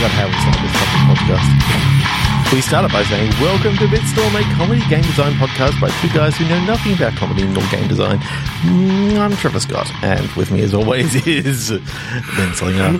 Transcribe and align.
forgot 0.00 0.12
how 0.12 0.26
we 0.28 0.32
started 0.40 0.62
this 0.64 0.72
fucking 0.80 1.04
podcast. 1.12 2.54
We 2.54 2.60
started 2.62 2.90
by 2.90 3.02
saying, 3.02 3.32
Welcome 3.38 3.76
to 3.76 3.84
Bitstorm, 3.84 4.32
a 4.32 4.54
comedy 4.54 4.80
game 4.88 5.02
design 5.02 5.34
podcast 5.34 5.78
by 5.78 5.90
two 6.00 6.08
guys 6.14 6.34
who 6.38 6.48
know 6.48 6.64
nothing 6.64 6.94
about 6.94 7.12
comedy 7.18 7.46
nor 7.46 7.62
game 7.70 7.86
design. 7.86 8.18
Mm, 8.62 9.18
I'm 9.18 9.36
Trevor 9.36 9.60
Scott, 9.60 9.92
and 10.02 10.26
with 10.32 10.50
me 10.50 10.62
as 10.62 10.72
always 10.72 11.14
is 11.26 11.70
Ben 11.70 12.54
Slinger. 12.54 12.98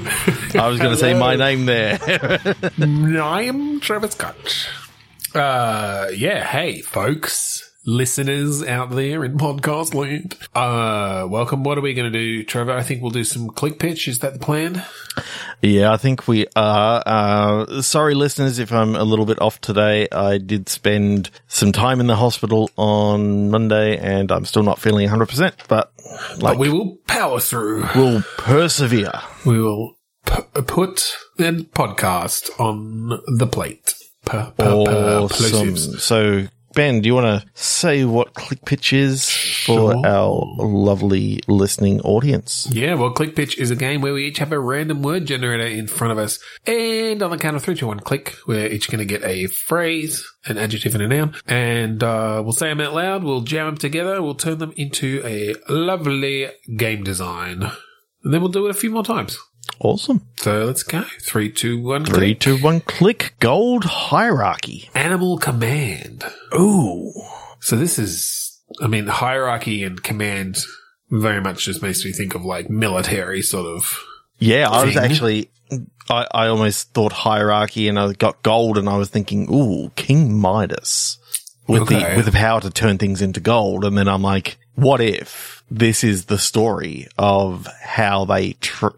I 0.60 0.68
was 0.68 0.78
going 0.78 0.91
to 0.91 0.98
say 0.98 1.14
my 1.14 1.36
name 1.36 1.64
there. 1.64 1.98
I 2.02 3.42
am 3.45 3.80
Trevor 3.80 4.09
Scott. 4.09 4.69
Uh, 5.34 6.09
yeah, 6.14 6.45
hey, 6.45 6.82
folks, 6.82 7.70
listeners 7.86 8.62
out 8.62 8.90
there 8.90 9.24
in 9.24 9.36
podcast 9.38 9.94
land. 9.94 10.36
Uh, 10.54 11.26
welcome. 11.28 11.64
What 11.64 11.78
are 11.78 11.80
we 11.80 11.95
going 11.95 12.12
to 12.12 12.18
do, 12.18 12.45
Trevor? 12.45 12.72
I 12.72 12.82
think 12.82 13.02
we'll 13.02 13.10
do 13.10 13.24
some 13.24 13.48
click 13.50 13.78
pitch. 13.78 14.06
Is 14.09 14.18
that 14.20 14.34
the 14.34 14.38
plan? 14.38 14.84
yeah, 15.62 15.92
I 15.92 15.96
think 15.96 16.28
we 16.28 16.46
are. 16.56 17.02
Uh, 17.06 17.82
sorry, 17.82 18.14
listeners, 18.14 18.58
if 18.58 18.72
I'm 18.72 18.95
a 18.95 19.05
little 19.05 19.27
bit 19.27 19.41
off 19.41 19.60
today. 19.60 20.08
I 20.12 20.38
did 20.38 20.69
spend 20.69 21.30
some 21.48 21.72
time 21.72 22.00
in 22.00 22.06
the 22.06 22.16
hospital 22.16 22.70
on 22.77 23.50
Monday, 23.50 23.97
and 23.97 24.30
I'm 24.30 24.44
still 24.44 24.62
not 24.62 24.78
feeling 24.78 25.08
100%, 25.08 25.52
but 25.69 25.92
like, 26.38 26.41
But 26.41 26.58
we 26.58 26.69
will 26.70 26.97
power 27.06 27.41
through. 27.41 27.86
we'll 27.94 28.22
persevere. 28.36 29.12
We 29.47 29.60
will 29.60 29.97
p- 30.27 30.42
put 30.66 31.14
the 31.38 31.66
podcast 31.72 32.50
on 32.60 33.20
the 33.38 33.47
plate. 33.47 33.94
P- 34.27 34.33
p- 34.38 34.44
p- 34.58 34.62
Awesome. 34.64 35.47
plosives. 35.77 36.00
So, 36.00 36.47
Ben, 36.74 37.01
do 37.01 37.09
you 37.09 37.15
want 37.15 37.42
to 37.42 37.48
say 37.60 38.05
what 38.05 38.34
Click 38.34 38.65
Pitch 38.65 38.92
is 38.92 39.28
for 39.28 39.92
Sure. 39.92 40.06
our 40.06 40.45
lovely 40.59 41.41
listening 41.48 42.01
audience? 42.02 42.69
Yeah, 42.70 42.95
well, 42.95 43.11
Click 43.11 43.34
Pitch 43.34 43.59
is 43.59 43.70
a 43.70 43.77
game 43.77 44.01
where 44.02 44.14
we 44.14 44.27
each 44.27 44.39
have 44.39 44.53
a 44.53 44.58
random 44.61 45.03
word 45.03 45.27
generator 45.27 45.67
in 45.67 45.89
front 45.89 46.12
of 46.12 46.19
us. 46.19 46.39
And 46.67 47.22
on 47.22 47.31
the 47.31 47.39
count 47.39 47.56
of 47.56 47.62
three, 47.64 47.75
two, 47.75 47.89
one, 47.89 47.98
click, 48.00 48.36
we're 48.47 48.67
each 48.67 48.89
going 48.89 49.00
to 49.00 49.05
get 49.05 49.25
a 49.25 49.47
phrase, 49.47 50.25
an 50.47 50.59
adjective 50.59 50.94
and 50.94 51.03
a 51.03 51.09
noun. 51.09 51.34
And 51.47 52.03
uh, 52.05 52.41
we'll 52.44 52.53
say 52.53 52.69
them 52.69 52.81
out 52.81 52.94
loud, 52.94 53.25
we'll 53.25 53.41
jam 53.41 53.66
them 53.66 53.77
together, 53.77 54.22
we'll 54.22 54.34
turn 54.37 54.59
them 54.59 54.72
into 54.77 55.22
a 55.25 55.55
lovely 55.69 56.48
game 56.77 57.03
design. 57.03 57.64
And 58.22 58.33
then 58.34 58.41
we'll 58.42 58.50
do 58.50 58.66
it 58.66 58.70
a 58.70 58.75
few 58.75 58.91
more 58.91 59.03
times. 59.05 59.39
Awesome. 59.78 60.26
So 60.38 60.64
let's 60.64 60.82
go. 60.82 61.04
Three, 61.20 61.50
two, 61.50 61.80
one, 61.80 62.04
Three, 62.04 62.34
click. 62.34 62.40
two, 62.40 62.56
one, 62.58 62.80
click. 62.80 63.34
Gold 63.40 63.84
hierarchy. 63.84 64.90
Animal 64.94 65.38
Command. 65.38 66.24
Ooh. 66.54 67.12
So 67.60 67.76
this 67.76 67.98
is, 67.98 68.60
I 68.82 68.86
mean, 68.88 69.06
hierarchy 69.06 69.82
and 69.84 70.02
command 70.02 70.58
very 71.10 71.41
much 71.41 71.64
just 71.64 71.82
makes 71.82 72.04
me 72.04 72.12
think 72.12 72.34
of 72.34 72.44
like 72.44 72.68
military 72.70 73.42
sort 73.42 73.66
of 73.66 73.98
Yeah, 74.38 74.68
I 74.70 74.84
was 74.84 74.96
actually, 74.96 75.50
I, 76.08 76.26
I 76.32 76.46
almost 76.48 76.92
thought 76.92 77.12
hierarchy 77.12 77.88
and 77.88 77.98
I 77.98 78.12
got 78.12 78.42
gold 78.42 78.76
and 78.78 78.88
I 78.88 78.96
was 78.96 79.08
thinking, 79.08 79.48
ooh, 79.52 79.91
King 79.96 80.38
Midas 80.38 81.18
with 81.66 81.82
Okay. 81.82 82.10
the, 82.10 82.16
with 82.16 82.26
the 82.26 82.32
power 82.32 82.60
to 82.60 82.70
turn 82.70 82.98
things 82.98 83.22
into 83.22 83.41
gold. 83.41 83.84
And 83.84 83.96
then 83.96 84.08
I'm 84.08 84.22
like, 84.22 84.58
what 84.74 85.00
if 85.00 85.62
this 85.70 86.04
is 86.04 86.26
the 86.26 86.38
story 86.38 87.06
of 87.18 87.66
how 87.82 88.24
they, 88.24 88.52
tr- 88.54 88.88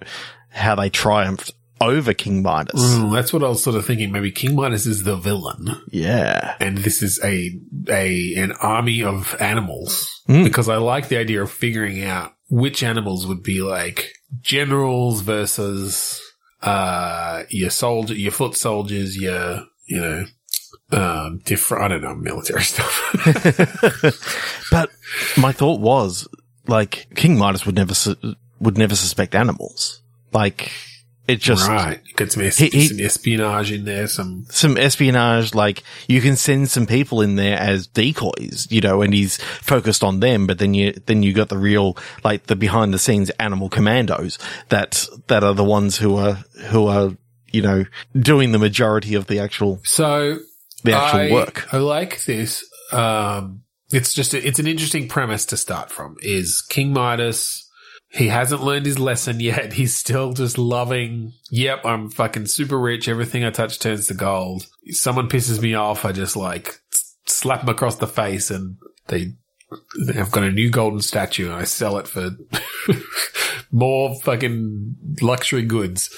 how 0.52 0.74
they 0.74 0.90
triumphed 0.90 1.52
over 1.80 2.14
King 2.14 2.42
Midas? 2.42 2.80
Mm, 2.80 3.12
that's 3.12 3.32
what 3.32 3.42
I 3.42 3.48
was 3.48 3.62
sort 3.62 3.76
of 3.76 3.84
thinking. 3.84 4.12
Maybe 4.12 4.30
King 4.30 4.54
Midas 4.54 4.86
is 4.86 5.02
the 5.02 5.16
villain, 5.16 5.68
Yeah. 5.90 6.54
and 6.60 6.78
this 6.78 7.02
is 7.02 7.18
a 7.24 7.58
a 7.88 8.34
an 8.36 8.52
army 8.52 9.02
of 9.02 9.34
animals. 9.40 10.08
Mm. 10.28 10.44
Because 10.44 10.68
I 10.68 10.76
like 10.76 11.08
the 11.08 11.16
idea 11.18 11.42
of 11.42 11.50
figuring 11.50 12.04
out 12.04 12.32
which 12.48 12.82
animals 12.82 13.26
would 13.26 13.42
be 13.42 13.62
like 13.62 14.12
generals 14.40 15.22
versus 15.22 16.20
uh 16.62 17.42
your 17.50 17.70
soldier, 17.70 18.14
your 18.14 18.30
foot 18.32 18.54
soldiers, 18.56 19.16
your 19.16 19.64
you 19.86 20.00
know 20.00 20.24
um 20.92 21.40
different. 21.44 21.82
I 21.84 21.88
don't 21.88 22.02
know 22.02 22.14
military 22.14 22.62
stuff. 22.74 22.92
But 24.70 24.90
my 25.36 25.52
thought 25.52 25.80
was 25.80 26.26
like 26.66 27.08
King 27.14 27.36
Midas 27.38 27.66
would 27.66 27.74
never, 27.74 27.94
su- 27.94 28.16
would 28.60 28.78
never 28.78 28.94
suspect 28.94 29.34
animals. 29.34 30.01
Like 30.32 30.72
it 31.28 31.40
just, 31.40 31.68
right, 31.68 32.00
You 32.04 32.14
get 32.14 32.32
some, 32.32 32.42
es- 32.42 32.58
He- 32.58 32.68
he- 32.68 32.88
some 32.88 33.00
espionage 33.00 33.70
in 33.70 33.84
there. 33.84 34.08
Some 34.08 34.44
some 34.50 34.76
espionage, 34.76 35.54
like 35.54 35.84
you 36.08 36.20
can 36.20 36.34
send 36.36 36.68
some 36.68 36.84
people 36.86 37.20
in 37.20 37.36
there 37.36 37.56
as 37.56 37.86
decoys, 37.86 38.66
you 38.70 38.80
know, 38.80 39.02
and 39.02 39.14
he's 39.14 39.36
focused 39.36 40.02
on 40.02 40.18
them, 40.20 40.46
but 40.48 40.58
then 40.58 40.74
you, 40.74 40.92
then 41.06 41.22
you 41.22 41.32
got 41.32 41.48
the 41.48 41.58
real, 41.58 41.96
like 42.24 42.46
the 42.46 42.56
behind 42.56 42.92
the 42.92 42.98
scenes 42.98 43.30
animal 43.38 43.68
commandos 43.68 44.36
that, 44.68 45.06
that 45.28 45.44
are 45.44 45.54
the 45.54 45.64
ones 45.64 45.98
who 45.98 46.16
are, 46.16 46.42
who 46.70 46.88
are, 46.88 47.16
you 47.52 47.62
know, 47.62 47.84
doing 48.18 48.50
the 48.50 48.58
majority 48.58 49.14
of 49.14 49.28
the 49.28 49.38
actual, 49.38 49.80
so 49.84 50.38
the 50.82 50.92
actual 50.92 51.20
I, 51.20 51.30
work. 51.30 51.72
I 51.72 51.76
like 51.76 52.24
this. 52.24 52.64
Um, 52.90 53.62
it's 53.92 54.12
just 54.12 54.34
a, 54.34 54.44
it's 54.44 54.58
an 54.58 54.66
interesting 54.66 55.06
premise 55.08 55.46
to 55.46 55.56
start 55.56 55.90
from. 55.90 56.16
Is 56.20 56.62
King 56.68 56.92
Midas? 56.92 57.68
He 58.14 58.28
hasn't 58.28 58.62
learned 58.62 58.84
his 58.86 58.98
lesson 58.98 59.40
yet. 59.40 59.72
He's 59.74 59.96
still 59.96 60.32
just 60.34 60.58
loving. 60.58 61.32
Yep, 61.50 61.84
I'm 61.86 62.10
fucking 62.10 62.46
super 62.46 62.78
rich. 62.78 63.08
Everything 63.08 63.44
I 63.44 63.50
touch 63.50 63.78
turns 63.78 64.06
to 64.08 64.14
gold. 64.14 64.66
Someone 64.90 65.28
pisses 65.28 65.60
me 65.62 65.74
off, 65.74 66.04
I 66.04 66.12
just 66.12 66.36
like 66.36 66.80
slap 67.26 67.60
them 67.60 67.70
across 67.70 67.96
the 67.96 68.06
face, 68.06 68.50
and 68.50 68.76
they. 69.08 69.32
I've 70.14 70.30
got 70.30 70.42
a 70.42 70.50
new 70.52 70.68
golden 70.68 71.00
statue, 71.00 71.46
and 71.46 71.54
I 71.54 71.64
sell 71.64 71.96
it 71.96 72.06
for 72.06 72.32
more 73.70 74.14
fucking 74.20 74.96
luxury 75.22 75.62
goods. 75.62 76.14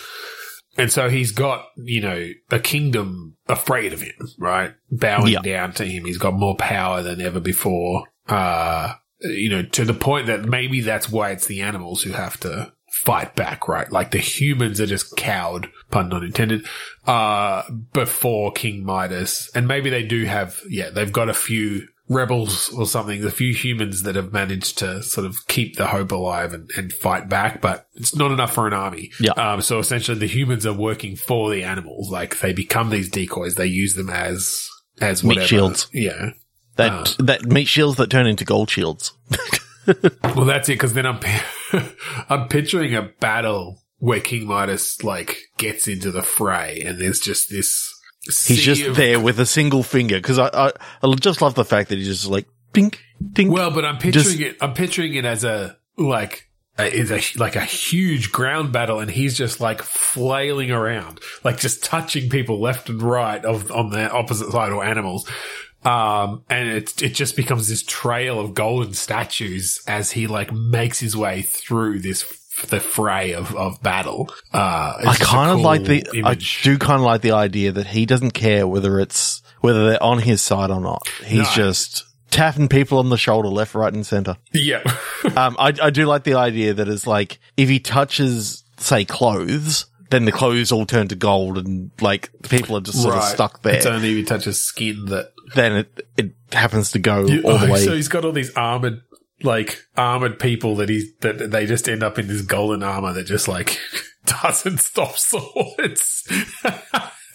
And 0.77 0.91
so 0.91 1.09
he's 1.09 1.31
got, 1.31 1.67
you 1.77 2.01
know, 2.01 2.31
a 2.51 2.59
kingdom 2.59 3.37
afraid 3.49 3.93
of 3.93 4.01
him, 4.01 4.15
right? 4.39 4.75
Bowing 4.91 5.35
Yeah. 5.35 5.41
down 5.43 5.73
to 5.75 5.85
him. 5.85 6.05
He's 6.05 6.19
got 6.19 6.35
more 6.35 6.57
power 6.57 7.01
than 7.03 7.21
ever 7.21 7.39
before. 7.39 8.09
Uh, 8.29 8.95
you 9.21 9.51
know, 9.51 9.63
to 9.63 9.85
the 9.85 9.95
point 9.95 10.27
that 10.27 10.45
maybe 10.45 10.81
that's 10.81 11.11
why 11.11 11.31
it's 11.31 11.47
the 11.47 11.63
animals 11.63 12.03
who 12.03 12.13
have 12.13 12.39
to 12.41 12.73
fight 13.05 13.35
back, 13.35 13.69
right? 13.69 13.91
Like 13.91 14.13
the 14.13 14.19
humans 14.19 14.81
are 14.81 14.87
just 14.87 15.17
cowed, 15.17 15.71
pun 15.91 16.09
not 16.09 16.23
intended, 16.23 16.67
uh, 17.07 17.63
before 17.93 18.53
King 18.53 18.85
Midas. 18.85 19.51
And 19.55 19.67
maybe 19.69 19.91
they 19.91 20.05
do 20.05 20.25
have, 20.25 20.61
yeah, 20.69 20.91
they've 20.91 21.13
got 21.13 21.29
a 21.29 21.35
few 21.35 21.89
rebels 22.09 22.73
or 22.75 22.87
something, 22.87 23.25
a 23.25 23.31
few 23.31 23.55
humans 23.55 24.03
that 24.03 24.15
have 24.15 24.33
managed 24.33 24.79
to 24.79 25.03
sort 25.03 25.27
of 25.27 25.47
keep 25.49 25.77
the 25.77 25.87
hope 25.87 26.13
alive 26.13 26.53
and, 26.53 26.71
and 26.77 26.93
fight 26.93 27.29
back, 27.29 27.61
but 27.61 27.89
it's 27.95 28.15
not 28.15 28.31
enough 28.31 28.55
for 28.55 28.67
an 28.67 28.75
army. 28.75 29.11
Yeah. 29.19 29.33
Um, 29.33 29.61
so 29.61 29.79
essentially 29.79 30.19
the 30.19 30.27
humans 30.27 30.67
are 30.67 30.73
working 30.73 31.17
for 31.17 31.51
the 31.51 31.65
animals. 31.65 32.11
Like 32.11 32.41
they 32.41 32.53
become 32.53 32.91
these 32.91 33.09
decoys. 33.09 33.55
They 33.55 33.67
use 33.67 33.95
them 33.95 34.11
as, 34.11 34.69
as 35.01 35.25
Meat 35.25 35.43
shields. 35.43 35.89
Yeah. 35.93 36.31
That, 36.77 36.93
uh, 37.21 37.23
that 37.25 37.47
meat 37.47 37.67
shields 37.69 37.97
that 37.99 38.11
turn 38.11 38.27
into 38.27 38.45
gold 38.45 38.71
shields. 38.71 39.13
Well, 40.23 40.47
that's 40.47 40.69
it. 40.71 40.77
Cause 40.77 40.95
then 40.95 41.05
I'm, 41.05 41.21
I'm 42.31 42.49
picturing 42.49 42.95
a 42.95 43.03
battle 43.21 43.83
where 43.99 44.21
King 44.21 44.47
Midas 44.47 45.03
like 45.05 45.37
gets 45.59 45.87
into 45.89 46.11
the 46.11 46.23
fray 46.23 46.83
and 46.85 46.99
there's 46.99 47.21
just 47.21 47.51
this. 47.51 47.93
He's 48.25 48.63
just 48.63 48.83
of- 48.83 48.97
there 48.97 49.21
with 49.21 49.39
a 49.39 49.45
single 49.47 49.83
finger. 49.83 50.21
Cause 50.23 50.39
I, 50.39 50.49
I, 50.49 50.73
I 51.03 51.15
just 51.17 51.43
love 51.43 51.55
the 51.55 51.67
fact 51.67 51.91
that 51.91 51.99
he's 51.99 52.07
just 52.07 52.27
like, 52.27 52.47
dink, 52.73 52.99
dink. 53.33 53.53
Well, 53.53 53.71
but 53.71 53.85
I'm 53.85 53.99
picturing 53.99 54.25
Just- 54.25 54.41
it. 54.41 54.57
I'm 54.63 54.73
picturing 54.73 55.15
it 55.15 55.27
as 55.27 55.45
a 55.45 55.77
like 55.99 56.49
is 56.79 57.13
a 57.13 57.21
like 57.39 57.55
a 57.55 57.65
huge 57.65 58.33
ground 58.33 58.73
battle, 58.73 58.99
and 59.01 59.11
he's 59.11 59.37
just 59.37 59.61
like 59.61 59.83
flailing 59.83 60.71
around, 60.73 61.21
like 61.45 61.59
just 61.59 61.85
touching 61.85 62.31
people 62.31 62.61
left 62.61 62.89
and 62.89 63.01
right 63.03 63.45
of 63.45 63.71
on 63.71 63.91
the 63.91 64.11
opposite 64.11 64.51
side 64.51 64.73
or 64.73 64.83
animals. 64.83 65.29
Um, 65.85 66.45
and 66.49 66.69
it 66.69 67.03
it 67.03 67.15
just 67.15 67.37
becomes 67.37 67.69
this 67.69 67.83
trail 67.83 68.41
of 68.41 68.55
golden 68.55 68.95
statues 68.95 69.81
as 69.87 70.11
he 70.13 70.27
like 70.27 70.53
makes 70.53 70.99
his 71.01 71.17
way 71.17 71.43
through 71.43 71.99
this 72.01 72.25
the 72.69 72.79
fray 72.81 73.35
of, 73.35 73.55
of 73.57 73.83
battle. 73.83 74.31
Uh, 74.53 74.95
I 75.07 75.17
kind 75.19 75.51
of 75.51 75.57
cool 75.57 75.65
like 75.65 75.83
the, 75.85 76.05
image. 76.15 76.61
I 76.61 76.63
do 76.65 76.79
kind 76.79 77.01
of 77.01 77.03
like 77.03 77.21
the 77.21 77.33
idea 77.33 77.73
that 77.73 77.89
he 77.89 78.07
doesn't 78.07 78.31
care 78.31 78.67
whether 78.69 79.01
it's, 79.01 79.43
whether 79.61 79.89
they're 79.89 80.03
on 80.03 80.21
his 80.21 80.41
side 80.41 80.71
or 80.71 80.81
not. 80.81 81.03
He's 81.25 81.39
No. 81.39 81.51
just 81.53 82.05
tapping 82.31 82.69
people 82.69 82.99
on 83.01 83.11
the 83.11 83.17
shoulder, 83.17 83.49
left, 83.49 83.75
right, 83.75 83.93
and 83.93 84.07
center. 84.07 84.37
yeah. 84.53 84.83
Um, 85.37 85.57
I, 85.59 85.73
I 85.83 85.89
do 85.91 86.05
like 86.07 86.25
the 86.25 86.35
idea 86.35 86.75
that 86.75 86.87
it's 86.87 87.07
like, 87.07 87.39
if 87.57 87.69
he 87.71 87.81
touches, 87.81 88.63
say, 88.77 89.05
clothes, 89.07 89.87
then 90.11 90.25
the 90.25 90.33
clothes 90.33 90.71
all 90.73 90.87
turn 90.87 91.09
to 91.09 91.15
gold 91.17 91.59
and 91.59 91.91
like 92.01 92.31
people 92.49 92.77
are 92.77 92.81
just 92.81 93.03
sort 93.03 93.15
of 93.17 93.25
stuck 93.25 93.63
there. 93.63 93.77
It's 93.77 93.87
only 93.87 94.11
if 94.11 94.17
you 94.19 94.25
touch 94.25 94.41
touches 94.45 94.61
skin 94.61 95.07
that 95.07 95.33
then 95.55 95.73
it, 95.77 96.07
it 96.17 96.33
happens 96.53 96.91
to 96.93 96.99
go 96.99 97.27
You- 97.27 97.43
all 97.43 97.59
the 97.59 97.67
way. 97.73 97.85
So 97.85 97.95
he's 97.95 98.09
got 98.09 98.25
all 98.25 98.33
these 98.33 98.53
armored, 98.55 99.03
like 99.43 99.79
armored 99.97 100.39
people 100.39 100.77
that 100.77 100.89
he 100.89 101.11
that 101.21 101.51
they 101.51 101.67
just 101.67 101.89
end 101.89 102.03
up 102.03 102.19
in 102.19 102.29
this 102.29 102.43
golden 102.43 102.83
armor 102.83 103.13
that 103.13 103.25
just 103.25 103.49
like 103.49 103.79
doesn't 104.43 104.79
stop 104.81 105.17
swords. 105.17 106.27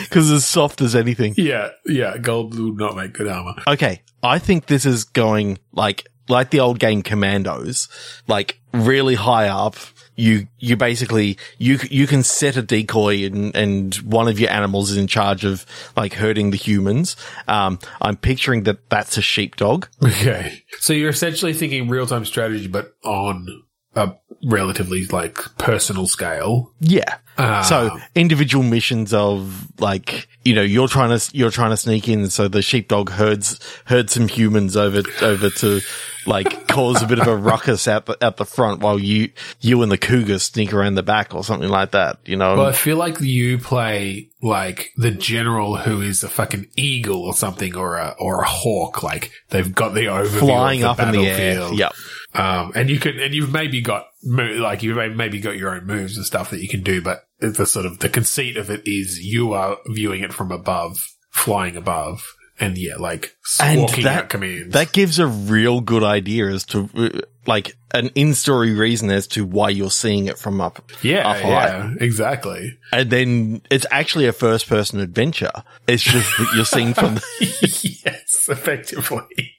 Cause 0.10 0.31
as 0.31 0.45
soft 0.45 0.81
as 0.81 0.95
anything. 0.95 1.33
yeah, 1.38 1.69
yeah. 1.86 2.18
Gold 2.18 2.57
would 2.57 2.77
not 2.77 2.95
make 2.95 3.13
good 3.13 3.27
armor. 3.27 3.56
Okay. 3.68 4.01
I 4.24 4.39
think 4.39 4.66
this 4.66 4.86
is 4.86 5.04
going 5.04 5.60
like, 5.74 6.07
like 6.30 6.50
the 6.51 6.62
old 6.62 6.80
game 6.80 7.01
Commandos, 7.04 7.89
like 8.27 8.60
really 8.74 9.16
high 9.16 9.50
up. 9.50 9.75
You, 10.19 10.48
you 10.60 10.75
basically, 10.75 11.38
you, 11.57 11.80
you 11.89 12.06
can 12.06 12.24
set 12.24 12.57
a 12.57 12.62
decoy 12.62 13.25
and, 13.25 13.56
and 13.56 13.95
one 13.95 14.27
of 14.27 14.39
your 14.39 14.50
animals 14.50 14.92
is 14.92 14.98
in 14.98 15.07
charge 15.07 15.45
of 15.45 15.66
like 15.95 16.13
herding 16.13 16.51
the 16.51 16.57
humans. 16.57 17.16
Um, 17.48 17.80
I'm 18.01 18.18
picturing 18.18 18.63
that 18.63 18.89
that's 18.89 19.18
a 19.18 19.21
sheepdog. 19.21 19.88
Okay. 20.04 20.63
So 20.80 20.94
you're 20.94 21.10
essentially 21.10 21.54
thinking 21.54 21.88
real 21.88 22.06
time 22.06 22.25
strategy, 22.25 22.68
but 22.68 22.95
on 23.04 23.48
a 23.95 24.16
relatively 24.44 25.06
like 25.06 25.38
personal 25.57 26.07
scale. 26.07 26.74
Yeah. 26.80 27.18
Ah. 27.38 27.62
So 27.62 27.98
individual 28.16 28.63
missions 28.63 29.13
of 29.13 29.68
like, 29.80 30.27
you 30.49 30.55
know, 30.55 30.63
you're 30.63 30.87
trying 30.87 31.15
to, 31.15 31.37
you're 31.37 31.51
trying 31.51 31.69
to 31.69 31.77
sneak 31.77 32.09
in. 32.09 32.27
So 32.31 32.47
the 32.47 32.63
sheepdog 32.63 33.11
herds, 33.11 33.59
herds 33.85 34.13
some 34.13 34.27
humans 34.27 34.75
over, 34.75 35.03
over 35.21 35.51
to 35.51 35.81
like 36.25 36.67
cause 36.67 37.03
a 37.03 37.05
bit 37.05 37.19
of 37.19 37.27
a 37.27 37.35
ruckus 37.35 37.87
out 37.87 38.07
the, 38.07 38.17
at 38.19 38.37
the 38.37 38.45
front 38.45 38.79
while 38.79 38.97
you, 38.97 39.29
you 39.61 39.83
and 39.83 39.91
the 39.91 39.97
cougar 39.99 40.39
sneak 40.39 40.73
around 40.73 40.95
the 40.95 41.03
back 41.03 41.35
or 41.35 41.43
something 41.43 41.69
like 41.69 41.91
that, 41.91 42.17
you 42.25 42.35
know? 42.35 42.57
Well, 42.57 42.65
I 42.65 42.71
feel 42.71 42.97
like 42.97 43.21
you 43.21 43.59
play 43.59 44.31
like 44.41 44.89
the 44.97 45.11
general 45.11 45.77
who 45.77 46.01
is 46.01 46.23
a 46.23 46.29
fucking 46.29 46.65
eagle 46.75 47.21
or 47.21 47.35
something 47.35 47.75
or 47.75 47.97
a, 47.97 48.15
or 48.17 48.41
a 48.41 48.47
hawk. 48.47 49.03
Like 49.03 49.31
they've 49.49 49.75
got 49.75 49.93
the 49.93 50.05
overview 50.05 50.39
flying 50.39 50.79
the 50.79 50.89
up 50.89 50.99
in 50.99 51.11
the 51.11 51.27
air. 51.27 51.71
Yep. 51.71 51.93
Um, 52.33 52.71
and 52.75 52.89
you 52.89 52.99
can, 52.99 53.19
and 53.19 53.33
you've 53.33 53.51
maybe 53.51 53.81
got, 53.81 54.05
mo- 54.23 54.43
like, 54.59 54.83
you've 54.83 55.15
maybe 55.15 55.39
got 55.39 55.57
your 55.57 55.73
own 55.75 55.85
moves 55.87 56.15
and 56.15 56.25
stuff 56.25 56.51
that 56.51 56.61
you 56.61 56.67
can 56.69 56.83
do, 56.83 57.01
but 57.01 57.23
the 57.39 57.65
sort 57.65 57.85
of, 57.85 57.99
the 57.99 58.09
conceit 58.09 58.55
of 58.57 58.69
it 58.69 58.83
is 58.85 59.19
you 59.19 59.53
are 59.53 59.77
viewing 59.87 60.21
it 60.21 60.31
from 60.33 60.51
above, 60.51 61.03
flying 61.31 61.75
above, 61.75 62.23
and 62.59 62.77
yeah, 62.77 62.97
like, 62.97 63.35
And 63.61 63.89
that- 63.89 64.05
out 64.23 64.29
commands. 64.29 64.73
That 64.73 64.91
gives 64.91 65.17
a 65.17 65.25
real 65.27 65.81
good 65.81 66.03
idea 66.03 66.47
as 66.49 66.65
to, 66.67 66.89
uh, 66.95 67.19
like, 67.47 67.75
an 67.95 68.11
in-story 68.13 68.73
reason 68.75 69.09
as 69.09 69.25
to 69.29 69.43
why 69.43 69.69
you're 69.69 69.89
seeing 69.89 70.27
it 70.27 70.37
from 70.37 70.61
up, 70.61 70.91
yeah, 71.01 71.27
up 71.27 71.37
high. 71.37 71.47
yeah, 71.49 71.93
exactly. 71.99 72.77
And 72.91 73.09
then 73.09 73.61
it's 73.71 73.87
actually 73.89 74.27
a 74.27 74.33
first-person 74.33 74.99
adventure. 74.99 75.51
It's 75.87 76.03
just 76.03 76.29
that 76.37 76.51
you're 76.55 76.65
seeing 76.65 76.93
from 76.93 77.15
the, 77.39 78.01
yes, 78.05 78.47
effectively. 78.49 79.55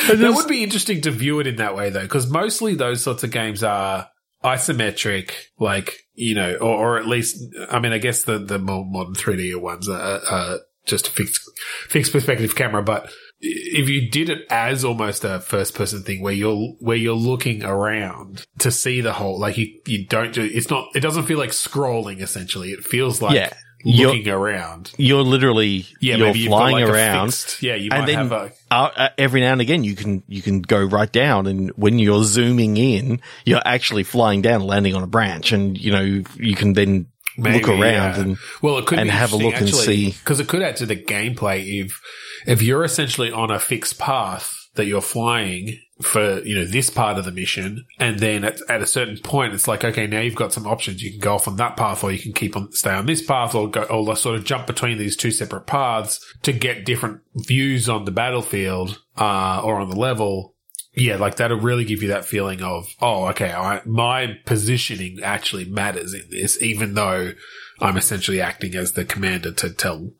that 0.08 0.32
would 0.34 0.48
be 0.48 0.62
interesting 0.62 1.00
to 1.02 1.10
view 1.10 1.40
it 1.40 1.46
in 1.46 1.56
that 1.56 1.76
way, 1.76 1.90
though, 1.90 2.02
because 2.02 2.30
mostly 2.30 2.74
those 2.74 3.02
sorts 3.02 3.22
of 3.24 3.30
games 3.30 3.62
are 3.62 4.08
isometric, 4.44 5.32
like 5.58 5.94
you 6.14 6.34
know, 6.34 6.54
or, 6.56 6.96
or 6.96 6.98
at 6.98 7.06
least, 7.06 7.42
I 7.70 7.78
mean, 7.78 7.92
I 7.92 7.98
guess 7.98 8.24
the 8.24 8.38
the 8.38 8.58
more 8.58 8.84
modern 8.84 9.14
3D 9.14 9.60
ones 9.60 9.88
are, 9.88 10.20
are 10.30 10.58
just 10.86 11.08
a 11.08 11.10
fixed 11.10 11.48
fixed 11.88 12.12
perspective 12.12 12.56
camera, 12.56 12.82
but 12.82 13.10
if 13.40 13.88
you 13.88 14.10
did 14.10 14.28
it 14.28 14.46
as 14.50 14.84
almost 14.84 15.22
a 15.24 15.38
first 15.38 15.74
person 15.74 16.02
thing 16.02 16.20
where 16.22 16.32
you're 16.32 16.56
where 16.80 16.96
you're 16.96 17.14
looking 17.14 17.62
around 17.62 18.44
to 18.58 18.70
see 18.72 19.00
the 19.00 19.12
whole 19.12 19.38
like 19.38 19.56
you 19.56 19.80
you 19.86 20.04
don't 20.08 20.34
do 20.34 20.42
it's 20.42 20.68
not 20.70 20.88
it 20.96 21.00
doesn't 21.00 21.22
feel 21.22 21.38
like 21.38 21.50
scrolling 21.50 22.20
essentially 22.20 22.70
it 22.70 22.82
feels 22.84 23.22
like 23.22 23.36
Yeah. 23.36 23.52
You're- 23.84 24.12
looking 24.16 24.28
around 24.28 24.92
you're 24.98 25.22
literally, 25.22 25.86
yeah, 26.00 26.16
you're 26.16 26.34
flying 26.34 26.84
like 26.84 26.88
around. 26.88 27.28
Fixed, 27.28 27.62
yeah, 27.62 27.76
you 27.76 27.90
And 27.92 28.00
might 28.00 28.06
then- 28.06 28.28
have 28.28 28.32
a 28.32 28.52
uh, 28.70 29.08
every 29.16 29.40
now 29.40 29.52
and 29.52 29.60
again 29.60 29.84
you 29.84 29.94
can 29.94 30.22
you 30.28 30.42
can 30.42 30.60
go 30.60 30.82
right 30.84 31.10
down 31.10 31.46
and 31.46 31.70
when 31.76 31.98
you're 31.98 32.24
zooming 32.24 32.76
in 32.76 33.20
you're 33.44 33.62
actually 33.64 34.02
flying 34.02 34.42
down 34.42 34.62
landing 34.62 34.94
on 34.94 35.02
a 35.02 35.06
branch 35.06 35.52
and 35.52 35.78
you 35.78 35.90
know 35.90 36.22
you 36.36 36.54
can 36.54 36.74
then 36.74 37.06
maybe, 37.38 37.58
look 37.60 37.68
around 37.68 37.80
yeah. 37.80 38.20
and 38.20 38.36
well, 38.60 38.78
it 38.78 38.86
could 38.86 38.98
and 38.98 39.10
have 39.10 39.32
a 39.32 39.36
look 39.36 39.54
and 39.54 39.68
see. 39.68 40.10
because 40.10 40.40
it 40.40 40.48
could 40.48 40.60
add 40.62 40.76
to 40.76 40.86
the 40.86 40.96
gameplay 40.96 41.82
if 41.82 42.00
if 42.46 42.60
you're 42.62 42.84
essentially 42.84 43.30
on 43.32 43.50
a 43.50 43.58
fixed 43.58 43.98
path 43.98 44.57
that 44.78 44.86
you're 44.86 45.02
flying 45.02 45.78
for 46.00 46.40
you 46.44 46.54
know 46.54 46.64
this 46.64 46.90
part 46.90 47.18
of 47.18 47.24
the 47.24 47.32
mission, 47.32 47.84
and 47.98 48.20
then 48.20 48.44
at, 48.44 48.60
at 48.70 48.80
a 48.80 48.86
certain 48.86 49.18
point 49.18 49.52
it's 49.52 49.66
like 49.66 49.84
okay 49.84 50.06
now 50.06 50.20
you've 50.20 50.34
got 50.34 50.52
some 50.52 50.66
options. 50.66 51.02
You 51.02 51.10
can 51.10 51.20
go 51.20 51.34
off 51.34 51.48
on 51.48 51.56
that 51.56 51.76
path 51.76 52.02
or 52.02 52.12
you 52.12 52.18
can 52.18 52.32
keep 52.32 52.56
on 52.56 52.72
stay 52.72 52.92
on 52.92 53.06
this 53.06 53.20
path 53.20 53.54
or 53.54 53.68
go 53.68 53.82
or 53.82 54.16
sort 54.16 54.36
of 54.36 54.44
jump 54.44 54.66
between 54.66 54.96
these 54.96 55.16
two 55.16 55.32
separate 55.32 55.66
paths 55.66 56.24
to 56.42 56.52
get 56.52 56.86
different 56.86 57.20
views 57.34 57.88
on 57.88 58.04
the 58.04 58.12
battlefield 58.12 59.02
uh, 59.18 59.60
or 59.62 59.80
on 59.80 59.90
the 59.90 59.96
level. 59.96 60.54
Yeah, 60.94 61.16
like 61.16 61.36
that'll 61.36 61.60
really 61.60 61.84
give 61.84 62.02
you 62.02 62.08
that 62.08 62.24
feeling 62.24 62.60
of, 62.60 62.88
oh, 63.00 63.26
okay, 63.26 63.52
I, 63.52 63.82
my 63.84 64.38
positioning 64.46 65.20
actually 65.22 65.64
matters 65.66 66.12
in 66.12 66.28
this, 66.28 66.60
even 66.60 66.94
though 66.94 67.34
I'm 67.80 67.96
essentially 67.96 68.40
acting 68.40 68.74
as 68.74 68.92
the 68.92 69.04
commander 69.04 69.52
to 69.52 69.70
tell 69.70 70.10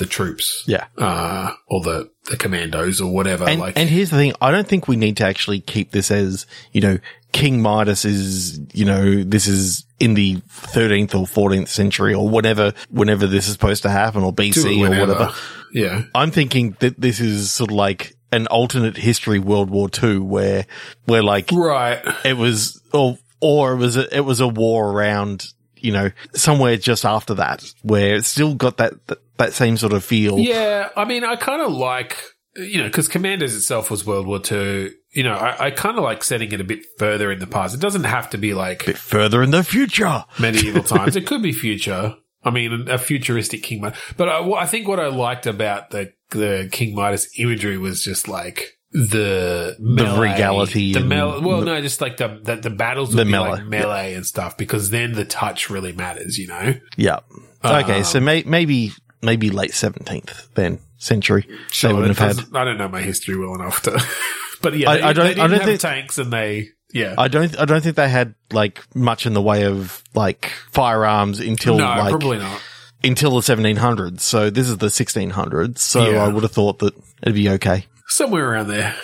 the 0.00 0.06
troops, 0.06 0.64
yeah 0.66 0.86
uh, 0.98 1.52
or 1.68 1.80
the, 1.82 2.10
the 2.28 2.36
commandos 2.36 3.00
or 3.00 3.12
whatever. 3.12 3.48
and, 3.48 3.60
like, 3.60 3.78
and 3.78 3.88
here's 3.88 4.10
the 4.10 4.16
thing 4.16 4.32
i 4.40 4.50
don't 4.50 4.66
think 4.66 4.88
we 4.88 4.96
need 4.96 5.16
to 5.18 5.24
actually 5.24 5.60
keep 5.60 5.92
this 5.92 6.10
as 6.10 6.46
you 6.72 6.80
know 6.80 6.98
king 7.32 7.62
midas 7.62 8.04
is 8.04 8.58
you 8.74 8.84
know 8.84 9.22
this 9.22 9.46
is 9.46 9.84
in 10.00 10.14
the 10.14 10.36
13th 10.36 11.14
or 11.14 11.26
14th 11.50 11.68
century 11.68 12.12
or 12.14 12.28
whatever 12.28 12.72
whenever 12.90 13.26
this 13.28 13.46
is 13.46 13.52
supposed 13.52 13.82
to 13.84 13.90
happen 13.90 14.22
or 14.24 14.32
bc 14.32 14.64
or 14.84 14.90
whatever 15.00 15.32
Yeah. 15.72 16.02
i'm 16.14 16.32
thinking 16.32 16.76
that 16.80 17.00
this 17.00 17.20
is 17.20 17.52
sort 17.52 17.70
of 17.70 17.76
like 17.76 18.16
an 18.32 18.46
alternate 18.48 18.96
history 18.96 19.38
world 19.38 19.70
war 19.70 19.88
ii 20.02 20.18
where 20.18 20.66
where 21.04 21.22
like 21.22 21.50
Right. 21.52 22.00
it 22.24 22.36
was 22.36 22.80
or 22.92 23.18
or 23.40 23.72
it 23.74 23.76
was 23.76 23.96
a, 23.96 24.16
it 24.16 24.20
was 24.24 24.40
a 24.40 24.48
war 24.48 24.90
around 24.90 25.46
you 25.76 25.92
know 25.92 26.10
somewhere 26.34 26.76
just 26.76 27.04
after 27.04 27.34
that 27.34 27.64
where 27.82 28.16
it 28.16 28.24
still 28.24 28.54
got 28.54 28.76
that 28.78 28.92
that, 29.06 29.18
that 29.40 29.52
same 29.54 29.76
sort 29.76 29.92
of 29.92 30.04
feel 30.04 30.38
Yeah. 30.38 30.88
I 30.96 31.04
mean, 31.04 31.24
I 31.24 31.36
kind 31.36 31.60
of 31.60 31.72
like, 31.72 32.16
you 32.56 32.78
know, 32.78 32.84
because 32.88 33.08
Commandos 33.08 33.54
itself 33.56 33.90
was 33.90 34.06
World 34.06 34.26
War 34.26 34.40
II. 34.50 34.90
You 35.12 35.24
know, 35.24 35.34
I, 35.34 35.66
I 35.66 35.70
kind 35.72 35.98
of 35.98 36.04
like 36.04 36.22
setting 36.22 36.52
it 36.52 36.60
a 36.60 36.64
bit 36.64 36.84
further 36.98 37.32
in 37.32 37.38
the 37.40 37.46
past. 37.46 37.74
It 37.74 37.80
doesn't 37.80 38.04
have 38.04 38.30
to 38.30 38.38
be 38.38 38.54
like 38.54 38.86
bit 38.86 38.96
further 38.98 39.42
in 39.42 39.50
the 39.50 39.64
future 39.64 40.24
medieval 40.38 40.82
times. 40.96 41.16
It 41.16 41.26
could 41.26 41.42
be 41.42 41.52
future. 41.52 42.14
I 42.42 42.50
mean, 42.50 42.86
a 42.88 42.96
futuristic 42.96 43.62
King 43.62 43.80
Midas. 43.82 43.98
But 44.16 44.28
I, 44.28 44.48
I 44.52 44.66
think 44.66 44.86
what 44.88 44.98
I 45.00 45.08
liked 45.08 45.46
about 45.46 45.90
the 45.90 46.12
the 46.30 46.68
King 46.70 46.94
Midas 46.94 47.28
imagery 47.38 47.76
was 47.76 48.02
just 48.04 48.28
like 48.28 48.78
the 48.92 49.76
melee, 49.78 50.30
regality 50.32 50.92
The 50.92 51.00
and 51.00 51.08
mel- 51.08 51.42
well, 51.42 51.60
the- 51.60 51.66
no, 51.66 51.80
just 51.80 52.00
like 52.00 52.16
the 52.16 52.40
the, 52.42 52.56
the 52.56 52.70
battles 52.70 53.12
The 53.12 53.24
melee, 53.24 53.50
like 53.50 53.66
melee 53.66 54.14
and 54.14 54.24
stuff 54.26 54.56
because 54.56 54.90
then 54.90 55.12
the 55.12 55.24
touch 55.24 55.70
really 55.70 55.92
matters. 55.92 56.38
You 56.38 56.48
know, 56.48 56.74
yeah 56.96 57.20
okay 57.64 57.98
Um, 57.98 58.04
so 58.04 58.20
may, 58.20 58.42
maybe 58.44 58.92
maybe 59.22 59.50
late 59.50 59.72
17th 59.72 60.52
then 60.54 60.78
century 60.98 61.46
they 61.82 61.92
wouldn't 61.92 62.16
have 62.18 62.36
had 62.36 62.46
I 62.54 62.64
don't 62.64 62.78
know 62.78 62.88
my 62.88 63.00
history 63.02 63.36
well 63.36 63.54
enough 63.54 63.82
to. 63.82 64.02
but 64.62 64.76
yeah, 64.76 64.90
I- 64.90 64.96
they, 64.96 65.02
I 65.02 65.12
don't- 65.12 65.26
I 65.26 65.34
don't 65.46 65.50
have 65.52 65.62
think- 65.64 65.80
tanks 65.80 66.18
and 66.18 66.32
they 66.32 66.68
yeah. 66.92 67.14
I 67.16 67.28
don't 67.28 67.58
I 67.58 67.64
don't 67.66 67.82
think 67.82 67.96
they 67.96 68.08
had 68.08 68.34
like 68.52 68.82
much 68.94 69.24
in 69.26 69.32
the 69.32 69.42
way 69.42 69.64
of 69.64 70.02
like 70.14 70.46
firearms 70.72 71.38
until 71.40 71.76
no, 71.78 71.84
like 71.84 72.10
probably 72.10 72.38
not. 72.38 72.60
until 73.04 73.30
the 73.32 73.40
1700s 73.40 74.20
so 74.20 74.50
this 74.50 74.68
is 74.68 74.76
the 74.78 74.88
1600s 74.88 75.78
so 75.78 76.10
Yeah. 76.10 76.24
I 76.24 76.28
would 76.28 76.42
have 76.42 76.52
thought 76.52 76.80
that 76.80 76.94
it'd 77.22 77.34
be 77.36 77.48
okay 77.50 77.86
somewhere 78.08 78.50
around 78.50 78.66
there. 78.68 78.96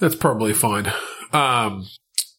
That's 0.00 0.14
probably 0.14 0.52
fine. 0.52 0.92
Um, 1.32 1.86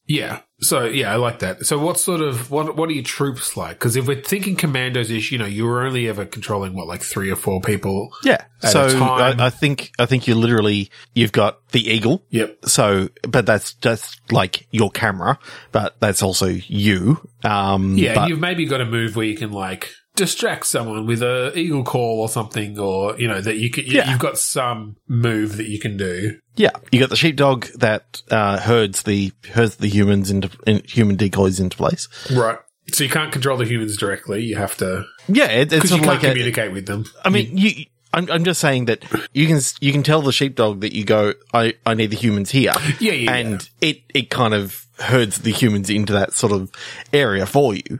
yeah. 0.07 0.41
So 0.63 0.85
yeah, 0.85 1.11
I 1.11 1.15
like 1.15 1.39
that. 1.39 1.65
So 1.65 1.79
what 1.79 1.99
sort 1.99 2.21
of 2.21 2.51
what 2.51 2.75
what 2.75 2.87
are 2.89 2.93
your 2.93 3.03
troops 3.03 3.57
like? 3.57 3.79
Because 3.79 3.95
if 3.95 4.07
we're 4.07 4.21
thinking 4.21 4.55
commandos 4.55 5.09
ish, 5.09 5.31
you 5.31 5.39
know, 5.39 5.45
you 5.45 5.65
were 5.65 5.83
only 5.83 6.07
ever 6.07 6.23
controlling 6.25 6.73
what 6.73 6.87
like 6.87 7.01
three 7.01 7.31
or 7.31 7.35
four 7.35 7.61
people. 7.61 8.13
Yeah. 8.23 8.45
So. 8.59 9.03
I, 9.03 9.47
I 9.47 9.49
think 9.49 9.91
I 9.97 10.05
think 10.05 10.27
you 10.27 10.35
literally 10.35 10.91
you've 11.15 11.31
got 11.31 11.67
the 11.69 11.89
eagle. 11.89 12.23
Yep. 12.29 12.65
So, 12.65 13.09
but 13.23 13.47
that's 13.47 13.73
just 13.75 14.21
like 14.31 14.67
your 14.69 14.91
camera, 14.91 15.39
but 15.71 15.99
that's 15.99 16.21
also 16.21 16.45
you. 16.45 17.27
Um, 17.43 17.97
Yeah, 17.97 18.13
but- 18.13 18.29
you've 18.29 18.39
maybe 18.39 18.65
got 18.65 18.81
a 18.81 18.85
move 18.85 19.15
where 19.15 19.25
you 19.25 19.35
can 19.35 19.51
like 19.51 19.91
distract 20.15 20.65
someone 20.65 21.05
with 21.05 21.21
a 21.21 21.57
eagle 21.57 21.83
call 21.83 22.19
or 22.19 22.29
something, 22.29 22.77
or 22.77 23.17
you 23.19 23.27
know 23.27 23.41
that 23.41 23.57
you 23.57 23.69
can. 23.69 23.85
You, 23.85 23.93
Yeah. 23.93 24.11
You've 24.11 24.19
got 24.19 24.37
some 24.37 24.97
move 25.07 25.57
that 25.57 25.67
you 25.67 25.79
can 25.79 25.97
do. 25.97 26.39
yeah, 26.55 26.71
you 26.91 26.99
got 26.99 27.09
the 27.09 27.15
sheepdog 27.15 27.65
that 27.75 28.21
uh, 28.29 28.59
herds 28.59 29.03
the 29.03 29.31
herds 29.53 29.77
the 29.77 29.87
humans 29.87 30.29
into 30.29 30.49
in, 30.67 30.81
human 30.85 31.15
decoys 31.15 31.59
into 31.59 31.77
place. 31.77 32.07
Right. 32.31 32.57
So 32.91 33.03
you 33.03 33.09
can't 33.09 33.31
control 33.31 33.57
the 33.57 33.65
humans 33.65 33.95
directly. 33.95 34.43
You 34.43 34.57
have 34.57 34.75
to 34.77 35.05
Yeah, 35.27 35.45
it, 35.45 35.71
it's 35.71 35.91
you 35.91 35.97
can't 35.97 36.07
like 36.07 36.23
a, 36.23 36.29
communicate 36.29 36.73
with 36.73 36.87
them. 36.87 37.05
I 37.23 37.29
mean, 37.29 37.57
you. 37.57 37.85
I'm, 38.13 38.29
I'm 38.29 38.43
just 38.43 38.59
saying 38.59 38.85
that 38.85 39.05
you 39.31 39.47
can 39.47 39.61
you 39.79 39.93
can 39.93 40.03
tell 40.03 40.21
the 40.21 40.33
sheepdog 40.33 40.81
that 40.81 40.93
you 40.93 41.05
go. 41.05 41.33
I, 41.53 41.75
I 41.85 41.93
need 41.93 42.07
the 42.07 42.17
humans 42.17 42.51
here. 42.51 42.73
Yeah, 42.99 43.13
yeah, 43.13 43.33
and 43.33 43.69
it 43.79 44.01
it 44.13 44.29
kind 44.29 44.53
of 44.53 44.85
herds 44.99 45.39
the 45.39 45.51
humans 45.51 45.89
into 45.89 46.11
that 46.13 46.33
sort 46.33 46.51
of 46.51 46.69
area 47.13 47.45
for 47.45 47.73
you. 47.73 47.99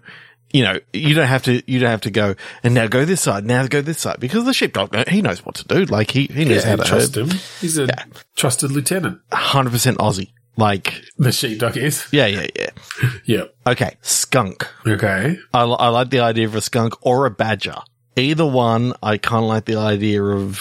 You 0.54 0.64
know, 0.64 0.80
you 0.94 1.14
don't 1.14 1.28
have 1.28 1.44
to 1.44 1.62
you 1.72 1.80
don't 1.80 1.90
have 1.92 2.02
to 2.02 2.12
go 2.12 2.36
and 2.64 2.74
now 2.74 2.88
go 2.88 3.06
this 3.06 3.22
side, 3.22 3.46
now 3.46 3.66
go 3.68 3.82
this 3.82 4.00
side 4.00 4.20
because 4.20 4.44
the 4.46 4.54
sheepdog 4.54 4.96
he 5.08 5.22
knows 5.22 5.46
what 5.46 5.56
to 5.56 5.66
do. 5.66 5.86
Like 5.86 6.12
he 6.12 6.26
he 6.28 6.44
knows 6.46 6.64
Yeah, 6.64 6.72
how 6.72 6.76
to 6.78 6.84
trust 6.84 7.16
herd. 7.16 7.28
him. 7.32 7.38
He's 7.62 7.78
a 7.78 7.88
trusted 8.36 8.72
lieutenant. 8.72 9.20
Hundred 9.32 9.72
percent 9.72 9.98
Aussie. 10.00 10.32
Like 10.58 11.02
The 11.18 11.32
sheepdog 11.32 11.78
is. 11.78 12.06
yeah, 12.12 12.28
yeah, 12.28 12.48
yeah. 12.56 12.70
Yep. 13.26 13.56
Okay, 13.68 13.96
skunk. 14.02 14.68
Okay. 14.86 15.38
I, 15.54 15.62
I 15.64 15.88
like 15.88 16.10
the 16.10 16.20
idea 16.20 16.46
of 16.46 16.56
a 16.56 16.62
skunk 16.62 16.94
or 17.06 17.26
a 17.26 17.32
badger. 17.32 17.78
Either 18.18 18.46
one, 18.46 18.94
I 19.02 19.18
kind 19.18 19.44
of 19.44 19.50
like 19.50 19.64
the 19.66 19.78
idea 19.78 20.22
of, 20.22 20.60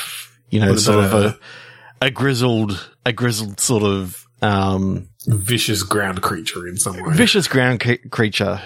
you 0.48 0.60
know, 0.60 0.76
sort 0.76 1.04
of 1.04 1.12
a, 1.12 1.38
a 2.00 2.10
grizzled, 2.12 2.88
a 3.04 3.12
grizzled 3.12 3.58
sort 3.58 3.82
of 3.82 4.24
um, 4.40 5.08
Vicious 5.26 5.82
ground 5.82 6.22
creature 6.22 6.66
in 6.66 6.76
some 6.78 6.96
way. 7.02 7.14
vicious 7.14 7.46
ground 7.46 7.82
c- 7.82 7.98
creature, 8.10 8.60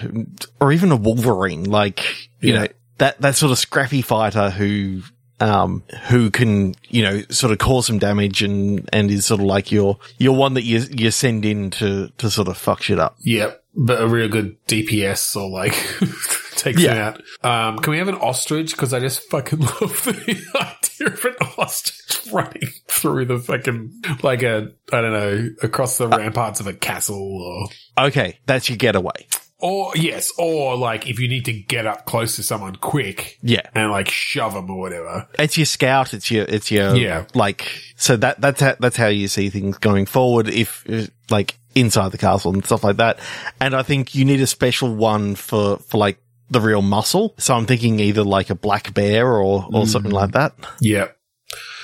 or 0.61 0.71
even 0.71 0.91
a 0.91 0.95
Wolverine, 0.95 1.65
like 1.65 2.29
you 2.39 2.53
Yeah. 2.53 2.59
know 2.61 2.67
that 2.99 3.19
that 3.21 3.35
sort 3.35 3.51
of 3.51 3.57
scrappy 3.57 4.01
fighter 4.01 4.49
who 4.51 5.01
um 5.41 5.83
who 6.07 6.31
can 6.31 6.73
you 6.87 7.03
know 7.03 7.21
sort 7.29 7.51
of 7.51 7.57
cause 7.57 7.87
some 7.87 7.99
damage 7.99 8.41
and 8.41 8.89
and 8.93 9.11
is 9.11 9.25
sort 9.25 9.41
of 9.41 9.45
like 9.47 9.69
your 9.69 9.97
your 10.17 10.33
one 10.33 10.53
that 10.53 10.63
you 10.63 10.81
you 10.91 11.11
send 11.11 11.43
in 11.43 11.71
to 11.71 12.07
to 12.19 12.29
sort 12.31 12.47
of 12.47 12.57
fuck 12.57 12.81
shit 12.83 12.99
up. 12.99 13.17
Yep. 13.19 13.61
But 13.75 14.01
a 14.01 14.07
real 14.07 14.29
good 14.29 14.55
DPS 14.67 15.35
or 15.35 15.49
like 15.49 15.73
takes 16.57 16.81
Yeah. 16.81 17.13
it 17.15 17.21
out. 17.43 17.69
Um, 17.69 17.79
can 17.79 17.91
we 17.91 17.97
have 17.97 18.07
an 18.07 18.15
ostrich? 18.15 18.71
Because 18.71 18.93
I 18.93 18.99
just 18.99 19.21
fucking 19.29 19.59
love 19.81 20.03
the 20.05 20.45
idea 20.55 21.13
of 21.13 21.25
an 21.25 21.35
ostrich 21.57 22.31
running 22.33 22.61
through 22.87 23.25
the 23.25 23.39
fucking 23.39 24.01
like 24.23 24.43
a 24.43 24.71
I 24.91 25.01
don't 25.01 25.13
know 25.13 25.49
across 25.61 25.97
the 25.97 26.07
ramparts 26.07 26.59
of 26.59 26.67
a 26.67 26.73
castle 26.73 27.69
or 27.97 28.05
Okay, 28.07 28.39
that's 28.45 28.67
your 28.69 28.77
getaway. 28.77 29.27
or 29.59 29.91
yes 29.95 30.31
or 30.37 30.75
like 30.75 31.07
if 31.07 31.19
you 31.19 31.27
need 31.27 31.45
to 31.45 31.53
get 31.53 31.85
up 31.85 32.05
close 32.05 32.35
to 32.35 32.43
someone 32.43 32.75
quick 32.75 33.37
Yeah. 33.41 33.61
and 33.73 33.91
like 33.91 34.09
shove 34.09 34.53
them 34.53 34.69
or 34.69 34.77
whatever. 34.79 35.27
It's 35.39 35.57
your 35.57 35.65
scout. 35.65 36.13
It's 36.13 36.29
your, 36.31 36.45
it's 36.45 36.71
your, 36.71 36.95
Yeah. 36.95 37.25
like, 37.33 37.67
so 37.95 38.17
that, 38.17 38.41
that's 38.41 38.59
how, 38.61 38.75
that's 38.79 38.97
how 38.97 39.07
you 39.07 39.27
see 39.27 39.49
things 39.49 39.77
going 39.77 40.05
forward 40.07 40.49
if, 40.49 40.83
if, 40.87 41.09
like, 41.29 41.57
inside 41.73 42.11
the 42.11 42.17
castle 42.17 42.53
and 42.53 42.65
stuff 42.65 42.83
like 42.83 42.97
that. 42.97 43.19
And 43.61 43.73
I 43.75 43.83
think 43.83 44.13
you 44.15 44.25
need 44.25 44.41
a 44.41 44.47
special 44.47 44.93
one 44.95 45.35
for, 45.35 45.77
for 45.77 45.97
like 45.97 46.17
the 46.49 46.61
real 46.61 46.81
muscle. 46.81 47.33
So 47.37 47.55
I'm 47.55 47.65
thinking 47.65 47.99
either 47.99 48.23
like 48.23 48.49
a 48.49 48.55
black 48.55 48.93
bear 48.93 49.27
or, 49.37 49.67
or 49.73 49.87
something 49.87 50.11
like 50.11 50.31
that. 50.31 50.53
Yep. 50.81 51.15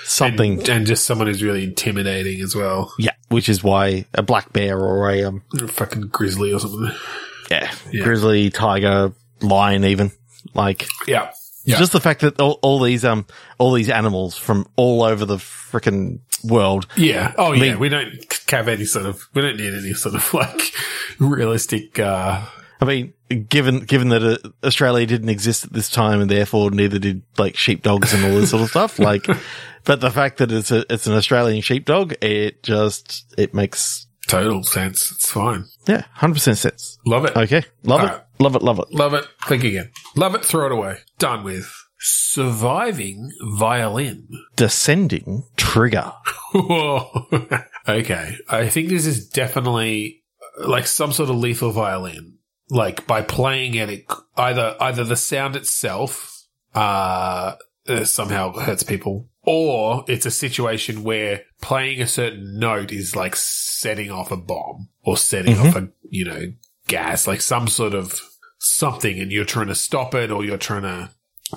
Something. 0.04 0.60
And, 0.60 0.70
and 0.70 0.86
just 0.88 1.06
someone 1.06 1.28
who's 1.28 1.42
really 1.44 1.64
intimidating 1.64 2.42
as 2.42 2.56
well. 2.56 2.94
yeah. 3.00 3.12
Which 3.30 3.48
is 3.48 3.64
why 3.64 4.06
a 4.14 4.22
black 4.22 4.52
bear 4.52 4.78
or 4.78 5.10
a, 5.10 5.24
um, 5.24 5.44
Fucking 5.68 6.08
grizzly 6.08 6.52
or 6.52 6.60
something. 6.60 6.92
yeah, 7.50 7.72
Yeah. 7.92 8.04
grizzly, 8.04 8.50
tiger, 8.50 9.14
lion 9.42 9.86
even. 9.86 10.12
Like, 10.54 10.88
Yeah. 11.08 11.32
Yeah. 11.64 11.78
just 11.78 11.92
the 11.94 12.02
fact 12.02 12.22
that 12.22 12.40
all, 12.42 12.60
all 12.62 12.80
these, 12.82 13.06
um, 13.06 13.26
all 13.58 13.72
these 13.72 13.90
animals 13.90 14.36
from 14.36 14.68
all 14.76 15.04
over 15.04 15.24
the 15.26 15.38
freaking 15.38 16.20
world 16.44 16.88
Yeah. 16.98 17.34
Oh, 17.38 17.54
yeah. 17.54 17.78
we 17.78 17.88
don't 17.88 18.12
have 18.50 18.68
any 18.68 18.84
sort 18.86 19.06
of, 19.06 19.28
we 19.34 19.42
don't 19.44 19.58
need 19.58 19.74
any 19.74 19.94
sort 19.94 20.16
of 20.16 20.34
like 20.34 20.74
realistic, 21.20 22.00
uh, 22.00 22.42
I 22.82 22.86
mean, 22.86 23.14
given 23.48 23.82
given 23.82 24.10
that 24.10 24.24
uh, 24.24 24.50
Australia 24.66 25.06
didn't 25.06 25.30
exist 25.30 25.64
at 25.66 25.72
this 25.74 25.90
time, 25.90 26.20
and 26.20 26.30
therefore 26.30 26.72
neither 26.72 26.98
did 27.00 27.22
like 27.38 27.56
sheepdogs 27.56 28.14
and 28.14 28.26
all 28.26 28.32
this 28.40 28.50
sort 28.50 28.64
of 28.64 28.70
stuff. 28.70 28.98
Like, 29.12 29.26
but 29.86 30.02
the 30.02 30.10
fact 30.12 30.38
that 30.40 30.52
it's 30.52 30.72
a 30.72 30.84
it's 30.92 31.06
an 31.08 31.14
Australian 31.14 31.62
sheepdog, 31.62 32.14
it 32.22 32.64
just 32.64 33.34
it 33.38 33.54
makes 33.54 34.08
total 34.28 34.64
sense. 34.64 35.12
It's 35.12 35.30
fine. 35.32 35.66
yeah, 35.88 36.06
hundred 36.14 36.36
percent 36.36 36.58
sense. 36.58 36.98
Love 37.06 37.26
it. 37.26 37.36
Okay, 37.38 37.64
love 37.84 38.04
it, 38.04 38.22
love 38.40 38.56
it, 38.56 38.64
love 38.64 38.80
it. 38.80 38.92
Love 38.94 39.14
it. 39.14 39.26
Think 39.46 39.64
again. 39.64 39.92
Love 40.16 40.34
it. 40.36 40.44
Throw 40.44 40.66
it 40.66 40.72
away. 40.72 40.98
Done 41.20 41.44
with. 41.44 41.72
Surviving 42.04 43.30
violin. 43.58 44.28
Descending 44.56 45.44
trigger. 45.56 46.12
Okay. 47.88 48.36
I 48.48 48.70
think 48.70 48.90
this 48.90 49.06
is 49.08 49.28
definitely 49.28 50.24
like 50.60 50.86
some 50.86 51.12
sort 51.12 51.30
of 51.30 51.36
lethal 51.38 51.72
violin. 51.72 52.38
Like 52.72 53.06
by 53.06 53.22
playing 53.22 53.74
it, 53.76 53.90
it 53.90 54.06
either 54.38 54.78
either 54.80 55.04
the 55.04 55.18
sound 55.18 55.58
itself 55.58 56.48
uh, 56.74 57.56
uh, 57.86 58.06
somehow 58.06 58.54
hurts 58.54 58.84
people, 58.84 59.28
or 59.44 60.06
it's 60.08 60.26
a 60.26 60.32
situation 60.32 61.04
where 61.04 61.42
playing 61.62 62.02
a 62.02 62.08
certain 62.08 62.58
note 62.58 62.94
is 62.94 63.14
like 63.14 63.36
setting 63.36 64.10
off 64.10 64.32
a 64.32 64.38
bomb 64.38 64.88
or 65.04 65.18
setting 65.18 65.58
off 65.58 65.76
a 65.76 65.90
you 66.10 66.24
know 66.24 66.54
gas, 66.88 67.28
like 67.28 67.42
some 67.42 67.68
sort 67.68 67.94
of 67.94 68.22
something, 68.58 69.20
and 69.20 69.34
you're 69.34 69.44
trying 69.44 69.68
to 69.68 69.76
stop 69.76 70.16
it 70.16 70.32
or 70.32 70.46
you're 70.46 70.58
trying 70.58 70.84
to 70.84 71.10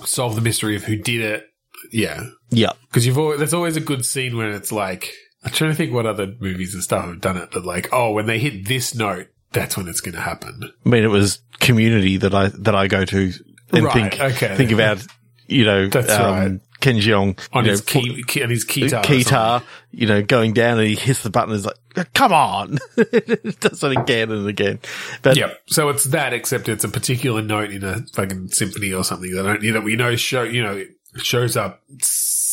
solve 0.04 0.34
the 0.34 0.40
mystery 0.40 0.74
of 0.74 0.82
who 0.82 0.96
did 0.96 1.20
it. 1.20 1.46
Yeah, 1.92 2.24
Yeah, 2.50 2.72
because 2.88 3.06
you've 3.06 3.18
always, 3.18 3.38
there's 3.38 3.54
always 3.54 3.76
a 3.76 3.80
good 3.80 4.04
scene 4.04 4.36
when 4.36 4.48
it's 4.48 4.72
like, 4.72 5.12
I'm 5.44 5.52
trying 5.52 5.70
to 5.70 5.76
think 5.76 5.92
what 5.92 6.06
other 6.06 6.34
movies 6.40 6.74
and 6.74 6.82
stuff 6.82 7.04
have 7.04 7.20
done 7.20 7.36
it, 7.36 7.50
but 7.52 7.64
like, 7.64 7.90
oh, 7.92 8.12
when 8.12 8.26
they 8.26 8.38
hit 8.38 8.66
this 8.66 8.94
note, 8.94 9.28
that's 9.54 9.76
when 9.76 9.88
it's 9.88 10.00
going 10.00 10.14
to 10.14 10.20
happen. 10.20 10.70
I 10.84 10.88
mean, 10.88 11.04
it 11.04 11.08
was 11.08 11.40
Community 11.60 12.18
that 12.18 12.34
I 12.34 12.48
that 12.48 12.74
I 12.74 12.88
go 12.88 13.04
to 13.04 13.32
and 13.72 13.84
Right, 13.84 14.12
think 14.12 14.20
okay. 14.20 14.56
think 14.56 14.72
about 14.72 15.06
you 15.46 15.64
know 15.64 15.86
That's 15.88 16.12
um, 16.12 16.32
right. 16.32 16.60
Ken 16.80 16.96
Jeong 16.96 17.38
On 17.54 17.64
his 17.64 17.80
know, 17.80 18.00
key, 18.00 18.22
key, 18.24 18.42
on 18.42 18.50
his 18.50 18.66
keytar. 18.66 18.98
or 18.98 19.02
Keytar, 19.02 19.62
you 19.90 20.06
know, 20.06 20.20
going 20.22 20.52
down 20.52 20.78
and 20.78 20.86
he 20.86 20.94
hits 20.94 21.22
the 21.22 21.30
button 21.30 21.50
and 21.50 21.58
is 21.58 21.64
like, 21.64 22.12
come 22.12 22.30
on. 22.32 22.78
it 22.98 23.60
does 23.60 23.82
it 23.82 23.96
again 23.96 24.30
and 24.30 24.46
again. 24.46 24.80
But. 25.22 25.36
Yep. 25.38 25.62
So 25.66 25.88
it's 25.88 26.04
that, 26.04 26.34
except 26.34 26.68
it's 26.68 26.84
a 26.84 26.88
particular 26.90 27.40
note 27.40 27.70
in 27.70 27.84
a 27.84 28.00
fucking 28.12 28.48
symphony 28.48 28.92
or 28.92 29.02
something 29.02 29.32
that 29.32 29.46
I 29.46 29.56
don't, 29.56 29.72
that 29.72 29.82
we 29.82 29.96
know 29.96 30.14
show, 30.16 30.42
you 30.42 30.62
know, 30.62 30.84
shows 31.16 31.56
up 31.56 31.80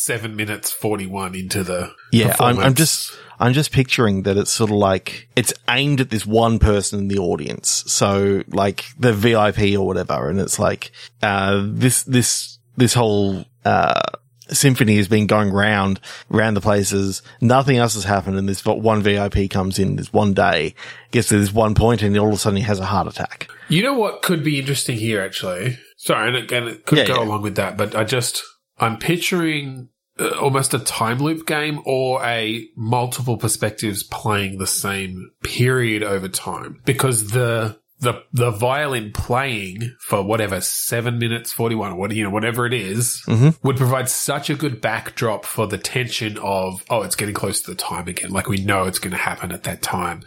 seven 0.02 0.34
minutes 0.36 0.72
41 0.72 1.34
into 1.34 1.62
the. 1.62 1.92
yeah, 2.10 2.34
I'm, 2.40 2.58
I'm 2.58 2.74
just, 2.74 3.12
I'm 3.38 3.52
just 3.52 3.70
picturing 3.72 4.22
that 4.22 4.36
it's 4.36 4.52
sort 4.52 4.70
of 4.70 4.76
like, 4.76 5.28
it's 5.36 5.52
aimed 5.68 6.00
at 6.00 6.10
this 6.10 6.26
one 6.26 6.58
person 6.58 6.98
in 6.98 7.08
the 7.08 7.18
audience. 7.18 7.84
So 7.86 8.42
like 8.48 8.84
the 8.98 9.12
VIP 9.12 9.78
or 9.78 9.86
whatever. 9.86 10.28
And 10.28 10.40
it's 10.40 10.58
like, 10.58 10.90
uh, 11.22 11.62
this, 11.64 12.02
this, 12.02 12.58
this 12.76 12.94
whole, 12.94 13.44
uh, 13.64 14.00
symphony 14.48 14.96
has 14.96 15.08
been 15.08 15.26
going 15.26 15.50
round, 15.50 15.98
round 16.28 16.56
the 16.56 16.60
places. 16.60 17.22
Nothing 17.40 17.78
else 17.78 17.94
has 17.94 18.04
happened. 18.04 18.36
And 18.36 18.48
this 18.48 18.64
one 18.64 19.02
VIP 19.02 19.48
comes 19.50 19.78
in 19.78 19.96
this 19.96 20.12
one 20.12 20.34
day, 20.34 20.74
gets 21.10 21.28
to 21.28 21.38
this 21.38 21.52
one 21.52 21.74
point 21.74 22.02
and 22.02 22.16
all 22.18 22.28
of 22.28 22.34
a 22.34 22.36
sudden 22.38 22.56
he 22.56 22.62
has 22.64 22.80
a 22.80 22.86
heart 22.86 23.06
attack. 23.06 23.48
You 23.68 23.82
know 23.82 23.94
what 23.94 24.22
could 24.22 24.42
be 24.44 24.58
interesting 24.58 24.98
here, 24.98 25.22
actually? 25.22 25.78
Sorry, 25.96 26.26
and 26.28 26.36
it, 26.36 26.52
and 26.52 26.68
it 26.68 26.84
could 26.86 26.98
Yeah, 26.98 27.06
go 27.06 27.22
yeah. 27.22 27.28
along 27.28 27.42
with 27.42 27.54
that, 27.54 27.76
but 27.76 27.94
I 27.94 28.02
just, 28.04 28.42
I'm 28.78 28.98
picturing 28.98 29.88
uh, 30.18 30.28
almost 30.40 30.74
a 30.74 30.78
time 30.78 31.18
loop 31.18 31.46
game 31.46 31.80
or 31.86 32.22
a 32.24 32.68
multiple 32.76 33.38
perspectives 33.38 34.02
playing 34.02 34.58
the 34.58 34.66
same 34.66 35.30
period 35.42 36.02
over 36.02 36.28
time 36.28 36.80
because 36.84 37.30
the, 37.30 37.78
the, 38.00 38.22
the 38.32 38.50
violin 38.50 39.12
playing 39.12 39.96
for 40.00 40.22
whatever, 40.22 40.60
seven 40.60 41.18
minutes, 41.18 41.52
41, 41.52 41.96
what, 41.96 42.14
you 42.14 42.24
know, 42.24 42.30
whatever 42.30 42.66
it 42.66 42.74
is, 42.74 43.22
would 43.62 43.76
provide 43.76 44.08
such 44.08 44.50
a 44.50 44.54
good 44.54 44.80
backdrop 44.80 45.46
for 45.46 45.66
the 45.66 45.78
tension 45.78 46.36
of, 46.38 46.84
oh, 46.90 47.02
it's 47.02 47.16
getting 47.16 47.34
close 47.34 47.62
to 47.62 47.70
the 47.70 47.76
time 47.76 48.06
again. 48.08 48.30
Like 48.30 48.48
we 48.48 48.58
know 48.58 48.84
it's 48.84 48.98
going 48.98 49.12
to 49.12 49.16
happen 49.16 49.50
at 49.50 49.62
that 49.62 49.82
time. 49.82 50.24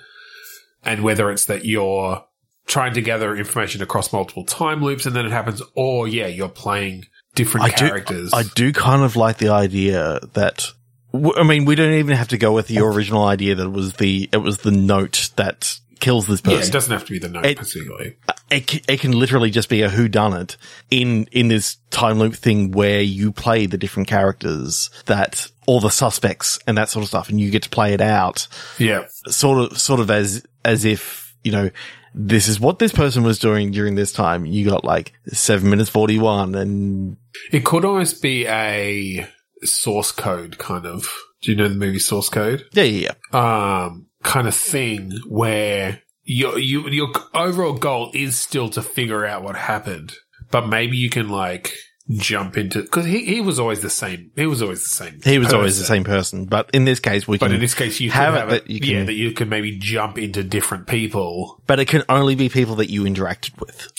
And 0.84 1.04
whether 1.04 1.30
it's 1.30 1.46
that 1.46 1.66
you're 1.66 2.24
trying 2.66 2.94
to 2.94 3.02
gather 3.02 3.36
information 3.36 3.82
across 3.82 4.12
multiple 4.12 4.46
time 4.46 4.82
loops 4.82 5.06
and 5.06 5.16
then 5.16 5.26
it 5.26 5.32
happens, 5.32 5.62
or 5.76 6.08
yeah, 6.08 6.28
you're 6.28 6.50
playing 6.50 7.06
different 7.36 7.66
I 7.66 7.70
do- 7.70 7.88
characters. 7.88 8.32
I 8.34 8.44
do 8.44 8.72
kind 8.74 9.04
of 9.04 9.16
like 9.16 9.38
the 9.38 9.50
idea 9.50 10.20
that. 10.34 10.72
I 11.14 11.44
mean, 11.44 11.64
we 11.64 11.76
don't 11.76 11.94
even 11.94 12.18
have 12.18 12.28
to 12.30 12.38
go 12.38 12.52
with 12.52 12.68
the 12.68 12.80
original 12.80 13.24
idea 13.24 13.56
that 13.56 13.64
it 13.66 13.72
was 13.72 13.94
the 13.94 14.28
it 14.34 14.38
was 14.38 14.58
the 14.60 14.72
note 14.72 15.30
that 15.38 15.80
kills 16.02 16.28
this 16.28 16.42
person. 16.42 16.60
yeah, 16.60 16.66
it 16.66 16.72
doesn't 16.74 16.92
have 16.92 17.06
to 17.06 17.12
be 17.14 17.20
the 17.20 17.30
note 17.30 17.46
It- 17.46 17.58
particularly. 17.58 18.16
It, 18.52 18.88
it 18.88 19.00
can 19.00 19.12
literally 19.14 19.50
just 19.50 19.70
be 19.70 19.82
a 19.82 19.90
who 19.90 20.08
done 20.08 20.34
it 20.34 20.56
in 20.92 21.26
in 21.32 21.48
this 21.48 21.78
time 21.90 22.20
loop 22.20 22.36
thing 22.36 22.72
where 22.72 23.02
you 23.02 23.32
play 23.32 23.66
the 23.66 23.78
different 23.78 24.08
characters 24.08 24.90
that 25.08 25.48
all 25.66 25.80
the 25.80 25.90
suspects 25.90 26.60
and 26.68 26.78
that 26.78 26.90
sort 26.90 27.02
of 27.04 27.08
stuff, 27.10 27.30
and 27.30 27.40
you 27.42 27.50
get 27.50 27.64
to 27.64 27.70
play 27.70 27.94
it 27.94 28.02
out 28.02 28.48
Yeah. 28.78 29.06
sort 29.28 29.72
of 29.72 29.80
sort 29.80 30.00
of 30.02 30.12
as 30.12 30.44
as 30.66 30.84
if 30.86 31.34
you 31.44 31.52
know 31.54 31.72
this 32.18 32.48
is 32.48 32.60
what 32.60 32.80
this 32.80 32.94
person 32.94 33.24
was 33.24 33.40
doing 33.40 33.72
during 33.72 33.96
this 33.96 34.14
time. 34.14 34.46
You 34.46 34.68
got 34.68 34.86
like 34.86 35.12
seven 35.28 35.70
minutes 35.70 35.90
forty 35.90 36.18
one, 36.18 36.56
and 36.56 37.18
It 37.52 37.66
could 37.66 37.84
almost 37.84 38.22
be 38.22 38.48
a 38.48 39.28
source 39.64 40.12
code 40.12 40.58
kind 40.58 40.86
of. 40.86 41.08
Do 41.42 41.52
you 41.52 41.58
know 41.58 41.68
the 41.68 41.76
movie 41.76 42.00
Source 42.00 42.30
Code? 42.30 42.66
yeah, 42.72 42.84
yeah, 42.84 43.12
yeah. 43.34 43.84
um, 43.86 44.08
kind 44.24 44.48
of 44.48 44.56
thing 44.56 45.12
where 45.28 46.02
your 46.24 46.58
you, 46.58 46.90
your 46.90 47.10
overall 47.34 47.74
goal 47.74 48.12
is 48.14 48.38
still 48.40 48.70
to 48.70 48.82
figure 48.82 49.26
out 49.26 49.44
what 49.44 49.56
happened, 49.56 50.14
but 50.50 50.68
maybe 50.68 50.98
you 50.98 51.10
can 51.10 51.30
like 51.30 51.74
jump 52.10 52.56
into 52.56 52.82
because 52.84 53.06
he, 53.06 53.26
he 53.26 53.42
was 53.42 53.60
always 53.60 53.82
the 53.82 53.90
same. 53.90 54.32
He 54.36 54.46
was 54.46 54.62
always 54.62 54.84
the 54.84 54.90
same. 54.90 55.22
He 55.24 55.40
was 55.40 55.52
always 55.54 55.80
the 55.80 55.86
same 55.86 56.04
person, 56.04 56.46
but 56.46 56.70
in 56.72 56.86
this 56.86 57.00
case, 57.00 57.28
we 57.28 57.38
But 57.40 57.48
can 57.48 57.56
in 57.56 57.62
this 57.62 57.74
case, 57.74 58.00
you 58.00 58.12
have 58.12 58.34
could 58.34 58.38
it 58.38 58.40
have 58.42 58.50
that 58.52 58.64
it, 58.64 58.70
you 58.70 58.80
yeah, 58.84 58.98
can- 59.00 59.06
that 59.08 59.14
you 59.14 59.32
can 59.32 59.50
maybe 59.50 59.78
jump 59.78 60.18
into 60.20 60.44
different 60.44 60.86
people. 60.88 61.62
but 61.66 61.80
it 61.80 61.86
can 61.88 62.04
only 62.10 62.36
be 62.36 62.48
people 62.50 62.76
that 62.76 62.92
you 62.92 63.04
interacted 63.06 63.60
with. 63.60 63.92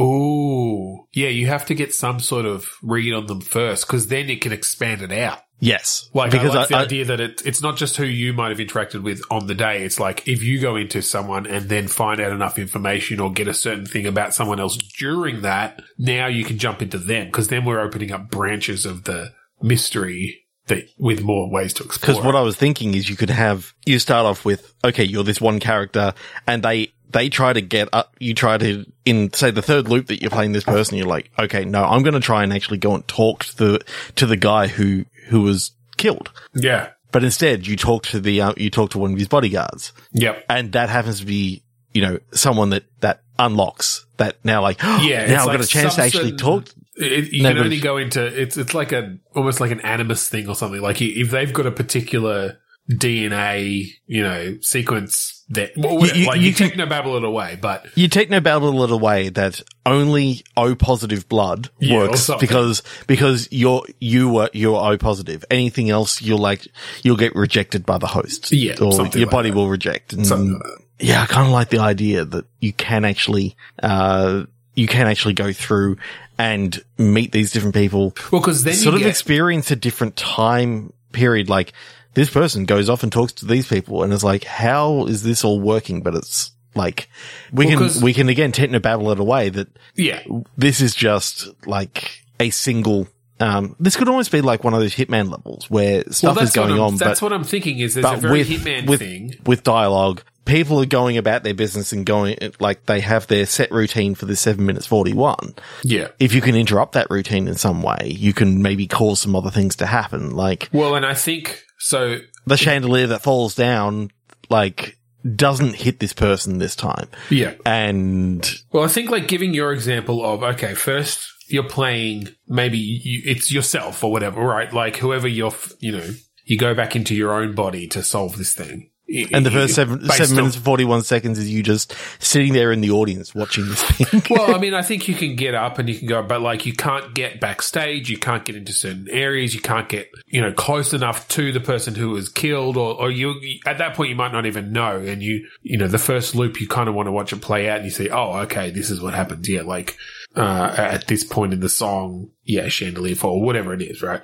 Ooh, 0.00 1.01
yeah, 1.12 1.28
you 1.28 1.46
have 1.46 1.66
to 1.66 1.74
get 1.74 1.94
some 1.94 2.20
sort 2.20 2.46
of 2.46 2.68
read 2.82 3.12
on 3.12 3.26
them 3.26 3.40
first 3.40 3.86
because 3.86 4.08
then 4.08 4.28
you 4.28 4.38
can 4.38 4.52
expand 4.52 5.02
it 5.02 5.12
out. 5.12 5.40
Yes, 5.64 6.10
Like, 6.12 6.32
because 6.32 6.56
I 6.56 6.58
like 6.58 6.68
the 6.68 6.76
I, 6.76 6.80
I- 6.80 6.82
idea 6.82 7.04
that 7.04 7.20
it, 7.20 7.42
it's 7.46 7.62
not 7.62 7.76
just 7.76 7.96
who 7.96 8.04
you 8.04 8.32
might 8.32 8.48
have 8.48 8.58
interacted 8.58 9.04
with 9.04 9.22
on 9.30 9.46
the 9.46 9.54
day. 9.54 9.84
It's 9.84 10.00
like 10.00 10.26
if 10.26 10.42
you 10.42 10.60
go 10.60 10.74
into 10.74 11.00
someone 11.02 11.46
and 11.46 11.68
then 11.68 11.86
find 11.86 12.20
out 12.20 12.32
enough 12.32 12.58
information 12.58 13.20
or 13.20 13.30
get 13.30 13.46
a 13.46 13.54
certain 13.54 13.86
thing 13.86 14.04
about 14.04 14.34
someone 14.34 14.58
else 14.58 14.76
during 14.76 15.42
that, 15.42 15.80
now 15.98 16.26
you 16.26 16.44
can 16.44 16.58
jump 16.58 16.82
into 16.82 16.98
them 16.98 17.26
because 17.26 17.46
then 17.46 17.64
we're 17.64 17.78
opening 17.78 18.10
up 18.10 18.28
branches 18.28 18.84
of 18.84 19.04
the 19.04 19.32
mystery 19.60 20.41
that 20.74 20.88
with 20.98 21.22
more 21.22 21.50
ways 21.50 21.72
to 21.74 21.84
explore. 21.84 22.14
Because 22.14 22.24
what 22.24 22.36
I 22.36 22.42
was 22.42 22.56
thinking 22.56 22.94
is 22.94 23.08
you 23.08 23.16
could 23.16 23.30
have, 23.30 23.74
you 23.86 23.98
start 23.98 24.26
off 24.26 24.44
with, 24.44 24.74
okay, 24.84 25.04
you're 25.04 25.24
this 25.24 25.40
one 25.40 25.60
character 25.60 26.14
and 26.46 26.62
they, 26.62 26.92
they 27.10 27.28
try 27.28 27.52
to 27.52 27.60
get 27.60 27.88
up, 27.92 28.14
you 28.18 28.34
try 28.34 28.58
to, 28.58 28.86
in 29.04 29.32
say 29.32 29.50
the 29.50 29.62
third 29.62 29.88
loop 29.88 30.06
that 30.06 30.22
you're 30.22 30.30
playing 30.30 30.52
this 30.52 30.64
person, 30.64 30.96
you're 30.96 31.06
like, 31.06 31.30
okay, 31.38 31.64
no, 31.64 31.84
I'm 31.84 32.02
going 32.02 32.14
to 32.14 32.20
try 32.20 32.42
and 32.42 32.52
actually 32.52 32.78
go 32.78 32.94
and 32.94 33.06
talk 33.06 33.44
to 33.44 33.56
the, 33.56 33.84
to 34.16 34.26
the 34.26 34.36
guy 34.36 34.66
who, 34.66 35.04
who 35.28 35.42
was 35.42 35.72
killed. 35.96 36.30
yeah, 36.54 36.90
But 37.10 37.24
instead 37.24 37.66
you 37.66 37.76
talk 37.76 38.04
to 38.06 38.20
the, 38.20 38.40
uh, 38.40 38.54
you 38.56 38.70
talk 38.70 38.90
to 38.90 38.98
one 38.98 39.12
of 39.12 39.18
his 39.18 39.28
bodyguards 39.28 39.92
yep, 40.12 40.44
and 40.48 40.72
that 40.72 40.88
happens 40.88 41.20
to 41.20 41.26
be, 41.26 41.62
you 41.92 42.02
know, 42.02 42.18
someone 42.32 42.70
that, 42.70 42.84
that 43.00 43.22
unlocks 43.38 44.06
that 44.16 44.36
now 44.44 44.62
like, 44.62 44.80
yeah. 44.82 45.26
now 45.26 45.40
I've 45.40 45.46
like 45.48 45.58
got 45.58 45.64
a 45.64 45.68
chance 45.68 45.96
to 45.96 46.02
actually 46.02 46.32
talk. 46.32 46.68
It, 47.02 47.32
you 47.32 47.42
No, 47.42 47.50
can 47.50 47.58
only 47.58 47.80
go 47.80 47.96
into 47.96 48.24
it's 48.24 48.56
it's 48.56 48.74
like 48.74 48.92
a 48.92 49.16
almost 49.34 49.60
like 49.60 49.70
an 49.70 49.80
animus 49.80 50.28
thing 50.28 50.48
or 50.48 50.54
something. 50.54 50.80
Like 50.80 51.00
if 51.02 51.30
they've 51.30 51.52
got 51.52 51.66
a 51.66 51.70
particular 51.72 52.58
DNA, 52.90 53.86
you 54.06 54.22
know, 54.22 54.56
sequence 54.60 55.44
that 55.50 55.70
well, 55.76 56.04
You- 56.06 56.26
like 56.26 56.40
you 56.40 56.48
you, 56.48 56.54
can- 56.54 56.70
technobabble 56.70 57.16
it 57.16 57.24
away, 57.24 57.58
but 57.60 57.86
You 57.94 58.08
technobabble 58.08 58.84
it 58.84 58.90
away 58.90 59.28
that 59.30 59.60
only 59.86 60.42
O 60.56 60.74
positive 60.74 61.28
blood 61.28 61.70
Yeah, 61.78 61.98
works 61.98 62.30
because 62.40 62.82
because 63.06 63.48
you're 63.50 63.84
you 64.00 64.28
were 64.30 64.50
you're 64.52 64.76
O 64.80 64.96
positive. 64.98 65.44
Anything 65.50 65.90
else 65.90 66.20
you'll 66.22 66.38
like 66.38 66.66
you'll 67.02 67.16
get 67.16 67.34
rejected 67.34 67.84
by 67.86 67.98
the 67.98 68.06
host. 68.06 68.52
Yeah, 68.52 68.74
or 68.80 68.92
something 68.92 69.20
your 69.20 69.26
like 69.28 69.32
body 69.32 69.50
that. 69.50 69.56
will 69.56 69.68
reject. 69.68 70.12
And 70.12 70.26
something 70.26 70.54
like 70.54 70.62
that. 70.62 70.78
yeah, 71.00 71.22
I 71.22 71.26
kind 71.26 71.46
of 71.46 71.52
like 71.52 71.68
the 71.70 71.78
idea 71.78 72.24
that 72.24 72.46
you 72.60 72.72
can 72.72 73.04
actually 73.04 73.56
uh 73.82 74.44
you 74.74 74.86
can 74.86 75.06
actually 75.06 75.34
go 75.34 75.52
through 75.52 75.96
and 76.38 76.82
meet 76.98 77.32
these 77.32 77.52
different 77.52 77.74
people, 77.74 78.14
Well, 78.30 78.40
because 78.40 78.64
then 78.64 78.74
you 78.74 78.80
sort 78.80 78.94
of 78.94 79.00
get 79.00 79.10
experience 79.10 79.70
a 79.70 79.76
different 79.76 80.16
time 80.16 80.92
period. 81.12 81.48
Like 81.48 81.72
this 82.14 82.30
person 82.30 82.64
goes 82.64 82.88
off 82.88 83.02
and 83.02 83.12
talks 83.12 83.32
to 83.34 83.46
these 83.46 83.68
people, 83.68 84.02
and 84.02 84.12
it's 84.12 84.24
like, 84.24 84.44
how 84.44 85.06
is 85.06 85.22
this 85.22 85.44
all 85.44 85.60
working? 85.60 86.02
But 86.02 86.14
it's 86.14 86.50
like 86.74 87.08
we 87.52 87.66
Well, 87.66 87.90
can 87.90 88.02
we 88.02 88.14
can 88.14 88.28
again 88.28 88.52
technobabble 88.52 89.12
it 89.12 89.20
away 89.20 89.50
that 89.50 89.68
yeah, 89.94 90.22
this 90.56 90.80
is 90.80 90.94
just 90.94 91.48
like 91.66 92.24
a 92.40 92.50
single. 92.50 93.08
Um, 93.40 93.74
this 93.80 93.96
could 93.96 94.08
almost 94.08 94.30
be 94.30 94.40
like 94.40 94.62
one 94.62 94.72
of 94.72 94.78
those 94.80 94.94
Hitman 94.94 95.28
levels 95.30 95.68
where 95.68 96.04
stuff 96.12 96.36
is 96.36 96.54
that's 96.54 96.56
what 96.56 96.68
going 96.68 96.74
I'm, 96.74 96.80
on, 96.80 96.96
That's 96.96 97.18
but 97.18 97.26
what 97.26 97.32
I'm 97.32 97.42
thinking. 97.44 97.80
Is 97.80 97.94
there's 97.94 98.06
a 98.06 98.16
very 98.16 98.38
with 98.38 98.48
Hitman 98.48 98.86
with 98.86 99.00
thing. 99.00 99.34
with 99.44 99.64
dialogue. 99.64 100.22
People 100.44 100.80
are 100.80 100.86
going 100.86 101.16
about 101.16 101.44
their 101.44 101.54
business 101.54 101.92
and 101.92 102.04
going 102.04 102.36
like 102.58 102.86
they 102.86 103.00
have 103.00 103.26
their 103.28 103.46
set 103.46 103.70
routine 103.70 104.14
for 104.14 104.26
the 104.26 104.34
seven 104.36 104.66
minutes 104.66 104.86
forty 104.86 105.12
one. 105.12 105.54
Yeah. 105.84 106.08
If 106.18 106.34
you 106.34 106.40
can 106.40 106.56
interrupt 106.56 106.92
that 106.92 107.10
routine 107.10 107.46
in 107.48 107.54
some 107.54 107.82
way, 107.82 108.12
you 108.16 108.32
can 108.32 108.60
maybe 108.62 108.86
cause 108.86 109.20
some 109.20 109.36
other 109.36 109.50
things 109.50 109.76
to 109.76 109.86
happen. 109.86 110.34
Like 110.34 110.68
Well, 110.72 110.94
and 110.96 111.06
I 111.06 111.14
think 111.14 111.62
so. 111.78 112.18
the 112.46 112.56
chandelier 112.56 113.06
that 113.08 113.22
falls 113.22 113.54
down, 113.54 114.10
like 114.50 114.98
doesn't 115.36 115.76
hit 115.76 116.00
this 116.00 116.12
person 116.12 116.58
this 116.58 116.74
time, 116.74 117.06
Yeah. 117.30 117.54
and 117.64 118.44
Well, 118.72 118.82
I 118.82 118.88
think 118.88 119.10
like 119.10 119.28
giving 119.28 119.54
your 119.54 119.72
example 119.72 120.24
of 120.24 120.42
okay, 120.42 120.74
first 120.74 121.20
you're 121.48 121.62
playing 121.68 122.28
maybe 122.48 122.78
you, 122.78 123.22
it's 123.26 123.52
yourself 123.52 124.02
or 124.02 124.10
whatever, 124.10 124.40
right? 124.40 124.72
Like 124.72 124.96
whoever 124.96 125.28
you're, 125.28 125.52
you 125.80 125.92
know, 125.92 126.10
you 126.44 126.58
go 126.58 126.74
back 126.74 126.96
into 126.96 127.14
your 127.14 127.32
own 127.34 127.54
body 127.54 127.86
to 127.88 128.02
solve 128.02 128.36
this 128.38 128.54
thing. 128.54 128.90
And 129.32 129.44
the 129.44 129.50
first 129.50 129.74
seven 129.74 130.04
seven 130.08 130.36
minutes 130.36 130.56
and 130.56 130.64
forty 130.64 130.84
one 130.84 131.02
seconds 131.02 131.38
is 131.38 131.50
you 131.50 131.62
just 131.62 131.94
sitting 132.18 132.52
there 132.52 132.72
in 132.72 132.80
the 132.80 132.90
audience 132.90 133.34
watching 133.34 133.68
this 133.68 133.82
thing. 133.82 134.22
well, 134.30 134.54
I 134.54 134.58
mean, 134.60 134.74
I 134.74 134.82
think 134.82 135.08
you 135.08 135.14
can 135.14 135.36
get 135.36 135.54
up 135.54 135.78
and 135.78 135.88
you 135.88 135.98
can 135.98 136.08
go, 136.08 136.22
but 136.22 136.40
like 136.40 136.66
you 136.66 136.72
can't 136.72 137.14
get 137.14 137.40
backstage, 137.40 138.08
you 138.10 138.18
can't 138.18 138.44
get 138.44 138.56
into 138.56 138.72
certain 138.72 139.08
areas, 139.10 139.54
you 139.54 139.60
can't 139.60 139.88
get, 139.88 140.10
you 140.26 140.40
know, 140.40 140.52
close 140.52 140.92
enough 140.92 141.28
to 141.28 141.52
the 141.52 141.60
person 141.60 141.94
who 141.94 142.10
was 142.10 142.28
killed 142.28 142.76
or, 142.76 142.94
or 142.98 143.10
you, 143.10 143.34
at 143.66 143.78
that 143.78 143.94
point 143.94 144.10
you 144.10 144.16
might 144.16 144.32
not 144.32 144.46
even 144.46 144.72
know. 144.72 144.96
And 144.98 145.22
you, 145.22 145.46
you 145.62 145.78
know, 145.78 145.88
the 145.88 145.98
first 145.98 146.34
loop, 146.34 146.60
you 146.60 146.68
kind 146.68 146.88
of 146.88 146.94
want 146.94 147.06
to 147.06 147.12
watch 147.12 147.32
it 147.32 147.42
play 147.42 147.68
out 147.68 147.76
and 147.76 147.84
you 147.84 147.90
say, 147.90 148.08
oh, 148.08 148.38
okay, 148.40 148.70
this 148.70 148.90
is 148.90 149.00
what 149.00 149.14
happens. 149.14 149.48
Yeah. 149.48 149.62
Like, 149.62 149.96
uh, 150.34 150.74
at 150.76 151.06
this 151.08 151.24
point 151.24 151.52
in 151.52 151.60
the 151.60 151.68
song, 151.68 152.30
yeah, 152.44 152.68
chandelier 152.68 153.14
fall, 153.14 153.42
whatever 153.42 153.74
it 153.74 153.82
is, 153.82 154.02
right? 154.02 154.22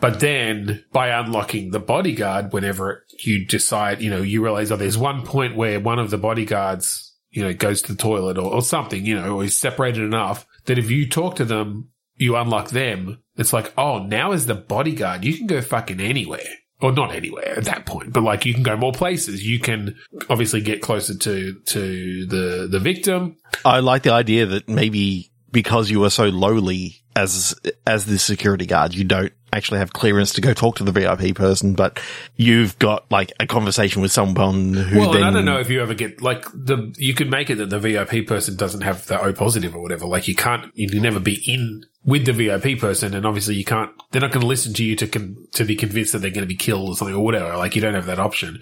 But 0.00 0.20
then 0.20 0.84
by 0.92 1.08
unlocking 1.08 1.70
the 1.70 1.80
bodyguard, 1.80 2.52
whenever 2.52 3.04
you 3.22 3.46
decide, 3.46 4.00
you 4.00 4.10
know, 4.10 4.22
you 4.22 4.42
realize, 4.42 4.72
oh, 4.72 4.76
there's 4.76 4.98
one 4.98 5.24
point 5.24 5.56
where 5.56 5.78
one 5.78 5.98
of 5.98 6.10
the 6.10 6.18
bodyguards, 6.18 7.14
you 7.30 7.42
know, 7.42 7.52
goes 7.52 7.82
to 7.82 7.92
the 7.92 8.02
toilet 8.02 8.38
or, 8.38 8.52
or 8.52 8.62
something, 8.62 9.04
you 9.04 9.14
know, 9.14 9.36
or 9.36 9.44
is 9.44 9.58
separated 9.58 10.02
enough 10.02 10.46
that 10.64 10.78
if 10.78 10.90
you 10.90 11.08
talk 11.08 11.36
to 11.36 11.44
them, 11.44 11.90
you 12.16 12.36
unlock 12.36 12.70
them. 12.70 13.22
It's 13.36 13.52
like, 13.52 13.72
oh, 13.78 14.04
now 14.04 14.32
as 14.32 14.46
the 14.46 14.54
bodyguard, 14.54 15.24
you 15.24 15.36
can 15.36 15.46
go 15.46 15.60
fucking 15.60 16.00
anywhere. 16.00 16.48
Or 16.82 16.92
not 16.92 17.14
anywhere 17.14 17.58
at 17.58 17.64
that 17.64 17.84
point, 17.84 18.14
but 18.14 18.22
like 18.22 18.46
you 18.46 18.54
can 18.54 18.62
go 18.62 18.74
more 18.74 18.92
places. 18.92 19.46
You 19.46 19.58
can 19.58 19.98
obviously 20.30 20.62
get 20.62 20.80
closer 20.80 21.14
to, 21.14 21.60
to 21.60 22.26
the, 22.26 22.68
the 22.70 22.78
victim. 22.78 23.36
I 23.66 23.80
like 23.80 24.02
the 24.02 24.12
idea 24.12 24.46
that 24.46 24.66
maybe 24.66 25.29
because 25.52 25.90
you 25.90 26.04
are 26.04 26.10
so 26.10 26.26
lowly 26.26 27.02
as 27.16 27.54
as 27.86 28.06
the 28.06 28.18
security 28.18 28.66
guard, 28.66 28.94
you 28.94 29.04
don't 29.04 29.32
actually 29.52 29.78
have 29.78 29.92
clearance 29.92 30.32
to 30.34 30.40
go 30.40 30.54
talk 30.54 30.76
to 30.76 30.84
the 30.84 30.92
VIP 30.92 31.34
person, 31.34 31.74
but 31.74 32.00
you've 32.36 32.78
got 32.78 33.10
like 33.10 33.32
a 33.40 33.46
conversation 33.46 34.00
with 34.00 34.12
someone 34.12 34.74
who 34.74 35.00
Well, 35.00 35.12
then 35.12 35.22
and 35.22 35.30
I 35.30 35.32
don't 35.32 35.44
know 35.44 35.58
if 35.58 35.68
you 35.68 35.82
ever 35.82 35.94
get 35.94 36.22
like 36.22 36.44
the 36.52 36.94
you 36.96 37.14
could 37.14 37.30
make 37.30 37.50
it 37.50 37.56
that 37.56 37.70
the 37.70 37.78
VIP 37.78 38.26
person 38.26 38.56
doesn't 38.56 38.82
have 38.82 39.06
the 39.06 39.20
O 39.20 39.32
positive 39.32 39.74
or 39.74 39.82
whatever. 39.82 40.06
Like 40.06 40.28
you 40.28 40.34
can't, 40.34 40.70
you 40.74 40.88
can 40.88 41.02
never 41.02 41.20
be 41.20 41.42
in 41.46 41.84
with 42.02 42.24
the 42.24 42.32
VIP 42.32 42.78
person, 42.78 43.14
and 43.14 43.26
obviously 43.26 43.54
you 43.56 43.64
can't. 43.64 43.90
They're 44.10 44.22
not 44.22 44.32
going 44.32 44.40
to 44.40 44.46
listen 44.46 44.72
to 44.74 44.84
you 44.84 44.96
to 44.96 45.06
con- 45.06 45.36
to 45.52 45.64
be 45.64 45.76
convinced 45.76 46.12
that 46.12 46.20
they're 46.20 46.30
going 46.30 46.42
to 46.42 46.46
be 46.46 46.56
killed 46.56 46.88
or 46.88 46.96
something 46.96 47.14
or 47.14 47.22
whatever. 47.22 47.56
Like 47.56 47.74
you 47.74 47.82
don't 47.82 47.94
have 47.94 48.06
that 48.06 48.18
option. 48.18 48.60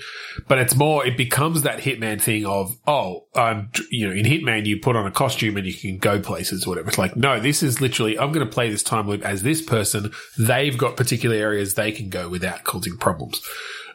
But 0.48 0.58
it's 0.58 0.74
more. 0.74 1.06
It 1.06 1.16
becomes 1.16 1.62
that 1.62 1.78
Hitman 1.78 2.20
thing 2.20 2.44
of 2.44 2.76
oh, 2.86 3.26
um, 3.36 3.70
you 3.90 4.08
know, 4.08 4.14
in 4.14 4.24
Hitman 4.24 4.66
you 4.66 4.80
put 4.80 4.96
on 4.96 5.06
a 5.06 5.12
costume 5.12 5.56
and 5.56 5.66
you 5.66 5.74
can 5.74 5.98
go 5.98 6.20
places 6.20 6.66
or 6.66 6.70
whatever. 6.70 6.88
It's 6.88 6.98
like 6.98 7.16
no, 7.16 7.38
this 7.38 7.62
is 7.62 7.80
literally 7.80 8.18
I'm 8.18 8.32
going 8.32 8.46
to 8.46 8.52
play 8.52 8.70
this 8.70 8.82
time 8.82 9.08
loop 9.08 9.22
as 9.22 9.42
this 9.42 9.62
person. 9.62 10.12
They've 10.36 10.76
got 10.76 10.96
particular 10.96 11.36
areas 11.36 11.74
they 11.74 11.92
can 11.92 12.08
go 12.08 12.28
without 12.28 12.64
causing 12.64 12.96
problems. 12.96 13.40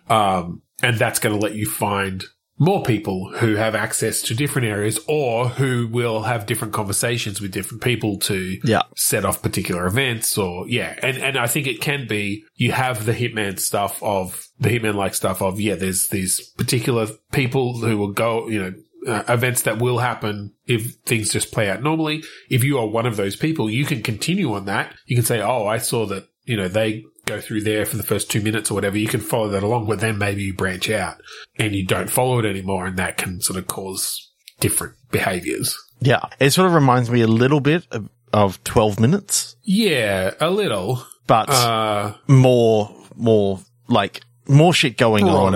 Um, 0.10 0.62
and 0.82 0.98
that's 0.98 1.20
going 1.20 1.38
to 1.38 1.42
let 1.42 1.56
you 1.56 1.66
find 1.66 2.26
more 2.60 2.84
people 2.84 3.32
who 3.38 3.56
have 3.56 3.74
access 3.76 4.22
to 4.24 4.36
different 4.36 4.68
areas 4.68 5.00
or 5.08 5.50
who 5.50 5.88
will 5.88 6.22
have 6.24 6.46
different 6.46 6.74
conversations 6.74 7.42
with 7.42 7.52
different 7.52 7.82
people 7.84 8.20
to 8.20 8.60
Yeah. 8.64 8.84
set 8.96 9.26
off 9.26 9.42
particular 9.42 9.86
events 9.88 10.38
or 10.38 10.68
yeah. 10.70 10.96
And, 11.02 11.18
and 11.18 11.38
I 11.38 11.48
think 11.48 11.68
it 11.68 11.82
can 11.82 12.08
be, 12.08 12.44
you 12.56 12.72
have 12.72 13.06
the 13.06 13.14
Hitman 13.14 13.60
stuff 13.60 14.02
of 14.04 14.48
the 14.60 14.70
Hitman 14.70 14.94
like 14.96 15.16
stuff 15.16 15.42
of, 15.42 15.60
yeah, 15.60 15.76
there's 15.76 16.08
these 16.10 16.40
particular 16.58 17.08
people 17.32 17.80
who 17.80 17.98
will 17.98 18.12
go, 18.12 18.48
you 18.48 18.62
know, 18.62 18.74
uh, 19.06 19.24
events 19.28 19.64
that 19.64 19.80
will 19.80 19.98
happen 19.98 20.54
if 20.66 20.94
things 21.06 21.34
just 21.34 21.52
play 21.52 21.70
out 21.70 21.82
normally. 21.84 22.24
If 22.50 22.64
you 22.64 22.78
are 22.78 22.88
one 22.88 23.06
of 23.06 23.18
those 23.18 23.36
people, 23.36 23.70
you 23.70 23.84
can 23.84 24.02
continue 24.02 24.54
on 24.54 24.66
that. 24.66 24.94
You 25.08 25.18
can 25.18 25.26
say, 25.26 25.42
Oh, 25.42 25.66
I 25.68 25.80
saw 25.80 26.06
that, 26.06 26.28
you 26.46 26.56
know, 26.56 26.68
they 26.70 27.04
go 27.26 27.40
through 27.40 27.62
there 27.62 27.86
for 27.86 27.98
the 27.98 28.04
first 28.04 28.30
two 28.30 28.42
minutes 28.42 28.70
or 28.70 28.74
whatever. 28.76 28.98
You 28.98 29.08
can 29.08 29.20
follow 29.22 29.50
that 29.50 29.64
along, 29.64 29.88
but 29.88 30.00
then 30.00 30.18
maybe 30.18 30.44
you 30.44 30.54
branch 30.54 30.90
out 30.90 31.22
and 31.58 31.74
you 31.76 31.86
don't 31.86 32.10
follow 32.10 32.40
it 32.40 32.46
anymore. 32.46 32.86
And 32.86 32.98
that 32.98 33.18
can 33.18 33.42
sort 33.42 33.58
of 33.58 33.68
cause 33.68 34.30
different 34.60 34.96
behaviors. 35.12 35.78
Yeah. 36.02 36.22
It 36.40 36.52
sort 36.52 36.68
of 36.68 36.74
reminds 36.74 37.10
me 37.10 37.22
a 37.22 37.28
little 37.28 37.60
bit 37.62 37.88
of, 37.92 38.10
of 38.34 38.64
12 38.66 39.00
minutes, 39.00 39.56
Yeah, 39.64 40.34
a 40.40 40.50
little. 40.50 41.06
but 41.28 41.50
Uh, 41.50 42.16
more, 42.28 42.94
more 43.16 43.60
like 43.88 44.22
more 44.48 44.74
shit 44.74 44.98
going 44.98 45.28
on. 45.28 45.54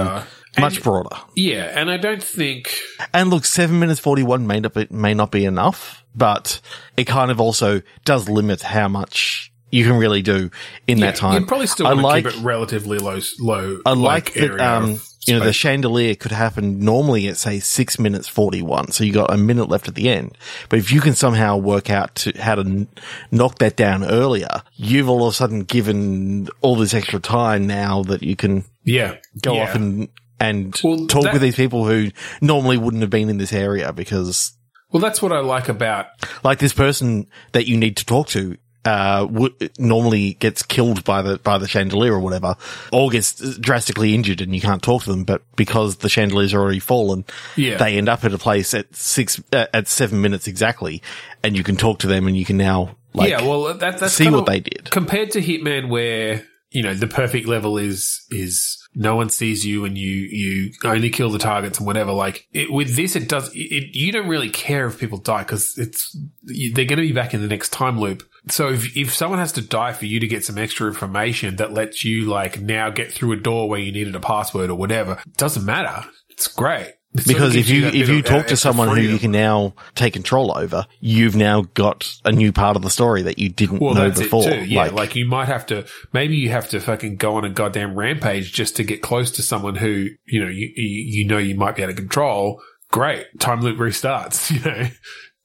Much 0.60 0.76
And- 0.76 0.84
broader. 0.84 1.16
Yeah, 1.36 1.66
and 1.80 1.92
I 1.92 1.98
don't 1.98 2.24
think 2.24 2.74
And 3.14 3.30
look, 3.30 3.46
seven 3.46 3.80
minutes 3.80 4.00
41 4.00 4.48
may 4.48 4.60
not 4.60 4.74
be, 4.74 4.88
may 4.90 5.14
not 5.14 5.32
be 5.32 5.44
enough, 5.46 6.04
but 6.16 6.62
it 6.96 7.04
kind 7.06 7.30
of 7.30 7.40
also 7.42 7.82
does 8.06 8.28
limit 8.30 8.62
how 8.64 8.88
much 8.88 9.52
you 9.70 9.84
can 9.86 9.98
really 9.98 10.22
do 10.22 10.50
in 10.88 11.00
that 11.02 11.16
time. 11.16 11.34
You 11.34 11.40
can 11.40 11.48
probably 11.48 11.68
still 11.68 11.88
I 11.88 11.94
like, 11.94 12.26
keep 12.26 12.34
it 12.36 12.44
relatively 12.44 13.00
low. 13.00 13.20
Low. 13.40 13.80
I 13.86 13.94
like 13.94 14.34
that, 14.34 14.44
area 14.44 14.64
um, 14.64 15.00
you 15.26 15.38
know, 15.38 15.44
the 15.44 15.52
chandelier 15.52 16.16
could 16.16 16.32
happen 16.32 16.80
normally 16.80 17.28
at 17.28 17.36
say 17.36 17.60
six 17.60 18.00
minutes 18.00 18.30
41. 18.30 18.92
So 18.92 19.04
you 19.04 19.12
got 19.12 19.32
a 19.34 19.38
minute 19.38 19.68
left 19.68 19.90
at 19.90 19.96
the 19.96 20.10
end. 20.10 20.38
But 20.70 20.80
if 20.80 20.90
you 20.92 21.02
can 21.02 21.16
somehow 21.16 21.58
work 21.58 21.90
out 21.90 22.16
to 22.16 22.32
how 22.42 22.56
to 22.56 22.62
n- 22.62 22.88
knock 23.30 23.58
that 23.60 23.76
down 23.76 24.06
earlier, 24.06 24.64
you've 24.76 25.10
all 25.10 25.28
of 25.28 25.34
a 25.34 25.36
sudden 25.36 25.64
given 25.64 26.48
all 26.62 26.78
this 26.78 26.94
extra 26.94 27.20
time 27.20 27.68
now 27.68 28.04
that 28.04 28.24
you 28.24 28.38
can 28.38 28.64
yeah 28.86 29.18
go 29.42 29.56
yeah. 29.56 29.64
off 29.64 29.76
and, 29.76 30.08
and 30.40 30.80
Well, 30.82 31.08
talk 31.08 31.24
that- 31.24 31.34
with 31.34 31.42
these 31.42 31.58
people 31.58 31.86
who 31.86 32.10
normally 32.40 32.78
wouldn't 32.78 33.02
have 33.02 33.10
been 33.10 33.28
in 33.30 33.38
this 33.38 33.52
area 33.52 33.92
because 33.92 34.54
Well, 34.92 35.02
that's 35.02 35.22
what 35.22 35.34
I 35.34 35.40
like 35.40 35.68
about 35.68 36.06
like 36.46 36.60
this 36.60 36.72
person 36.74 37.28
that 37.52 37.68
you 37.68 37.76
need 37.76 37.98
to 37.98 38.06
talk 38.06 38.30
to 38.30 38.56
uh 38.86 39.26
w- 39.26 39.54
normally 39.80 40.34
gets 40.36 40.64
killed 40.64 41.04
by 41.04 41.22
the 41.22 41.38
by 41.40 41.58
the 41.58 41.68
chandelier 41.68 42.14
or 42.14 42.20
whatever 42.20 42.56
or 42.94 43.10
gets 43.10 43.58
drastically 43.58 44.14
injured 44.14 44.40
and 44.42 44.54
you 44.56 44.62
can't 44.62 44.82
talk 44.82 45.04
to 45.04 45.10
them 45.10 45.24
but 45.24 45.42
because 45.56 45.98
the 45.98 46.08
chandelier's 46.08 46.54
already 46.54 46.80
fallen 46.80 47.26
Yeah. 47.56 47.78
they 47.78 47.98
end 47.98 48.08
up 48.08 48.24
at 48.24 48.34
a 48.34 48.38
place 48.38 48.74
at 48.74 48.96
6 48.96 49.42
uh, 49.52 49.66
at 49.74 49.88
7 49.88 50.22
minutes 50.22 50.48
exactly 50.48 51.02
and 51.44 51.58
you 51.58 51.64
can 51.64 51.76
talk 51.76 52.00
to 52.00 52.08
them 52.08 52.28
and 52.28 52.38
you 52.38 52.46
can 52.46 52.58
now 52.58 52.96
like 53.14 53.32
yeah. 53.32 53.42
Well, 53.42 53.74
that, 53.74 53.98
that's 53.98 54.14
see 54.14 54.30
what 54.30 54.46
they 54.46 54.60
did. 54.60 54.92
compared 54.92 55.32
to 55.32 55.42
Hitman, 55.42 55.90
where 55.90 56.46
you 56.70 56.84
know, 56.84 56.94
the 56.94 57.08
perfect 57.08 57.48
level 57.48 57.78
is, 57.78 58.26
is 58.30 58.78
no 58.94 59.16
one 59.16 59.30
sees 59.30 59.66
you 59.66 59.86
and 59.86 59.98
you, 59.98 60.12
you 60.12 60.72
only 60.84 61.10
kill 61.10 61.32
the 61.32 61.40
targets 61.40 61.78
and 61.80 61.88
whatever. 61.88 62.12
Like 62.12 62.46
it, 62.54 62.72
with 62.72 62.96
this, 62.96 63.16
it 63.16 63.28
does, 63.30 63.50
it, 63.56 63.96
you 63.96 64.12
don't 64.12 64.28
really 64.28 64.50
care 64.50 64.86
if 64.86 65.00
people 65.00 65.18
die 65.18 65.44
because 65.44 65.78
it's, 65.78 66.16
they're 66.44 66.86
going 66.86 66.98
to 66.98 67.08
be 67.08 67.14
back 67.14 67.34
in 67.34 67.42
the 67.42 67.48
next 67.48 67.70
time 67.70 68.00
loop. 68.00 68.22
So 68.50 68.70
if, 68.70 68.96
if 68.96 69.14
someone 69.14 69.40
has 69.40 69.52
to 69.54 69.62
die 69.62 69.94
for 69.94 70.06
you 70.06 70.20
to 70.20 70.28
get 70.28 70.44
some 70.44 70.58
extra 70.58 70.88
information 70.88 71.58
that 71.58 71.74
lets 71.74 72.04
you 72.04 72.26
like 72.26 72.62
now 72.62 72.90
get 72.90 73.12
through 73.12 73.34
a 73.34 73.38
door 73.38 73.70
where 73.70 73.80
you 73.80 73.92
needed 73.92 74.16
a 74.16 74.20
password 74.20 74.70
or 74.70 74.76
whatever, 74.76 75.20
it 75.26 75.38
doesn't 75.38 75.66
matter. 75.66 76.08
It's 76.30 76.48
great. 76.48 76.94
It 77.14 77.28
because 77.28 77.56
if 77.56 77.68
gives 77.68 77.72
you 77.72 77.88
if 77.88 78.10
you 78.10 78.20
of 78.20 78.26
uh, 78.26 78.30
talk 78.30 78.48
to 78.48 78.58
someone 78.58 78.90
who 78.90 79.02
you 79.02 79.18
can 79.18 79.32
now 79.32 79.74
take 79.96 80.14
control 80.14 80.56
over, 80.56 80.86
you've 81.00 81.36
now 81.36 81.62
got 81.74 82.14
a 82.26 82.32
new 82.32 82.52
part 82.52 82.76
of 82.76 82.84
the 82.84 82.90
story 82.90 83.24
that 83.24 83.40
you 83.40 83.50
didn't 83.50 83.80
Well, 83.80 83.96
know 83.96 84.12
before. 84.12 84.44
Yeah, 84.52 84.90
like, 84.90 85.16
you 85.16 85.26
might 85.26 85.48
have 85.48 85.66
to, 85.68 85.86
maybe 86.14 86.36
you 86.36 86.50
have 86.50 86.70
to 86.70 86.80
fucking 86.80 87.16
go 87.16 87.36
on 87.36 87.46
a 87.46 87.50
goddamn 87.50 87.96
rampage 87.96 88.54
just 88.54 88.76
to 88.76 88.84
get 88.84 89.02
close 89.02 89.32
to 89.32 89.42
someone 89.42 89.76
who 89.76 90.10
you 90.26 90.44
know 90.44 90.50
you 90.50 90.72
you, 90.76 91.22
you 91.22 91.28
know 91.28 91.38
you 91.38 91.56
might 91.56 91.76
be 91.76 91.82
able 91.82 91.94
to 91.94 92.00
control. 92.00 92.62
Great, 92.90 93.26
time 93.40 93.62
loop 93.62 93.78
restarts. 93.78 94.52
You 94.58 94.60
know, 94.72 94.90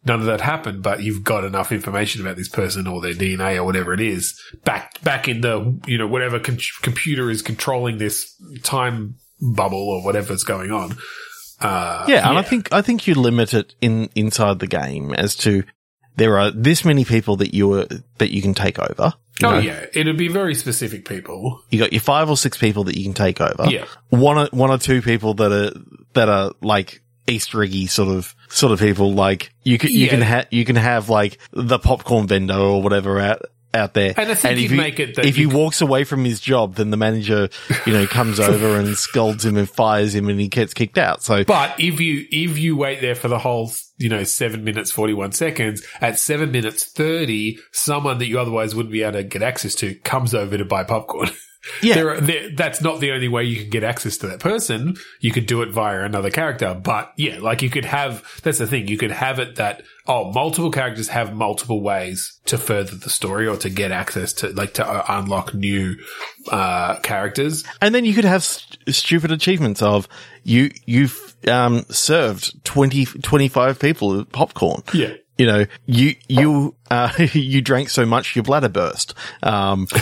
none 0.05 0.21
of 0.21 0.27
that 0.27 0.41
happened, 0.41 0.83
but 0.83 1.03
you've 1.03 1.25
got 1.25 1.45
enough 1.45 1.73
information 1.73 2.21
about 2.21 2.37
this 2.37 2.49
person 2.49 2.87
or 2.87 3.01
their 3.01 3.15
DNA 3.15 3.57
or 3.57 3.65
whatever 3.65 3.93
it 3.93 4.01
is 4.01 4.41
back 4.65 5.01
back 5.03 5.29
in 5.29 5.41
the 5.41 5.79
you 5.87 5.99
know 5.99 6.07
whatever 6.07 6.39
con- 6.39 6.59
computer 6.83 7.31
is 7.31 7.43
controlling 7.43 7.99
this 7.99 8.35
time 8.63 9.17
bubble 9.41 9.89
or 9.89 10.05
whatever's 10.05 10.45
going 10.45 10.71
on. 10.71 10.97
Uh, 11.61 12.05
yeah, 12.09 12.29
and 12.29 12.39
I 12.39 12.43
think 12.43 12.73
I 12.73 12.83
think 12.83 13.07
you 13.07 13.15
limit 13.15 13.55
it 13.55 13.75
in 13.81 14.09
inside 14.15 14.59
the 14.59 14.67
game 14.67 15.15
as 15.15 15.37
to 15.37 15.63
there 16.17 16.39
are 16.39 16.51
this 16.51 16.85
many 16.85 17.05
people 17.05 17.37
that 17.37 17.55
you 17.55 17.73
are 17.75 17.87
that 18.19 18.33
you 18.33 18.43
can 18.43 18.55
take 18.55 18.79
over. 18.79 19.15
Oh 19.43 19.51
know. 19.51 19.59
yeah, 19.59 19.87
it'd 19.95 20.17
be 20.17 20.29
very 20.29 20.55
specific 20.55 21.07
people. 21.07 21.63
You 21.71 21.79
got 21.79 21.93
your 21.93 22.03
five 22.03 22.29
or 22.29 22.37
six 22.37 22.59
people 22.59 22.85
that 22.85 22.97
you 22.97 23.05
can 23.05 23.15
take 23.15 23.41
over. 23.41 23.71
Yeah. 23.71 23.87
One 24.11 24.39
or 24.39 24.49
one 24.53 24.71
or 24.71 24.79
two 24.79 25.03
people 25.03 25.35
that 25.35 25.53
are 25.53 25.81
that 26.15 26.29
are 26.29 26.53
like 26.61 27.02
Easter 27.27 27.63
eggy 27.63 27.87
sort 27.87 28.09
of 28.09 28.35
sort 28.49 28.73
of 28.73 28.79
people. 28.81 29.13
Like 29.13 29.53
you 29.63 29.79
can 29.79 29.91
you 29.91 30.05
Yeah. 30.07 30.09
can 30.11 30.21
have 30.23 30.47
you 30.51 30.65
can 30.65 30.77
have 30.77 31.09
like 31.09 31.39
the 31.53 31.79
popcorn 31.79 32.27
vendor 32.27 32.55
or 32.55 32.83
whatever 32.83 33.21
out 33.21 33.43
out 33.75 33.95
there. 33.95 34.13
And 34.19 34.31
I 34.31 34.35
think 34.35 34.53
if 34.59 34.61
you'd 34.65 34.71
you, 34.73 34.77
make 34.77 35.01
it 35.01 35.15
that 35.17 35.25
if 35.25 35.35
he 35.35 35.47
walks 35.47 35.81
away 35.81 36.05
from 36.05 36.27
his 36.27 36.41
job, 36.41 36.75
then 36.75 36.91
the 36.91 36.99
manager, 36.99 37.49
you 37.87 37.95
know, 37.95 38.07
comes 38.07 38.39
over 38.49 38.77
and 38.77 38.95
scolds 38.99 39.47
him 39.47 39.57
and 39.57 39.67
fires 39.67 40.15
him, 40.15 40.29
and 40.29 40.39
he 40.39 40.49
gets 40.49 40.75
kicked 40.75 40.99
out. 40.99 41.23
So 41.23 41.43
But 41.45 41.81
if 41.81 41.99
you 41.99 42.27
if 42.31 42.59
you 42.59 42.77
wait 42.77 43.01
there 43.01 43.15
for 43.15 43.29
the 43.29 43.39
whole 43.39 43.73
you 43.97 44.11
know 44.11 44.25
seven 44.25 44.63
minutes 44.65 44.91
forty 44.91 45.15
one 45.15 45.33
seconds, 45.33 45.83
at 46.03 46.19
seven 46.19 46.51
minutes 46.51 46.85
thirty, 46.85 47.59
someone 47.73 48.19
that 48.19 48.27
you 48.27 48.39
otherwise 48.39 48.75
wouldn't 48.75 48.93
be 48.93 49.05
able 49.05 49.13
to 49.15 49.23
get 49.25 49.43
access 49.43 49.75
to 49.77 49.95
comes 49.95 50.35
over 50.35 50.59
to 50.59 50.65
buy 50.67 50.85
popcorn. 50.85 51.31
yeah, 51.83 51.95
There, 51.95 52.11
are, 52.11 52.21
there, 52.21 52.51
that's 52.55 52.81
not 52.81 53.01
the 53.01 53.13
only 53.13 53.29
way 53.29 53.45
you 53.45 53.57
can 53.57 53.71
get 53.71 53.85
access 53.85 54.17
to 54.19 54.27
that 54.29 54.41
person. 54.41 54.97
You 55.21 55.31
could 55.31 55.47
do 55.47 55.63
it 55.63 55.71
via 55.71 56.03
another 56.03 56.31
character, 56.31 56.75
but 56.75 57.13
yeah, 57.17 57.39
like 57.41 57.63
you 57.63 57.71
could 57.71 57.85
have. 57.85 58.25
That's 58.43 58.59
the 58.59 58.67
thing. 58.67 58.89
You 58.89 58.99
could 58.99 59.13
have 59.13 59.39
it 59.39 59.57
that 59.57 59.83
oh, 60.07 60.33
multiple 60.33 60.71
characters 60.71 61.09
have 61.09 61.35
multiple 61.35 61.81
ways 61.81 62.41
to 62.47 62.59
further 62.59 62.97
the 62.97 63.11
story 63.11 63.47
or 63.47 63.57
to 63.59 63.71
get 63.71 63.93
access 63.93 64.33
to 64.35 64.49
like 64.49 64.75
to 64.75 64.87
uh, 64.87 65.05
unlock 65.09 65.55
new 65.55 65.97
uh 66.51 66.99
characters. 67.01 67.65
And 67.81 67.95
then 67.95 68.05
you 68.05 68.15
could 68.15 68.25
have 68.25 68.43
st- 68.43 68.95
stupid 68.95 69.31
achievements 69.31 69.83
of 69.83 70.09
you, 70.43 70.71
you've, 70.87 71.37
um, 71.47 71.85
served 71.89 72.65
20, 72.65 73.05
25 73.05 73.79
people 73.79 74.25
popcorn. 74.25 74.83
Yeah. 74.93 75.15
You 75.39 75.47
know, 75.47 75.67
you, 75.87 76.15
you, 76.29 76.77
uh, 76.91 77.11
you 77.33 77.63
drank 77.63 77.91
so 77.91 78.05
much 78.07 78.37
your 78.37 78.43
bladder 78.43 78.69
burst. 78.69 79.15
Um, 79.43 79.87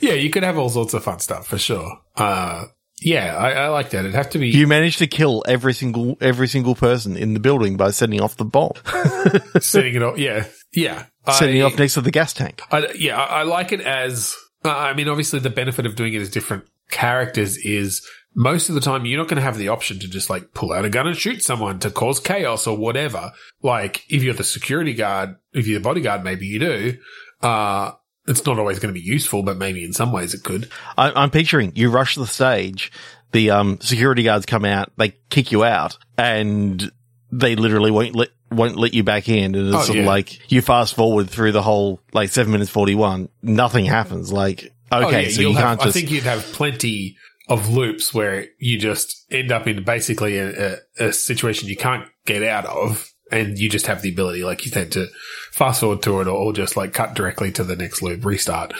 Yeah, 0.00 0.14
you 0.14 0.30
could 0.30 0.42
have 0.42 0.58
all 0.58 0.68
sorts 0.68 0.92
of 0.94 1.02
fun 1.04 1.18
stuff 1.20 1.46
for 1.46 1.56
sure. 1.58 1.98
Uh, 2.16 2.66
yeah, 3.00 3.36
I, 3.36 3.50
I 3.52 3.68
like 3.68 3.90
that. 3.90 4.00
It'd 4.00 4.14
have 4.14 4.30
to 4.30 4.38
be 4.38 4.48
you 4.50 4.66
managed 4.66 4.98
to 4.98 5.06
kill 5.06 5.42
every 5.46 5.72
single, 5.72 6.16
every 6.20 6.46
single 6.48 6.74
person 6.74 7.16
in 7.16 7.32
the 7.34 7.40
building 7.40 7.76
by 7.76 7.90
setting 7.90 8.20
off 8.20 8.36
the 8.36 8.44
bomb, 8.44 8.72
setting 9.60 9.94
it 9.94 10.02
off. 10.02 10.18
Yeah, 10.18 10.44
yeah. 10.72 11.06
setting 11.32 11.56
it 11.56 11.62
I- 11.62 11.64
off 11.66 11.78
next 11.78 11.94
to 11.94 12.00
the 12.02 12.10
gas 12.10 12.32
tank. 12.34 12.60
I, 12.70 12.88
yeah, 12.94 13.18
I, 13.18 13.40
I 13.40 13.42
like 13.44 13.72
it 13.72 13.80
as. 13.80 14.34
Uh, 14.64 14.70
I 14.70 14.94
mean, 14.94 15.08
obviously, 15.08 15.38
the 15.40 15.50
benefit 15.50 15.86
of 15.86 15.96
doing 15.96 16.14
it 16.14 16.20
as 16.20 16.30
different 16.30 16.64
characters 16.90 17.56
is 17.58 18.06
most 18.34 18.68
of 18.68 18.74
the 18.74 18.80
time 18.80 19.04
you're 19.06 19.18
not 19.18 19.28
going 19.28 19.36
to 19.36 19.42
have 19.42 19.56
the 19.58 19.68
option 19.68 19.98
to 20.00 20.08
just 20.08 20.28
like 20.30 20.52
pull 20.54 20.72
out 20.72 20.84
a 20.84 20.90
gun 20.90 21.06
and 21.06 21.16
shoot 21.16 21.42
someone 21.42 21.78
to 21.80 21.90
cause 21.90 22.18
chaos 22.20 22.66
or 22.66 22.76
whatever. 22.76 23.32
Like 23.62 24.04
if 24.10 24.22
you're 24.22 24.34
the 24.34 24.44
security 24.44 24.94
guard, 24.94 25.36
if 25.52 25.66
you're 25.66 25.78
the 25.78 25.84
bodyguard, 25.84 26.24
maybe 26.24 26.46
you 26.46 26.58
do. 26.58 26.96
Uh, 27.42 27.92
it's 28.26 28.44
not 28.46 28.58
always 28.58 28.78
going 28.78 28.92
to 28.92 28.98
be 28.98 29.04
useful, 29.06 29.42
but 29.42 29.56
maybe 29.58 29.84
in 29.84 29.92
some 29.92 30.10
ways 30.12 30.34
it 30.34 30.42
could. 30.42 30.68
I, 30.96 31.12
I'm 31.14 31.30
picturing 31.30 31.72
you 31.74 31.90
rush 31.90 32.14
the 32.16 32.26
stage, 32.26 32.90
the 33.32 33.50
um, 33.50 33.78
security 33.80 34.22
guards 34.22 34.46
come 34.46 34.64
out, 34.64 34.90
they 34.96 35.10
kick 35.30 35.52
you 35.52 35.62
out, 35.64 35.98
and 36.16 36.90
they 37.30 37.54
literally 37.56 37.90
won't 37.90 38.14
let 38.16 38.28
won't 38.50 38.76
let 38.76 38.94
you 38.94 39.02
back 39.02 39.28
in. 39.28 39.54
And 39.54 39.68
it's 39.68 39.76
Oh, 39.76 39.82
sort 39.82 39.98
of 39.98 40.04
yeah. 40.04 40.10
like 40.10 40.50
you 40.52 40.62
fast 40.62 40.94
forward 40.94 41.28
through 41.28 41.52
the 41.52 41.62
whole 41.62 42.00
like 42.12 42.30
seven 42.30 42.52
minutes 42.52 42.70
forty 42.70 42.94
one, 42.94 43.28
nothing 43.42 43.84
happens. 43.84 44.32
Like 44.32 44.72
Oh, 44.92 45.06
okay, 45.08 45.24
yeah, 45.24 45.28
so 45.30 45.40
you'll 45.40 45.52
you 45.52 45.58
can't 45.58 45.80
just 45.80 45.96
I 45.96 46.00
think 46.00 46.10
you'd 46.12 46.22
have 46.24 46.40
plenty 46.52 47.16
of 47.48 47.68
loops 47.68 48.14
where 48.14 48.46
you 48.58 48.78
just 48.78 49.26
end 49.30 49.52
up 49.52 49.66
in 49.66 49.84
basically 49.84 50.38
a, 50.38 50.76
a, 50.98 51.06
a 51.08 51.12
situation 51.12 51.68
you 51.68 51.76
can't 51.76 52.08
get 52.24 52.42
out 52.42 52.64
of, 52.66 53.12
and 53.30 53.58
you 53.58 53.68
just 53.68 53.86
have 53.86 54.02
the 54.02 54.10
ability, 54.10 54.44
like 54.44 54.64
you 54.64 54.70
said, 54.70 54.92
to 54.92 55.08
fast 55.50 55.80
forward 55.80 56.02
to 56.02 56.20
it 56.20 56.28
or 56.28 56.52
just 56.52 56.76
like 56.76 56.92
cut 56.92 57.14
directly 57.14 57.50
to 57.52 57.64
the 57.64 57.76
next 57.76 58.02
loop, 58.02 58.24
restart. 58.24 58.72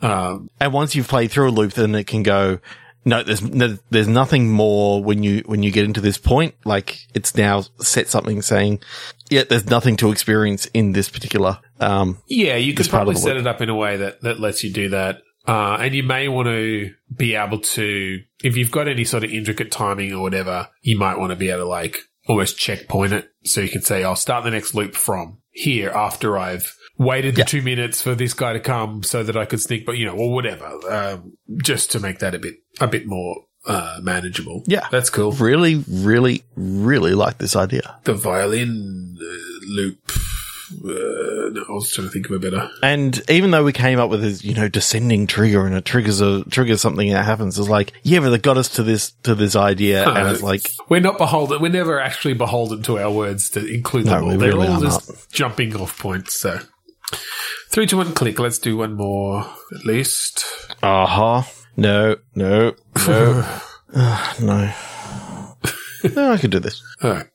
Um, 0.00 0.50
and 0.60 0.72
once 0.72 0.94
you've 0.94 1.08
played 1.08 1.30
through 1.30 1.48
a 1.48 1.52
loop, 1.52 1.72
then 1.72 1.94
it 1.94 2.06
can 2.06 2.22
go. 2.22 2.58
No, 3.06 3.22
there's 3.22 3.42
no, 3.42 3.78
there's 3.90 4.08
nothing 4.08 4.50
more 4.50 5.02
when 5.02 5.22
you 5.22 5.42
when 5.44 5.62
you 5.62 5.70
get 5.70 5.84
into 5.84 6.00
this 6.00 6.16
point. 6.16 6.54
Like 6.64 7.06
it's 7.14 7.36
now 7.36 7.64
set 7.78 8.08
something 8.08 8.40
saying, 8.40 8.80
yeah, 9.28 9.44
there's 9.44 9.66
nothing 9.66 9.96
to 9.98 10.10
experience 10.10 10.66
in 10.66 10.92
this 10.92 11.10
particular. 11.10 11.58
Um, 11.80 12.18
yeah, 12.26 12.56
you 12.56 12.72
could 12.72 12.86
It's 12.86 12.88
part 12.88 13.02
of 13.02 13.06
probably 13.06 13.20
set 13.20 13.36
it 13.36 13.46
up 13.46 13.60
in 13.60 13.68
a 13.68 13.74
way 13.74 13.98
that 13.98 14.22
that 14.22 14.40
lets 14.40 14.64
you 14.64 14.72
do 14.72 14.88
that. 14.90 15.20
Uh, 15.46 15.76
and 15.80 15.94
you 15.94 16.02
may 16.02 16.28
want 16.28 16.46
to 16.48 16.92
be 17.14 17.34
able 17.34 17.58
to, 17.60 18.20
if 18.42 18.56
you've 18.56 18.70
got 18.70 18.88
any 18.88 19.04
sort 19.04 19.24
of 19.24 19.30
intricate 19.30 19.70
timing 19.70 20.12
or 20.12 20.22
whatever, 20.22 20.68
you 20.80 20.98
might 20.98 21.18
want 21.18 21.30
to 21.30 21.36
be 21.36 21.50
able 21.50 21.60
to 21.60 21.66
like 21.68 21.98
almost 22.26 22.56
checkpoint 22.58 23.12
it. 23.12 23.28
So 23.44 23.60
you 23.60 23.68
can 23.68 23.82
say, 23.82 24.04
I'll 24.04 24.16
start 24.16 24.44
the 24.44 24.50
next 24.50 24.74
loop 24.74 24.94
from 24.94 25.38
here 25.50 25.90
after 25.90 26.38
I've 26.38 26.74
waited 26.96 27.34
the 27.34 27.40
Yeah. 27.40 27.44
two 27.46 27.60
minutes 27.62 28.00
for 28.00 28.14
this 28.14 28.32
guy 28.32 28.54
to 28.54 28.60
come 28.60 29.02
so 29.02 29.22
that 29.22 29.36
I 29.36 29.44
could 29.44 29.60
sneak, 29.60 29.84
but 29.84 29.98
you 29.98 30.06
know, 30.06 30.14
or 30.16 30.32
whatever, 30.32 30.66
um, 30.90 31.36
just 31.62 31.90
to 31.92 32.00
make 32.00 32.20
that 32.20 32.34
a 32.34 32.38
bit, 32.38 32.54
a 32.80 32.86
bit 32.86 33.06
more, 33.06 33.36
uh, 33.66 33.98
manageable. 34.02 34.62
Yeah. 34.66 34.86
That's 34.90 35.10
cool. 35.10 35.32
really, 35.32 35.84
really, 35.90 36.42
really 36.56 37.12
like 37.14 37.38
this 37.38 37.54
idea. 37.56 37.96
The 38.04 38.14
violin 38.14 39.16
uh, 39.20 39.66
loop. 39.68 40.10
Uh, 40.72 41.50
no, 41.52 41.64
I 41.68 41.72
was 41.72 41.92
trying 41.92 42.06
to 42.06 42.12
think 42.12 42.26
of 42.26 42.32
a 42.32 42.38
better. 42.38 42.70
And 42.82 43.20
even 43.30 43.50
though 43.50 43.64
we 43.64 43.72
came 43.72 43.98
up 43.98 44.10
with 44.10 44.22
this, 44.22 44.42
you 44.44 44.54
know, 44.54 44.68
descending 44.68 45.26
trigger 45.26 45.66
and 45.66 45.74
it 45.74 45.84
triggers 45.84 46.20
a 46.20 46.44
triggers 46.44 46.80
something 46.80 47.10
that 47.10 47.24
happens, 47.24 47.58
it's 47.58 47.68
like, 47.68 47.92
yeah, 48.02 48.20
but 48.20 48.30
they 48.30 48.38
got 48.38 48.56
us 48.56 48.68
to 48.70 48.82
this 48.82 49.12
to 49.24 49.34
this 49.34 49.56
idea, 49.56 50.08
and 50.08 50.28
it's 50.28 50.42
like, 50.50 50.70
We're 50.88 51.00
not 51.00 51.18
beholden. 51.18 51.60
We're 51.60 51.70
never 51.70 52.00
actually 52.00 52.34
beholden 52.34 52.82
to 52.84 52.98
our 52.98 53.10
words 53.10 53.50
to 53.50 53.66
include 53.66 54.06
No, 54.06 54.12
them 54.12 54.24
all. 54.24 54.36
They're 54.38 54.52
really 54.52 54.68
all 54.68 54.80
just 54.80 55.30
jumping 55.32 55.76
off 55.76 55.98
points. 55.98 56.38
So 56.40 56.60
three 57.70 57.86
to 57.86 57.96
one 57.96 58.12
click. 58.14 58.38
Let's 58.38 58.58
do 58.58 58.76
one 58.76 58.94
more 58.94 59.46
at 59.74 59.84
least. 59.84 60.44
uh 60.82 61.06
huh, 61.06 61.42
no, 61.76 62.16
no, 62.34 62.74
no, 63.06 63.58
uh, 63.94 64.34
no. 64.40 64.72
no, 66.16 66.32
I 66.32 66.38
could 66.38 66.50
do 66.50 66.58
this. 66.60 66.82
All 67.02 67.10
right. 67.10 67.26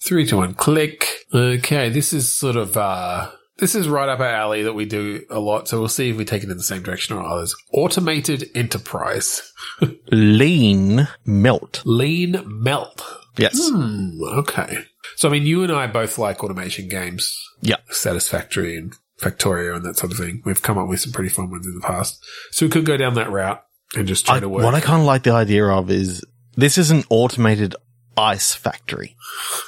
Three 0.00 0.26
to 0.26 0.36
one 0.38 0.54
click. 0.54 1.21
Okay, 1.34 1.88
this 1.88 2.12
is 2.12 2.32
sort 2.32 2.56
of 2.56 2.76
uh 2.76 3.30
this 3.58 3.74
is 3.74 3.88
right 3.88 4.08
up 4.08 4.20
our 4.20 4.26
alley 4.26 4.62
that 4.64 4.72
we 4.72 4.84
do 4.84 5.24
a 5.30 5.38
lot, 5.38 5.68
so 5.68 5.78
we'll 5.78 5.88
see 5.88 6.10
if 6.10 6.16
we 6.16 6.24
take 6.24 6.42
it 6.42 6.50
in 6.50 6.56
the 6.56 6.62
same 6.62 6.82
direction 6.82 7.16
or 7.16 7.24
others. 7.24 7.54
Automated 7.72 8.50
enterprise. 8.54 9.52
Lean 10.10 11.08
melt. 11.24 11.82
Lean 11.84 12.42
melt. 12.44 13.02
Yes. 13.38 13.70
Hmm, 13.70 14.20
okay. 14.38 14.84
So 15.16 15.28
I 15.28 15.32
mean 15.32 15.46
you 15.46 15.62
and 15.62 15.72
I 15.72 15.86
both 15.86 16.18
like 16.18 16.42
automation 16.42 16.88
games. 16.88 17.38
Yeah. 17.60 17.76
Satisfactory 17.90 18.76
and 18.76 18.94
Factorio 19.20 19.76
and 19.76 19.84
that 19.84 19.96
sort 19.96 20.12
of 20.12 20.18
thing. 20.18 20.42
We've 20.44 20.60
come 20.60 20.76
up 20.76 20.88
with 20.88 21.00
some 21.00 21.12
pretty 21.12 21.30
fun 21.30 21.50
ones 21.50 21.66
in 21.66 21.74
the 21.74 21.80
past. 21.80 22.22
So 22.50 22.66
we 22.66 22.70
could 22.70 22.84
go 22.84 22.96
down 22.96 23.14
that 23.14 23.30
route 23.30 23.62
and 23.94 24.08
just 24.08 24.26
try 24.26 24.36
I, 24.36 24.40
to 24.40 24.48
work. 24.48 24.64
what 24.64 24.74
I 24.74 24.80
kind 24.80 25.00
of 25.00 25.06
like 25.06 25.22
the 25.22 25.32
idea 25.32 25.66
of 25.66 25.90
is 25.90 26.24
this 26.56 26.76
is 26.76 26.90
an 26.90 27.04
automated 27.08 27.76
ice 28.16 28.54
factory. 28.54 29.16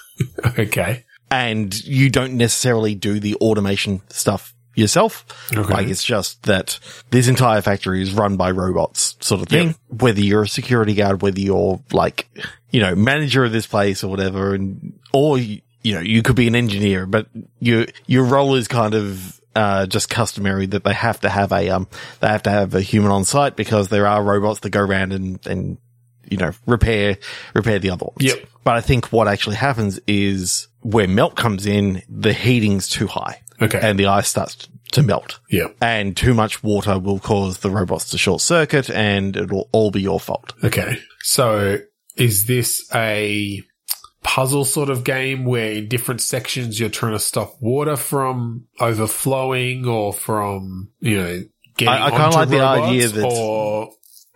okay. 0.58 1.04
And 1.30 1.74
you 1.84 2.10
don't 2.10 2.34
necessarily 2.34 2.94
do 2.94 3.20
the 3.20 3.34
automation 3.36 4.02
stuff 4.08 4.54
yourself. 4.74 5.24
Okay. 5.56 5.72
Like 5.72 5.88
it's 5.88 6.04
just 6.04 6.42
that 6.44 6.78
this 7.10 7.28
entire 7.28 7.60
factory 7.60 8.02
is 8.02 8.12
run 8.12 8.36
by 8.36 8.50
robots 8.50 9.16
sort 9.20 9.40
of 9.40 9.48
thing. 9.48 9.74
Whether 9.88 10.20
you're 10.20 10.42
a 10.42 10.48
security 10.48 10.94
guard, 10.94 11.22
whether 11.22 11.40
you're 11.40 11.80
like, 11.92 12.28
you 12.70 12.80
know, 12.80 12.94
manager 12.94 13.44
of 13.44 13.52
this 13.52 13.66
place 13.66 14.02
or 14.02 14.08
whatever, 14.08 14.54
and, 14.54 14.98
or, 15.12 15.38
you 15.38 15.60
you 15.82 15.92
know, 15.94 16.00
you 16.00 16.22
could 16.22 16.34
be 16.34 16.48
an 16.48 16.54
engineer, 16.56 17.04
but 17.04 17.28
your, 17.60 17.84
your 18.06 18.24
role 18.24 18.54
is 18.54 18.68
kind 18.68 18.94
of 18.94 19.38
uh, 19.54 19.86
just 19.86 20.08
customary 20.08 20.66
that 20.66 20.82
they 20.82 20.94
have 20.94 21.20
to 21.20 21.28
have 21.28 21.52
a 21.52 21.70
um 21.70 21.86
they 22.20 22.26
have 22.26 22.42
to 22.42 22.50
have 22.50 22.74
a 22.74 22.80
human 22.80 23.10
on 23.10 23.24
site 23.24 23.54
because 23.54 23.88
there 23.88 24.06
are 24.06 24.22
robots 24.22 24.60
that 24.60 24.70
go 24.70 24.80
around 24.80 25.12
and 25.12 25.46
and 25.46 25.78
you 26.28 26.36
know 26.36 26.50
repair 26.66 27.18
repair 27.54 27.78
the 27.78 27.90
other 27.90 28.06
ones. 28.06 28.16
Yep. 28.18 28.48
But 28.64 28.76
I 28.76 28.80
think 28.80 29.12
what 29.12 29.28
actually 29.28 29.56
happens 29.56 30.00
is 30.06 30.68
where 30.84 31.08
melt 31.08 31.34
comes 31.34 31.66
in, 31.66 32.02
the 32.08 32.32
heating's 32.32 32.88
too 32.88 33.06
high. 33.08 33.40
Okay. 33.60 33.80
And 33.82 33.98
the 33.98 34.06
ice 34.06 34.28
starts 34.28 34.68
to 34.92 35.02
melt. 35.02 35.40
Yeah. 35.50 35.68
And 35.80 36.16
too 36.16 36.34
much 36.34 36.62
water 36.62 36.98
will 36.98 37.18
cause 37.18 37.58
the 37.58 37.70
robots 37.70 38.10
to 38.10 38.18
short 38.18 38.40
circuit 38.40 38.90
and 38.90 39.36
it'll 39.36 39.68
all 39.72 39.90
be 39.90 40.02
your 40.02 40.20
fault. 40.20 40.52
Okay. 40.62 40.98
So 41.22 41.78
is 42.16 42.46
this 42.46 42.88
a 42.94 43.62
puzzle 44.22 44.64
sort 44.64 44.90
of 44.90 45.04
game 45.04 45.44
where 45.44 45.72
in 45.72 45.88
different 45.88 46.20
sections 46.20 46.78
you're 46.78 46.88
trying 46.90 47.12
to 47.12 47.18
stop 47.18 47.54
water 47.60 47.96
from 47.96 48.66
overflowing 48.80 49.86
or 49.86 50.12
from, 50.12 50.90
you 51.00 51.16
know, 51.16 51.42
getting 51.76 51.92
I- 51.94 52.06
I 52.06 52.10
kinda 52.10 52.24
onto 52.24 52.36
like 52.38 52.48
the 52.50 52.60
idea 52.60 53.08
that- 53.08 53.24
or 53.24 53.90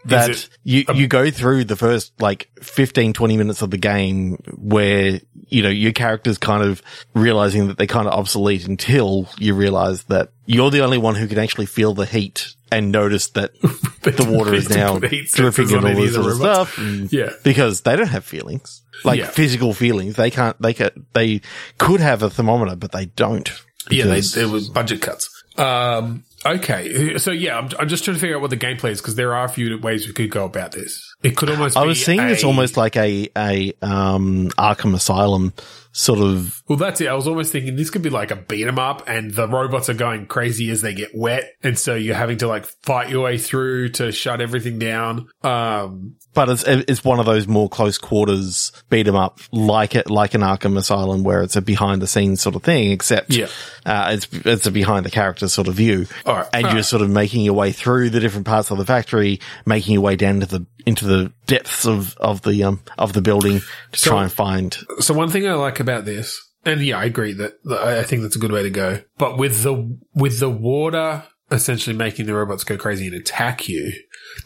that 0.05 0.31
it 0.31 0.49
you, 0.65 0.85
you 0.95 1.07
go 1.09 1.31
through 1.31 1.65
the 1.65 1.77
first 1.77 2.13
like 2.21 2.49
15, 2.63 3.13
20 3.13 3.37
minutes 3.37 3.63
of 3.63 3.71
the 3.71 3.79
game 3.79 4.35
where, 4.57 5.21
you 5.49 5.63
know, 5.63 5.69
your 5.69 5.93
character's 5.93 6.39
kind 6.39 6.63
of 6.63 6.83
realizing 7.15 7.67
that 7.69 7.77
they're 7.79 7.87
kind 7.87 8.07
of 8.07 8.15
obsolete 8.15 8.67
until 8.67 9.29
you 9.39 9.55
realize 9.55 10.05
that 10.05 10.31
you're 10.47 10.71
the 10.71 10.83
only 10.85 10.99
one 10.99 11.15
who 11.15 11.27
can 11.27 11.39
actually 11.39 11.67
feel 11.67 11.95
the 11.95 12.07
heat 12.07 12.55
and 12.71 12.93
notice 12.93 13.29
that 13.31 13.53
the 14.03 14.27
water 14.31 14.55
is 14.55 14.71
now 14.71 14.99
dripping 14.99 15.73
and 15.75 15.85
all 15.87 15.95
this 15.95 16.15
sort 16.15 16.27
of 16.27 16.37
stuff. 16.37 16.79
Yeah. 17.13 17.31
Because 17.43 17.81
they 17.83 17.97
don't 17.97 18.07
have 18.09 18.25
feelings, 18.25 18.83
like 19.05 19.19
Yeah. 19.19 19.27
physical 19.27 19.75
feelings. 19.75 20.17
They 20.17 20.31
can't, 20.31 20.61
they 20.63 20.75
can, 20.75 21.07
they 21.13 21.41
could 21.79 22.01
have 22.01 22.23
a 22.23 22.31
thermometer, 22.31 22.77
but 22.77 22.93
they 22.93 23.07
don't. 23.07 23.51
Yeah, 23.91 24.05
they, 24.05 24.21
there 24.21 24.49
was 24.49 24.69
budget 24.69 25.01
cuts. 25.03 25.29
Um, 25.57 26.25
okay, 26.45 27.19
so 27.19 27.31
yeah, 27.31 27.59
I'm, 27.59 27.69
I'm 27.79 27.89
just 27.89 28.05
trying 28.05 28.17
to 28.17 28.21
figure 28.21 28.37
out 28.37 28.43
what 28.43 28.51
the 28.51 28.57
gameplay 28.57 28.91
is 28.91 29.01
because 29.01 29.15
there 29.15 29.35
are 29.35 29.45
a 29.45 29.49
few 29.49 29.79
ways 29.79 30.07
we 30.07 30.13
could 30.13 30.31
go 30.31 30.45
about 30.45 30.73
this. 30.73 31.08
It 31.23 31.37
could 31.37 31.51
almost. 31.51 31.77
I 31.77 31.85
was 31.85 32.05
seeing 32.05 32.21
it's 32.21 32.45
a- 32.45 32.47
almost 32.47 32.77
like 32.77 32.97
a, 32.97 33.29
a, 33.37 33.73
um, 33.83 34.51
Arkham 34.59 34.95
Asylum 34.95 35.53
sort 35.91 36.21
of 36.21 36.63
Well, 36.69 36.79
that's 36.79 37.01
it. 37.01 37.09
I 37.09 37.15
was 37.15 37.27
almost 37.27 37.51
thinking 37.51 37.75
this 37.75 37.91
could 37.91 38.03
be 38.03 38.11
like 38.11 38.31
a 38.31 38.37
beat 38.37 38.67
'em 38.69 38.79
up, 38.79 39.03
and 39.09 39.33
the 39.35 39.49
robots 39.49 39.89
are 39.89 39.95
going 39.95 40.27
crazy 40.27 40.71
as 40.71 40.81
they 40.81 40.95
get 40.95 41.11
wet, 41.15 41.51
and 41.63 41.77
so 41.77 41.95
you're 41.97 42.15
having 42.15 42.39
to 42.39 42.47
like 42.47 42.67
fight 42.85 43.09
your 43.11 43.25
way 43.25 43.37
through 43.37 43.89
to 43.91 44.13
shut 44.13 44.41
everything 44.41 44.79
down. 44.79 45.27
Um, 45.43 46.15
but 46.35 46.49
it's 46.51 46.63
it's 46.65 47.03
one 47.03 47.19
of 47.19 47.27
those 47.27 47.49
more 47.49 47.69
close 47.69 47.99
quarters 47.99 48.71
beat 48.89 49.09
'em 49.09 49.17
up 49.17 49.41
like 49.51 49.97
it 49.97 50.09
like 50.11 50.35
an 50.35 50.43
Arkham 50.43 50.77
Asylum 50.77 51.25
where 51.25 51.43
it's 51.43 51.57
a 51.57 51.63
behind 51.63 52.01
the 52.01 52.07
scenes 52.07 52.41
sort 52.41 52.55
of 52.55 52.63
thing, 52.63 52.93
except 52.93 53.35
Yeah. 53.35 53.47
uh, 53.85 54.11
it's 54.13 54.29
it's 54.45 54.67
a 54.67 54.71
behind 54.71 55.05
the 55.05 55.11
character 55.11 55.49
sort 55.49 55.67
of 55.67 55.75
view, 55.75 56.07
All 56.27 56.37
right. 56.37 56.47
and 56.53 56.65
All 56.67 56.71
you're 56.73 56.77
right. 56.77 56.85
sort 56.85 57.03
of 57.03 57.11
making 57.11 57.41
your 57.45 57.55
way 57.55 57.73
through 57.73 58.11
the 58.11 58.21
different 58.21 58.47
parts 58.47 58.71
of 58.71 58.79
the 58.79 58.85
factory, 58.85 59.41
making 59.67 59.95
your 59.95 60.03
way 60.03 60.15
down 60.15 60.39
to 60.41 60.47
the 60.47 60.65
into 60.87 61.07
the 61.09 61.33
depths 61.47 61.87
of 61.87 62.17
of 62.19 62.43
the 62.43 62.63
um 62.65 62.81
of 62.99 63.13
the 63.15 63.23
building 63.23 63.61
to 63.93 63.99
So- 63.99 64.11
try 64.11 64.23
and 64.23 64.33
find. 64.33 64.77
So 65.01 65.15
one 65.15 65.31
thing 65.31 65.49
I 65.49 65.55
like 65.55 65.81
about 65.81 66.05
this, 66.05 66.39
and 66.65 66.81
yeah, 66.81 66.99
I 66.99 67.05
agree 67.05 67.33
that 67.35 67.55
that 67.65 67.81
I 67.81 67.99
I 68.01 68.03
think 68.05 68.23
that's 68.23 68.37
a 68.37 68.41
good 68.41 68.53
way 68.53 68.63
to 68.63 68.71
go. 68.71 69.01
But 69.19 69.39
with 69.39 69.63
the 69.63 69.99
with 70.15 70.39
the 70.39 70.51
water 70.51 71.25
essentially 71.51 71.97
making 71.97 72.27
the 72.27 72.35
robots 72.35 72.63
go 72.63 72.77
crazy 72.77 73.07
and 73.07 73.17
attack 73.17 73.69
you, 73.71 73.93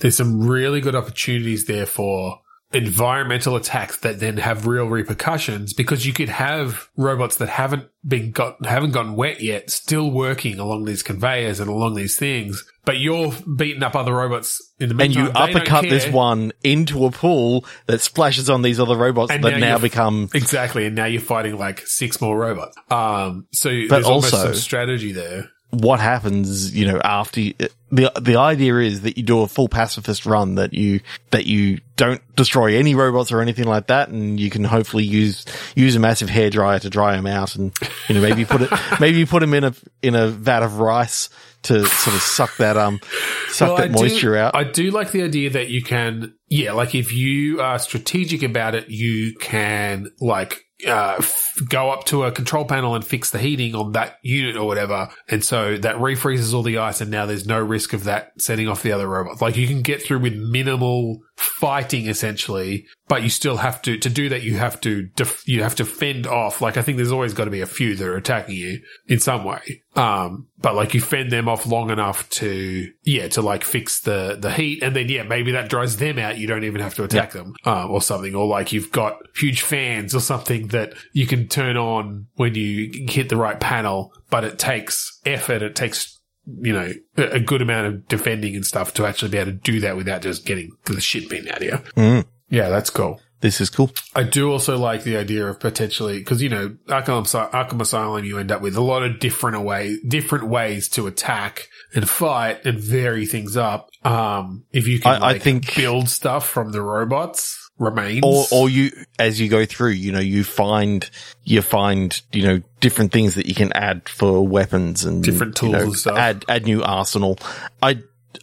there's 0.01 0.16
some 0.16 0.40
really 0.46 0.81
good 0.81 0.94
opportunities 0.94 1.66
there 1.66 1.85
for 1.87 2.38
environmental 2.74 3.56
attacks 3.56 3.98
that 3.98 4.20
then 4.20 4.37
have 4.38 4.66
real 4.66 4.87
repercussions 4.87 5.72
because 5.72 6.06
you 6.06 6.12
could 6.12 6.28
have 6.28 6.88
robots 6.96 7.37
that 7.37 7.48
haven't 7.48 7.88
been 8.06 8.30
got 8.32 8.64
haven't 8.64 8.92
gotten 8.92 9.14
wet 9.14 9.40
yet 9.40 9.70
still 9.70 10.11
working 10.11 10.58
along 10.58 10.85
these 10.85 11.02
conveyors 11.02 11.61
and 11.61 11.68
along 11.68 11.94
these 11.94 12.18
things 12.18 12.64
but 12.85 12.98
you're 12.98 13.32
beating 13.56 13.82
up 13.82 13.94
other 13.94 14.12
robots 14.12 14.61
in 14.80 14.88
the 14.88 15.04
And 15.04 15.14
you 15.14 15.26
uppercut 15.26 15.82
this 15.82 16.08
one 16.08 16.52
into 16.64 17.06
a 17.06 17.12
pool 17.12 17.64
that 17.87 18.00
splashes 18.00 18.50
on 18.50 18.62
these 18.62 18.80
other 18.80 18.96
robots 18.96 19.30
And 19.30 19.44
that 19.44 19.52
now 19.52 19.58
now, 19.58 19.78
become 19.78 20.28
Exactly, 20.35 20.87
and 20.87 20.96
now 20.96 21.04
you're 21.04 21.20
fighting 21.20 21.56
like 21.56 21.87
six 21.87 22.20
more 22.20 22.37
robots. 22.37 22.76
Um, 22.90 23.46
so 23.52 23.68
But 23.88 23.96
there's 23.96 24.06
almost 24.06 24.35
also- 24.35 24.52
some 24.52 24.54
strategy 24.61 25.12
there. 25.12 25.48
What 25.72 26.00
happens, 26.00 26.74
you 26.76 26.87
know, 26.87 27.00
after 27.02 27.40
you, 27.40 27.54
the 27.90 28.12
the 28.20 28.37
idea 28.37 28.76
is 28.76 29.00
that 29.02 29.16
you 29.16 29.22
do 29.22 29.40
a 29.40 29.48
full 29.48 29.68
pacifist 29.68 30.26
run 30.26 30.56
that 30.56 30.74
you 30.74 31.00
that 31.30 31.46
you 31.46 31.78
don't 31.96 32.20
destroy 32.37 32.76
any 32.76 32.94
robots 32.94 33.32
or 33.32 33.40
anything 33.40 33.64
like 33.66 33.87
that, 33.87 34.11
and 34.11 34.38
you 34.38 34.50
can 34.50 34.64
hopefully 34.64 35.04
use 35.04 35.46
use 35.74 35.96
a 35.96 36.00
massive 36.00 36.28
hairdryer 36.28 36.78
to 36.80 36.90
dry 36.90 37.16
them 37.16 37.26
out, 37.26 37.56
and 37.56 37.72
you 38.08 38.14
know 38.14 38.20
maybe 38.20 38.44
put 38.44 38.61
it 38.62 38.70
maybe 39.00 39.18
you 39.18 39.26
put 39.26 39.40
them 39.40 39.54
in 39.54 39.64
a 39.64 39.74
in 40.02 40.14
a 40.14 40.28
vat 40.28 40.62
of 40.62 40.78
rice 40.78 41.30
to 41.62 41.87
sort 41.87 42.16
of 42.16 42.22
suck 42.22 42.54
that 42.58 42.76
um 42.76 43.00
suck 43.48 43.68
Well, 43.68 43.76
that 43.78 43.85
I 43.85 43.88
do- 43.88 44.02
moisture 44.02 44.37
out. 44.37 44.54
I 44.54 44.64
do 44.64 44.90
like 44.90 45.12
the 45.12 45.22
idea 45.22 45.50
that 45.50 45.68
you 45.68 45.82
can, 45.82 46.35
yeah, 46.48 46.72
like 46.72 46.94
if 46.94 47.12
you 47.14 47.62
are 47.62 47.78
strategic 47.78 48.42
about 48.42 48.74
it, 48.74 48.90
you 48.90 49.35
can 49.37 50.08
like 50.20 50.64
uh, 50.87 51.16
f- 51.18 51.55
go 51.68 51.90
up 51.90 52.05
to 52.05 52.25
a 52.25 52.33
control 52.33 52.64
panel 52.64 52.95
and 52.95 53.05
fix 53.05 53.31
the 53.31 53.38
heating 53.38 53.75
on 53.75 53.92
that 53.92 54.18
unit 54.23 54.57
or 54.57 54.66
whatever, 54.66 55.09
and 55.29 55.45
so 55.45 55.77
that 55.79 55.97
refreezes 55.97 56.55
all 56.55 56.62
the 56.62 56.79
ice, 56.79 57.01
and 57.01 57.11
now 57.11 57.27
there's 57.27 57.47
no 57.47 57.61
risk 57.61 57.92
of 57.92 58.05
that 58.05 58.33
setting 58.38 58.68
off 58.68 58.83
the 58.83 58.92
other 58.92 59.09
robots. 59.09 59.42
Like 59.42 59.57
you 59.57 59.66
can 59.66 59.83
get 59.83 60.03
through 60.03 60.21
with 60.21 60.35
minimal 60.35 61.21
fighting 61.37 62.07
essentially, 62.07 62.87
but 63.09 63.23
you 63.23 63.29
still 63.31 63.59
have 63.59 63.83
to 63.83 63.99
to 63.99 64.09
do 64.09 64.29
that. 64.29 64.42
You 64.42 64.57
have 64.57 64.81
to 64.83 65.05
def- 65.16 65.47
you 65.47 65.62
have 65.62 65.75
to 65.77 65.85
fend 65.85 66.27
off. 66.27 66.61
Like 66.61 66.77
I 66.77 66.83
think 66.83 66.97
there's 66.97 67.12
always 67.12 67.35
got 67.35 67.45
to 67.45 67.51
be 67.51 67.61
a 67.61 67.66
few 67.66 67.95
that 67.97 68.07
are 68.07 68.16
attacking 68.16 68.57
you 68.57 68.81
in 69.07 69.21
some 69.21 69.45
way. 69.45 69.83
Um, 69.94 70.46
but 70.59 70.74
like 70.74 70.94
you 70.94 71.00
fend 71.02 71.31
them 71.31 71.48
off 71.48 71.66
long 71.66 71.90
enough 71.90 72.28
to 72.31 72.90
yeah 73.02 73.28
to 73.28 73.42
like 73.42 73.62
fix 73.64 74.00
the 74.00 74.38
the 74.40 74.50
heat, 74.50 74.83
and 74.83 74.96
then 74.96 75.09
yeah 75.09 75.22
maybe 75.22 75.52
that 75.52 75.68
dries 75.68 75.98
them 75.98 76.18
out. 76.18 76.38
You 76.38 76.46
don't 76.46 76.64
even 76.64 76.81
have 76.81 76.94
to 76.94 77.05
attack 77.05 77.33
them 77.33 77.55
um, 77.64 77.90
or 77.90 78.00
something, 78.00 78.35
or 78.35 78.46
like 78.46 78.72
you've 78.72 78.90
got 78.90 79.18
huge 79.37 79.61
fans 79.61 80.14
or 80.14 80.20
something 80.20 80.68
that 80.68 80.94
you 81.12 81.26
can 81.26 81.46
turn 81.48 81.76
on 81.76 82.26
when 82.37 82.55
you 82.55 83.07
hit 83.09 83.28
the 83.28 83.37
right 83.37 83.61
panel. 83.61 84.12
But 84.31 84.44
it 84.44 84.59
takes 84.59 85.20
effort. 85.26 85.61
It 85.62 85.76
takes 85.76 86.18
you 86.61 86.72
know, 86.72 86.92
a 87.18 87.22
a 87.33 87.40
good 87.40 87.61
amount 87.62 87.87
of 87.87 88.09
defending 88.09 88.57
and 88.57 88.64
stuff 88.66 88.94
to 88.94 89.07
actually 89.07 89.31
be 89.31 89.38
able 89.38 89.52
to 89.52 89.59
do 89.59 89.78
that 89.81 89.96
without 89.96 90.22
just 90.22 90.44
getting 90.46 90.70
the 90.87 91.00
shit 91.00 91.28
beaten 91.28 91.48
out 91.50 91.59
of 91.59 91.62
you. 91.62 91.78
Mm, 91.96 92.24
Yeah, 92.48 92.68
that's 92.68 92.90
cool. 92.90 93.20
This 93.42 93.61
is 93.61 93.68
cool. 93.68 93.90
I 94.14 94.22
do 94.22 94.50
also 94.50 94.78
like 94.78 95.02
the 95.02 95.16
idea 95.18 95.46
of 95.46 95.61
potentially 95.61 96.18
because 96.18 96.40
you 96.40 96.48
know 96.48 96.70
Arkham, 96.87 97.24
Arkham 97.50 97.81
Asylum, 97.81 98.24
you 98.24 98.38
end 98.38 98.50
up 98.50 98.62
with 98.62 98.76
a 98.76 98.81
lot 98.81 99.02
of 99.02 99.18
different 99.18 99.62
way, 99.62 99.98
different 100.09 100.46
ways 100.48 100.88
to 100.90 101.07
attack 101.07 101.68
and 101.94 102.09
fight 102.09 102.64
and 102.64 102.78
vary 102.78 103.26
things 103.26 103.57
up. 103.57 103.90
Um, 104.05 104.64
if 104.72 104.88
you 104.88 104.98
can, 105.00 105.22
I- 105.22 105.31
I 105.31 105.38
think- 105.38 105.74
build 105.76 106.09
stuff 106.09 106.48
from 106.48 106.72
the 106.72 106.81
robots 106.81 107.59
remains, 107.78 108.22
Or, 108.24 108.44
or 108.52 108.68
you, 108.70 108.92
as 109.18 109.40
you 109.40 109.48
go 109.48 109.66
through, 109.66 109.90
you 109.90 110.12
know, 110.12 110.20
you 110.20 110.44
find, 110.44 111.09
you 111.42 111.62
find, 111.62 112.20
you 112.33 112.46
know, 112.46 112.62
different 112.81 113.12
things 113.12 113.35
that 113.35 113.46
you 113.46 113.55
can 113.55 113.72
add 113.72 114.09
for 114.09 114.46
weapons 114.46 115.05
and 115.05 115.22
Different 115.24 115.61
you 115.61 115.68
tools 115.68 115.72
know, 115.72 115.83
and 115.83 115.96
stuff. 115.96 116.18
Add, 116.18 116.44
add 116.48 116.64
new 116.64 116.83
arsenal. 116.83 117.38
I, 117.83 117.98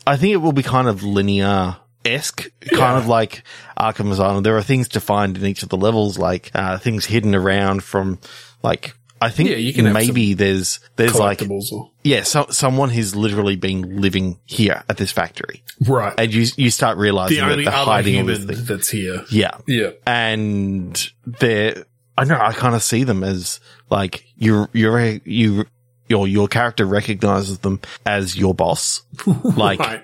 I 0.05 0.17
think 0.17 0.33
it 0.33 0.37
will 0.37 0.51
be 0.51 0.63
kind 0.63 0.87
of 0.89 1.03
linear 1.03 1.77
esque, 2.05 2.49
kind 2.71 2.97
of 2.97 3.07
like 3.07 3.43
Arkham 3.79 4.11
Asylum. 4.11 4.43
There 4.43 4.57
are 4.57 4.63
things 4.63 4.87
to 4.89 4.99
find 4.99 5.37
in 5.37 5.45
each 5.45 5.63
of 5.63 5.69
the 5.69 5.77
levels, 5.77 6.17
like, 6.17 6.51
uh, 6.53 6.77
things 6.77 7.05
hidden 7.05 7.35
around 7.35 7.83
from, 7.83 8.19
like, 8.63 8.95
I 9.21 9.29
think 9.29 9.49
Yeah, 9.49 9.57
you 9.57 9.73
can 9.73 9.91
maybe 9.91 10.33
there's, 10.33 10.79
there's 10.95 11.19
like, 11.19 11.41
or 11.41 11.91
yeah, 12.03 12.23
so, 12.23 12.47
someone 12.51 12.89
who's 12.89 13.15
literally 13.15 13.57
been 13.57 13.99
living 13.99 14.39
here 14.45 14.83
at 14.87 14.95
this 14.95 15.11
factory. 15.11 15.61
right. 15.85 16.13
And 16.17 16.33
you, 16.33 16.45
you 16.55 16.71
start 16.71 16.97
realizing 16.97 17.37
the 17.37 17.55
that 17.55 17.55
they're 17.57 17.67
other 17.67 17.91
hiding 17.91 18.19
all 18.19 18.25
these 18.25 18.37
human 18.39 18.65
that's 18.65 18.89
here. 18.89 19.25
Yeah 19.29 19.57
Yeah, 19.67 19.91
and 20.07 21.11
they're 21.25 21.83
I 22.17 22.25
know 22.25 22.37
I 22.39 22.51
kind 22.51 22.75
of 22.75 22.83
see 22.83 23.05
them 23.05 23.23
as 23.23 23.61
like 23.89 24.25
you 24.35 24.67
you 24.73 25.21
you 25.23 25.65
your 26.09 26.27
your 26.27 26.47
character 26.49 26.85
recognizes 26.85 27.59
them 27.59 27.79
as 28.05 28.35
your 28.35 28.53
boss, 28.53 29.03
like 29.43 29.79
right. 29.79 30.01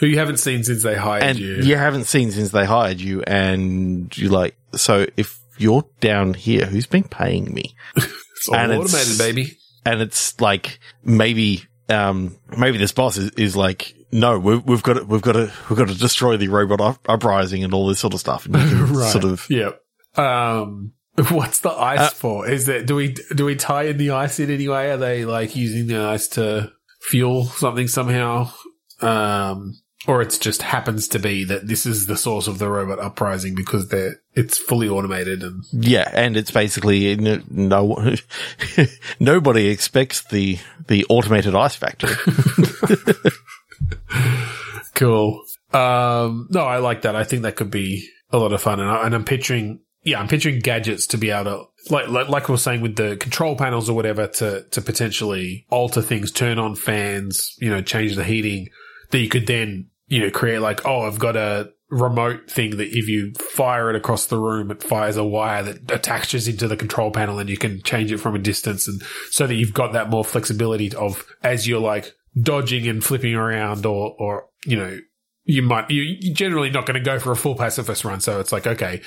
Who 0.00 0.06
you 0.06 0.18
haven't 0.18 0.38
seen 0.38 0.64
since 0.64 0.82
they 0.82 0.96
hired 0.96 1.22
and 1.22 1.38
you. 1.38 1.56
you 1.62 1.76
haven't 1.76 2.04
seen 2.04 2.30
since 2.32 2.50
they 2.50 2.64
hired 2.64 3.00
you, 3.00 3.22
and 3.22 4.16
you're 4.18 4.32
like 4.32 4.56
so 4.74 5.06
if 5.16 5.38
you're 5.58 5.84
down 6.00 6.34
here, 6.34 6.66
who's 6.66 6.86
been 6.86 7.04
paying 7.04 7.52
me? 7.54 7.74
It's 8.40 8.48
all 8.48 8.56
and 8.56 8.72
it's- 8.72 8.94
automated, 8.94 9.18
baby. 9.18 9.58
And 9.84 10.00
it's 10.00 10.40
like 10.40 10.78
maybe 11.04 11.64
um 11.90 12.36
maybe 12.56 12.78
this 12.78 12.92
boss 12.92 13.16
is, 13.16 13.30
is 13.32 13.54
like. 13.56 13.94
No, 14.12 14.40
we've, 14.40 14.64
we've 14.64 14.82
got 14.82 14.94
to, 14.94 15.04
we've 15.04 15.22
got 15.22 15.34
to, 15.34 15.52
we've 15.68 15.78
got 15.78 15.86
to 15.86 15.94
destroy 15.94 16.36
the 16.36 16.48
robot 16.48 16.80
up- 16.80 17.08
uprising 17.08 17.62
and 17.62 17.72
all 17.72 17.86
this 17.86 18.00
sort 18.00 18.12
of 18.12 18.18
stuff. 18.18 18.44
And 18.46 18.56
right. 18.90 19.12
sort 19.12 19.22
of, 19.22 19.46
Yeah. 19.48 19.70
Um, 20.16 20.94
what's 21.28 21.60
the 21.60 21.70
ice 21.70 22.00
Uh, 22.00 22.08
for? 22.08 22.48
Is 22.48 22.66
that 22.66 22.86
do 22.86 22.96
we 22.96 23.14
do 23.36 23.44
we 23.44 23.54
tie 23.54 23.84
in 23.84 23.98
the 23.98 24.10
ice 24.10 24.40
in 24.40 24.50
any 24.50 24.66
way? 24.66 24.90
Are 24.90 24.96
they 24.96 25.24
like 25.24 25.54
using 25.54 25.86
the 25.86 26.00
ice 26.00 26.26
to 26.28 26.72
fuel 27.02 27.44
something 27.44 27.86
somehow? 27.86 28.50
Um, 29.00 29.74
or 30.06 30.22
it's 30.22 30.38
just 30.38 30.62
happens 30.62 31.08
to 31.08 31.18
be 31.18 31.44
that 31.44 31.66
this 31.66 31.84
is 31.84 32.06
the 32.06 32.16
source 32.16 32.48
of 32.48 32.58
the 32.58 32.68
robot 32.68 32.98
uprising 32.98 33.54
because 33.54 33.88
they're 33.88 34.20
it's 34.34 34.56
fully 34.56 34.88
automated 34.88 35.42
and 35.42 35.64
Yeah, 35.72 36.10
and 36.14 36.36
it's 36.36 36.50
basically 36.50 37.16
no, 37.16 37.42
no 37.50 38.16
nobody 39.20 39.68
expects 39.68 40.22
the 40.24 40.58
the 40.86 41.04
automated 41.08 41.54
ice 41.54 41.76
factory. 41.76 42.14
cool. 44.94 45.42
Um, 45.72 46.48
no, 46.50 46.60
I 46.60 46.78
like 46.78 47.02
that. 47.02 47.14
I 47.14 47.24
think 47.24 47.42
that 47.42 47.56
could 47.56 47.70
be 47.70 48.08
a 48.32 48.38
lot 48.38 48.52
of 48.52 48.62
fun, 48.62 48.80
and, 48.80 48.90
I, 48.90 49.06
and 49.06 49.14
I'm 49.14 49.24
picturing, 49.24 49.80
yeah, 50.02 50.20
I'm 50.20 50.28
picturing 50.28 50.58
gadgets 50.58 51.06
to 51.08 51.18
be 51.18 51.30
able 51.30 51.44
to, 51.44 51.92
like, 51.92 52.08
like, 52.08 52.28
like 52.28 52.48
we 52.48 52.52
were 52.52 52.58
saying 52.58 52.80
with 52.80 52.96
the 52.96 53.16
control 53.16 53.56
panels 53.56 53.88
or 53.88 53.94
whatever, 53.94 54.26
to 54.26 54.62
to 54.62 54.80
potentially 54.80 55.66
alter 55.70 56.02
things, 56.02 56.32
turn 56.32 56.58
on 56.58 56.74
fans, 56.74 57.54
you 57.60 57.70
know, 57.70 57.82
change 57.82 58.16
the 58.16 58.24
heating, 58.24 58.68
that 59.10 59.18
you 59.18 59.28
could 59.28 59.46
then, 59.46 59.89
you 60.10 60.20
know, 60.20 60.30
create 60.30 60.58
like, 60.58 60.84
oh, 60.84 61.02
I've 61.02 61.18
got 61.18 61.36
a 61.36 61.70
remote 61.88 62.50
thing 62.50 62.76
that 62.76 62.88
if 62.88 63.08
you 63.08 63.32
fire 63.34 63.90
it 63.90 63.96
across 63.96 64.26
the 64.26 64.38
room, 64.38 64.70
it 64.70 64.82
fires 64.82 65.16
a 65.16 65.24
wire 65.24 65.62
that 65.62 65.90
attaches 65.90 66.46
into 66.46 66.68
the 66.68 66.76
control 66.76 67.10
panel, 67.10 67.38
and 67.38 67.48
you 67.48 67.56
can 67.56 67.80
change 67.82 68.12
it 68.12 68.18
from 68.18 68.34
a 68.34 68.38
distance, 68.38 68.86
and 68.86 69.02
so 69.30 69.46
that 69.46 69.54
you've 69.54 69.74
got 69.74 69.92
that 69.94 70.10
more 70.10 70.24
flexibility 70.24 70.92
of 70.94 71.24
as 71.42 71.66
you're 71.66 71.80
like 71.80 72.12
dodging 72.40 72.86
and 72.86 73.02
flipping 73.02 73.34
around 73.34 73.86
or 73.86 74.14
or 74.18 74.46
you 74.66 74.76
know 74.76 74.98
you 75.44 75.62
might 75.62 75.90
you 75.90 76.02
you're 76.20 76.34
generally 76.34 76.70
not 76.70 76.86
going 76.86 76.98
to 76.98 77.04
go 77.04 77.18
for 77.18 77.32
a 77.32 77.36
full 77.36 77.54
pacifist 77.54 78.04
run. 78.04 78.20
So 78.20 78.40
it's 78.40 78.52
like 78.52 78.66
okay 78.66 79.00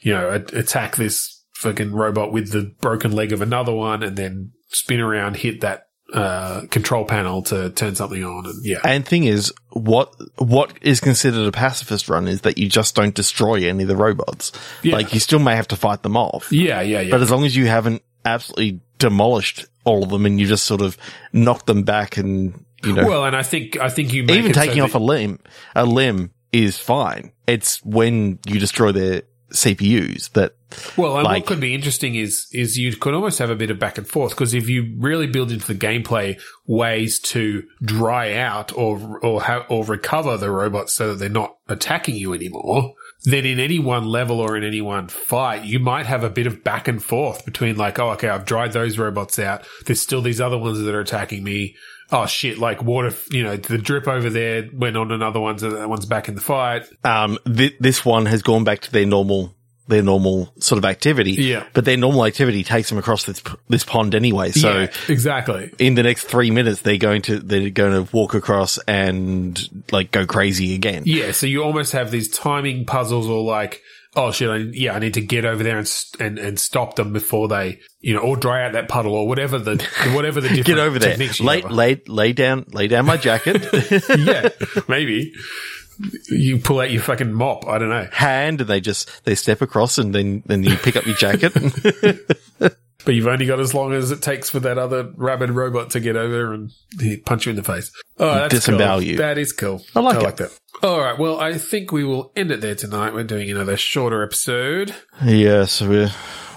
you 0.00 0.12
know 0.12 0.30
attack 0.30 0.96
this 0.96 1.44
fucking 1.54 1.92
robot 1.92 2.32
with 2.32 2.52
the 2.52 2.74
broken 2.80 3.12
leg 3.12 3.32
of 3.32 3.40
another 3.40 3.72
one 3.72 4.02
and 4.02 4.16
then 4.16 4.52
spin 4.68 5.00
around 5.00 5.36
hit 5.36 5.62
that 5.62 5.85
uh 6.12 6.62
control 6.70 7.04
panel 7.04 7.42
to 7.42 7.70
turn 7.70 7.94
something 7.96 8.22
on 8.22 8.46
and 8.46 8.64
yeah 8.64 8.78
and 8.84 9.04
thing 9.06 9.24
is, 9.24 9.52
what 9.72 10.14
what 10.38 10.72
is 10.80 11.00
considered 11.00 11.46
a 11.48 11.52
pacifist 11.52 12.08
run 12.08 12.28
is 12.28 12.42
that 12.42 12.58
you 12.58 12.68
just 12.68 12.94
don't 12.94 13.14
destroy 13.14 13.68
any 13.68 13.82
of 13.82 13.88
the 13.88 13.96
robots. 13.96 14.52
Yeah. 14.82 14.94
Like 14.94 15.12
you 15.14 15.20
still 15.20 15.40
may 15.40 15.56
have 15.56 15.68
to 15.68 15.76
fight 15.76 16.02
them 16.02 16.16
off, 16.16 16.52
yeah 16.52 16.80
yeah 16.80 17.00
yeah 17.00 17.10
but 17.10 17.22
as 17.22 17.30
long 17.30 17.44
as 17.44 17.56
you 17.56 17.66
haven't 17.66 18.02
absolutely 18.24 18.80
demolished 18.98 19.66
all 19.84 20.04
of 20.04 20.10
them 20.10 20.26
and 20.26 20.40
you 20.40 20.46
just 20.46 20.64
sort 20.64 20.80
of 20.80 20.96
knock 21.32 21.66
them 21.66 21.82
back 21.82 22.16
and 22.16 22.64
you 22.84 22.92
know 22.92 23.06
well 23.06 23.24
and 23.24 23.36
i 23.36 23.42
think 23.42 23.76
i 23.78 23.88
think 23.88 24.12
you 24.12 24.22
even 24.24 24.50
it 24.50 24.54
so 24.54 24.60
taking 24.60 24.82
off 24.82 24.92
that- 24.92 24.98
a 24.98 25.04
limb, 25.04 25.38
a 25.74 25.84
limb 25.84 26.30
is 26.52 26.78
fine. 26.78 27.32
It's 27.46 27.84
when 27.84 28.38
you 28.46 28.58
destroy 28.58 28.90
their 28.92 29.22
CPUs 29.52 30.32
that 30.32 30.54
Well, 30.96 31.16
and 31.16 31.24
Like- 31.24 31.42
what 31.42 31.46
could 31.46 31.60
be 31.60 31.74
interesting 31.74 32.16
is 32.16 32.46
is 32.52 32.76
you 32.76 32.94
could 32.96 33.14
almost 33.14 33.38
have 33.38 33.50
a 33.50 33.54
bit 33.54 33.70
of 33.70 33.78
back 33.78 33.96
and 33.98 34.06
forth 34.06 34.32
because 34.32 34.52
if 34.52 34.68
you 34.68 34.94
really 34.98 35.26
build 35.28 35.52
into 35.52 35.66
the 35.66 35.74
gameplay 35.74 36.38
ways 36.66 37.18
to 37.20 37.62
dry 37.82 38.34
out 38.34 38.72
or 38.76 39.18
or 39.22 39.42
ha- 39.42 39.64
or 39.68 39.84
recover 39.84 40.36
the 40.36 40.50
robots 40.50 40.92
so 40.92 41.08
that 41.08 41.14
they're 41.20 41.28
not 41.28 41.56
attacking 41.68 42.16
you 42.16 42.34
anymore, 42.34 42.94
then 43.24 43.46
in 43.46 43.60
any 43.60 43.78
one 43.78 44.04
level 44.06 44.40
or 44.40 44.56
in 44.56 44.64
any 44.64 44.80
one 44.80 45.06
fight, 45.08 45.64
you 45.64 45.78
might 45.78 46.06
have 46.06 46.24
a 46.24 46.30
bit 46.30 46.46
of 46.48 46.64
back 46.64 46.88
and 46.88 47.02
forth 47.02 47.44
between 47.44 47.76
like, 47.76 47.98
oh, 48.00 48.10
okay, 48.10 48.28
I've 48.28 48.44
dried 48.44 48.72
those 48.72 48.98
robots 48.98 49.38
out. 49.38 49.64
There's 49.86 50.00
still 50.00 50.22
these 50.22 50.40
other 50.40 50.58
ones 50.58 50.80
that 50.80 50.94
are 50.94 51.00
attacking 51.00 51.44
me. 51.44 51.76
Oh 52.12 52.26
shit! 52.26 52.58
Like 52.58 52.82
water, 52.82 53.12
you 53.30 53.42
know, 53.42 53.56
the 53.56 53.78
drip 53.78 54.06
over 54.06 54.30
there 54.30 54.68
went 54.72 54.96
on 54.96 55.10
another 55.10 55.40
one, 55.40 55.58
so 55.58 55.70
that 55.70 55.88
one's 55.88 56.06
back 56.06 56.28
in 56.28 56.34
the 56.34 56.40
fight. 56.40 56.86
um 57.04 57.38
th- 57.44 57.76
this 57.80 58.04
one 58.04 58.26
has 58.26 58.42
gone 58.42 58.64
back 58.64 58.80
to 58.80 58.92
their 58.92 59.06
normal 59.06 59.56
their 59.88 60.02
normal 60.02 60.52
sort 60.58 60.78
of 60.78 60.84
activity. 60.84 61.32
Yeah. 61.32 61.64
But 61.72 61.84
their 61.84 61.96
normal 61.96 62.24
activity 62.24 62.64
takes 62.64 62.88
them 62.88 62.98
across 62.98 63.24
this 63.24 63.42
this 63.68 63.84
pond 63.84 64.14
anyway. 64.14 64.50
So 64.50 64.80
yeah, 64.80 64.92
exactly. 65.08 65.72
in 65.78 65.94
the 65.94 66.02
next 66.02 66.24
three 66.24 66.50
minutes, 66.50 66.82
they're 66.82 66.96
going 66.96 67.22
to 67.22 67.38
they're 67.38 67.70
going 67.70 68.04
to 68.04 68.16
walk 68.16 68.34
across 68.34 68.78
and 68.88 69.58
like 69.92 70.10
go 70.10 70.26
crazy 70.26 70.74
again. 70.74 71.04
Yeah, 71.06 71.32
so 71.32 71.46
you 71.46 71.62
almost 71.62 71.92
have 71.92 72.10
these 72.10 72.28
timing 72.28 72.84
puzzles, 72.84 73.28
or 73.28 73.42
like, 73.44 73.82
oh 74.16 74.32
shit, 74.32 74.48
I, 74.50 74.56
yeah, 74.72 74.94
I 74.94 74.98
need 74.98 75.14
to 75.14 75.20
get 75.20 75.44
over 75.44 75.62
there 75.62 75.78
and, 75.78 75.88
and 76.18 76.38
and 76.38 76.58
stop 76.58 76.96
them 76.96 77.12
before 77.12 77.48
they, 77.48 77.80
you 78.00 78.14
know, 78.14 78.20
or 78.20 78.36
dry 78.36 78.64
out 78.64 78.72
that 78.72 78.88
puddle, 78.88 79.14
or 79.14 79.28
whatever 79.28 79.58
the 79.58 79.76
whatever 80.14 80.40
the 80.40 80.48
different 80.54 80.66
Get 80.66 80.78
over 80.78 80.98
there. 80.98 81.10
techniques 81.10 81.38
you 81.38 81.46
Lay, 81.46 81.62
lay, 81.62 82.02
lay 82.08 82.32
down, 82.32 82.64
lay 82.72 82.88
down 82.88 83.06
my 83.06 83.16
jacket. 83.16 83.68
yeah, 84.18 84.48
maybe 84.88 85.32
you 86.28 86.58
pull 86.58 86.80
out 86.80 86.90
your 86.90 87.02
fucking 87.02 87.32
mop. 87.32 87.66
I 87.66 87.78
don't 87.78 87.90
know, 87.90 88.08
hand 88.10 88.60
and 88.60 88.68
they 88.70 88.80
just 88.80 89.24
they 89.24 89.34
step 89.34 89.62
across 89.62 89.98
and 89.98 90.14
then 90.14 90.42
then 90.46 90.62
you 90.62 90.76
pick 90.76 90.96
up 90.96 91.06
your 91.06 91.16
jacket 91.16 91.52
but 93.06 93.14
you've 93.14 93.26
only 93.26 93.46
got 93.46 93.58
as 93.60 93.72
long 93.72 93.94
as 93.94 94.10
it 94.10 94.20
takes 94.20 94.50
for 94.50 94.60
that 94.60 94.76
other 94.76 95.10
rabid 95.16 95.50
robot 95.50 95.90
to 95.90 96.00
get 96.00 96.16
over 96.16 96.52
and 96.52 96.70
punch 97.24 97.46
you 97.46 97.50
in 97.50 97.56
the 97.56 97.62
face. 97.62 97.90
Oh, 98.18 98.34
that's 98.34 98.52
Disembowel 98.54 98.98
cool. 98.98 99.02
you. 99.02 99.16
That 99.16 99.38
is 99.38 99.52
cool. 99.54 99.82
I 99.94 100.00
like 100.00 100.16
it. 100.16 100.22
like 100.22 100.36
that. 100.36 100.58
All 100.82 101.00
right. 101.00 101.18
Well, 101.18 101.40
I 101.40 101.56
think 101.56 101.92
we 101.92 102.04
will 102.04 102.32
end 102.36 102.50
it 102.50 102.60
there 102.60 102.74
tonight. 102.74 103.14
We're 103.14 103.24
doing 103.24 103.50
another 103.50 103.78
shorter 103.78 104.22
episode. 104.22 104.94
yes 105.24 105.80
we 105.80 106.08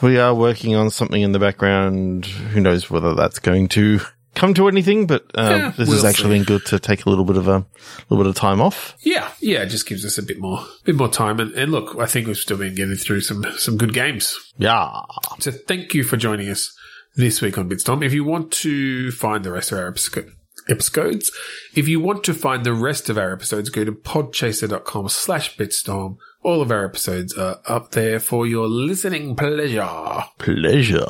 we 0.02 0.18
are 0.18 0.34
working 0.34 0.76
on 0.76 0.90
something 0.90 1.22
in 1.22 1.32
the 1.32 1.40
background 1.40 2.26
who 2.26 2.60
knows 2.60 2.90
whether 2.90 3.14
that's 3.16 3.40
going 3.40 3.68
to 3.70 4.00
come 4.36 4.54
to 4.54 4.68
anything 4.68 5.08
but 5.08 5.26
um, 5.36 5.60
Yeah, 5.60 5.70
this 5.72 5.88
we'll 5.88 5.98
has 5.98 6.06
actually 6.06 6.38
been 6.38 6.46
good 6.46 6.66
to 6.68 6.80
take 6.80 7.06
a 7.06 7.10
little 7.10 7.26
bit 7.26 7.36
of 7.38 7.48
a 7.48 7.66
little 8.10 8.24
bit 8.24 8.30
of 8.30 8.36
time 8.36 8.62
off 8.62 8.96
Yeah, 9.02 9.30
yeah, 9.40 9.64
it 9.64 9.68
just 9.68 9.88
gives 9.88 10.06
us 10.06 10.18
a 10.18 10.24
bit 10.24 10.40
more, 10.40 10.66
bit 10.86 10.96
more 10.96 11.10
time. 11.10 11.40
And, 11.40 11.52
and 11.54 11.72
look, 11.72 11.98
I 12.00 12.06
think 12.06 12.28
we've 12.28 12.38
still 12.38 12.58
been 12.58 12.76
getting 12.76 12.96
through 12.96 13.22
some 13.22 13.44
some 13.58 13.78
good 13.78 13.94
games. 13.94 14.36
yeah 14.58 15.02
So 15.40 15.52
thank 15.52 15.94
you 15.94 16.04
for 16.04 16.18
joining 16.18 16.50
us 16.50 16.72
this 17.16 17.42
week 17.42 17.58
on 17.58 17.70
Bitstorm. 17.70 18.06
If 18.06 18.14
you 18.14 18.24
want 18.24 18.52
to 18.54 19.12
find 19.12 19.44
the 19.44 19.52
rest 19.52 19.72
of 19.72 19.80
our 19.80 19.88
episode, 19.88 20.32
episodes, 20.70 21.32
if 21.76 21.88
you 21.88 22.00
want 22.00 22.24
to 22.26 22.34
find 22.34 22.64
the 22.64 22.74
rest 22.74 23.10
of 23.10 23.18
our 23.18 23.34
episodes, 23.34 23.70
go 23.70 23.84
to 23.84 23.92
podchaser.com 23.92 25.10
slash 25.10 25.58
bitstorm. 25.58 26.18
All 26.44 26.62
of 26.62 26.72
our 26.72 26.86
episodes 26.86 27.34
are 27.34 27.60
up 27.66 27.92
there 27.92 28.20
for 28.20 28.46
your 28.48 28.68
listening 28.68 29.36
pleasure. 29.36 30.24
pleasure 30.38 31.04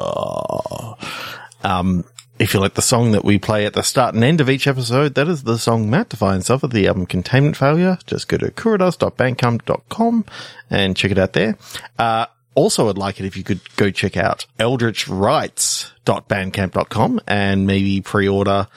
um 1.63 2.05
if 2.39 2.53
you 2.53 2.59
like 2.61 2.75
the 2.75 2.81
song 2.81 3.11
that 3.11 3.25
we 3.25 3.37
play 3.37 3.65
at 3.65 3.73
the 3.73 3.83
start 3.83 4.15
and 4.15 4.23
end 4.23 4.39
of 4.39 4.49
each 4.49 4.65
episode, 4.65 5.15
that 5.15 5.27
is 5.27 5.43
the 5.43 5.57
song 5.57 5.89
Matt 5.89 6.07
Define 6.07 6.41
suffered 6.41 6.71
the 6.71 6.87
album 6.87 7.05
Containment 7.05 7.57
Failure. 7.57 7.97
Just 8.07 8.29
go 8.29 8.37
to 8.37 8.49
kuridas.bandcamp.com 8.49 10.25
and 10.69 10.95
check 10.95 11.11
it 11.11 11.17
out 11.17 11.33
there. 11.33 11.57
Uh, 11.97 12.27
also, 12.55 12.87
I'd 12.89 12.97
like 12.97 13.19
it 13.19 13.25
if 13.25 13.35
you 13.35 13.43
could 13.43 13.59
go 13.75 13.91
check 13.91 14.15
out 14.15 14.45
eldritchrights.bandcamp.com 14.57 17.21
and 17.27 17.67
maybe 17.67 17.99
pre-order, 18.01 18.67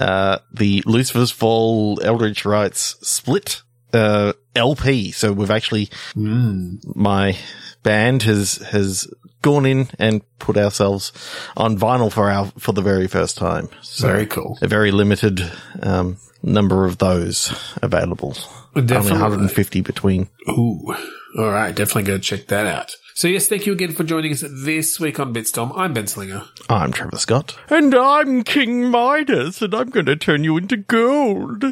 uh, 0.00 0.38
the 0.52 0.82
Lucifer's 0.84 1.30
Fall 1.30 2.00
Eldritch 2.02 2.44
Rights 2.44 2.96
split, 3.08 3.62
uh, 3.92 4.32
LP. 4.54 5.10
So 5.12 5.32
we've 5.32 5.50
actually, 5.50 5.90
my 6.14 7.36
band 7.82 8.22
has, 8.24 8.56
has 8.56 9.12
gone 9.42 9.66
in 9.66 9.88
and 9.98 10.22
put 10.38 10.56
ourselves 10.56 11.12
on 11.56 11.76
vinyl 11.78 12.12
for 12.12 12.30
our, 12.30 12.46
for 12.58 12.72
the 12.72 12.82
very 12.82 13.08
first 13.08 13.36
time. 13.36 13.68
So 13.82 14.06
Very 14.06 14.26
cool. 14.26 14.58
a 14.62 14.68
very 14.68 14.90
limited, 14.92 15.50
um, 15.82 16.18
number 16.44 16.84
of 16.84 16.98
those 16.98 17.52
available. 17.82 18.36
Only 18.74 18.86
Definitely. 18.88 19.20
150 19.20 19.80
between. 19.82 20.28
Ooh. 20.48 20.94
All 21.38 21.50
right. 21.50 21.74
Definitely 21.74 22.04
go 22.04 22.18
check 22.18 22.46
that 22.48 22.66
out. 22.66 22.92
So 23.14 23.28
yes, 23.28 23.46
thank 23.46 23.66
you 23.66 23.72
again 23.72 23.92
for 23.92 24.04
joining 24.04 24.32
us 24.32 24.42
this 24.48 24.98
week 24.98 25.20
on 25.20 25.34
Bitstorm. 25.34 25.72
I'm 25.76 25.92
Ben 25.92 26.06
Slinger. 26.06 26.42
I'm 26.68 26.92
Trevor 26.92 27.18
Scott. 27.18 27.56
And 27.68 27.94
I'm 27.94 28.42
King 28.42 28.90
Midas, 28.90 29.60
and 29.62 29.74
I'm 29.74 29.90
going 29.90 30.06
to 30.06 30.16
turn 30.16 30.44
you 30.44 30.56
into 30.56 30.78
gold. 30.78 31.64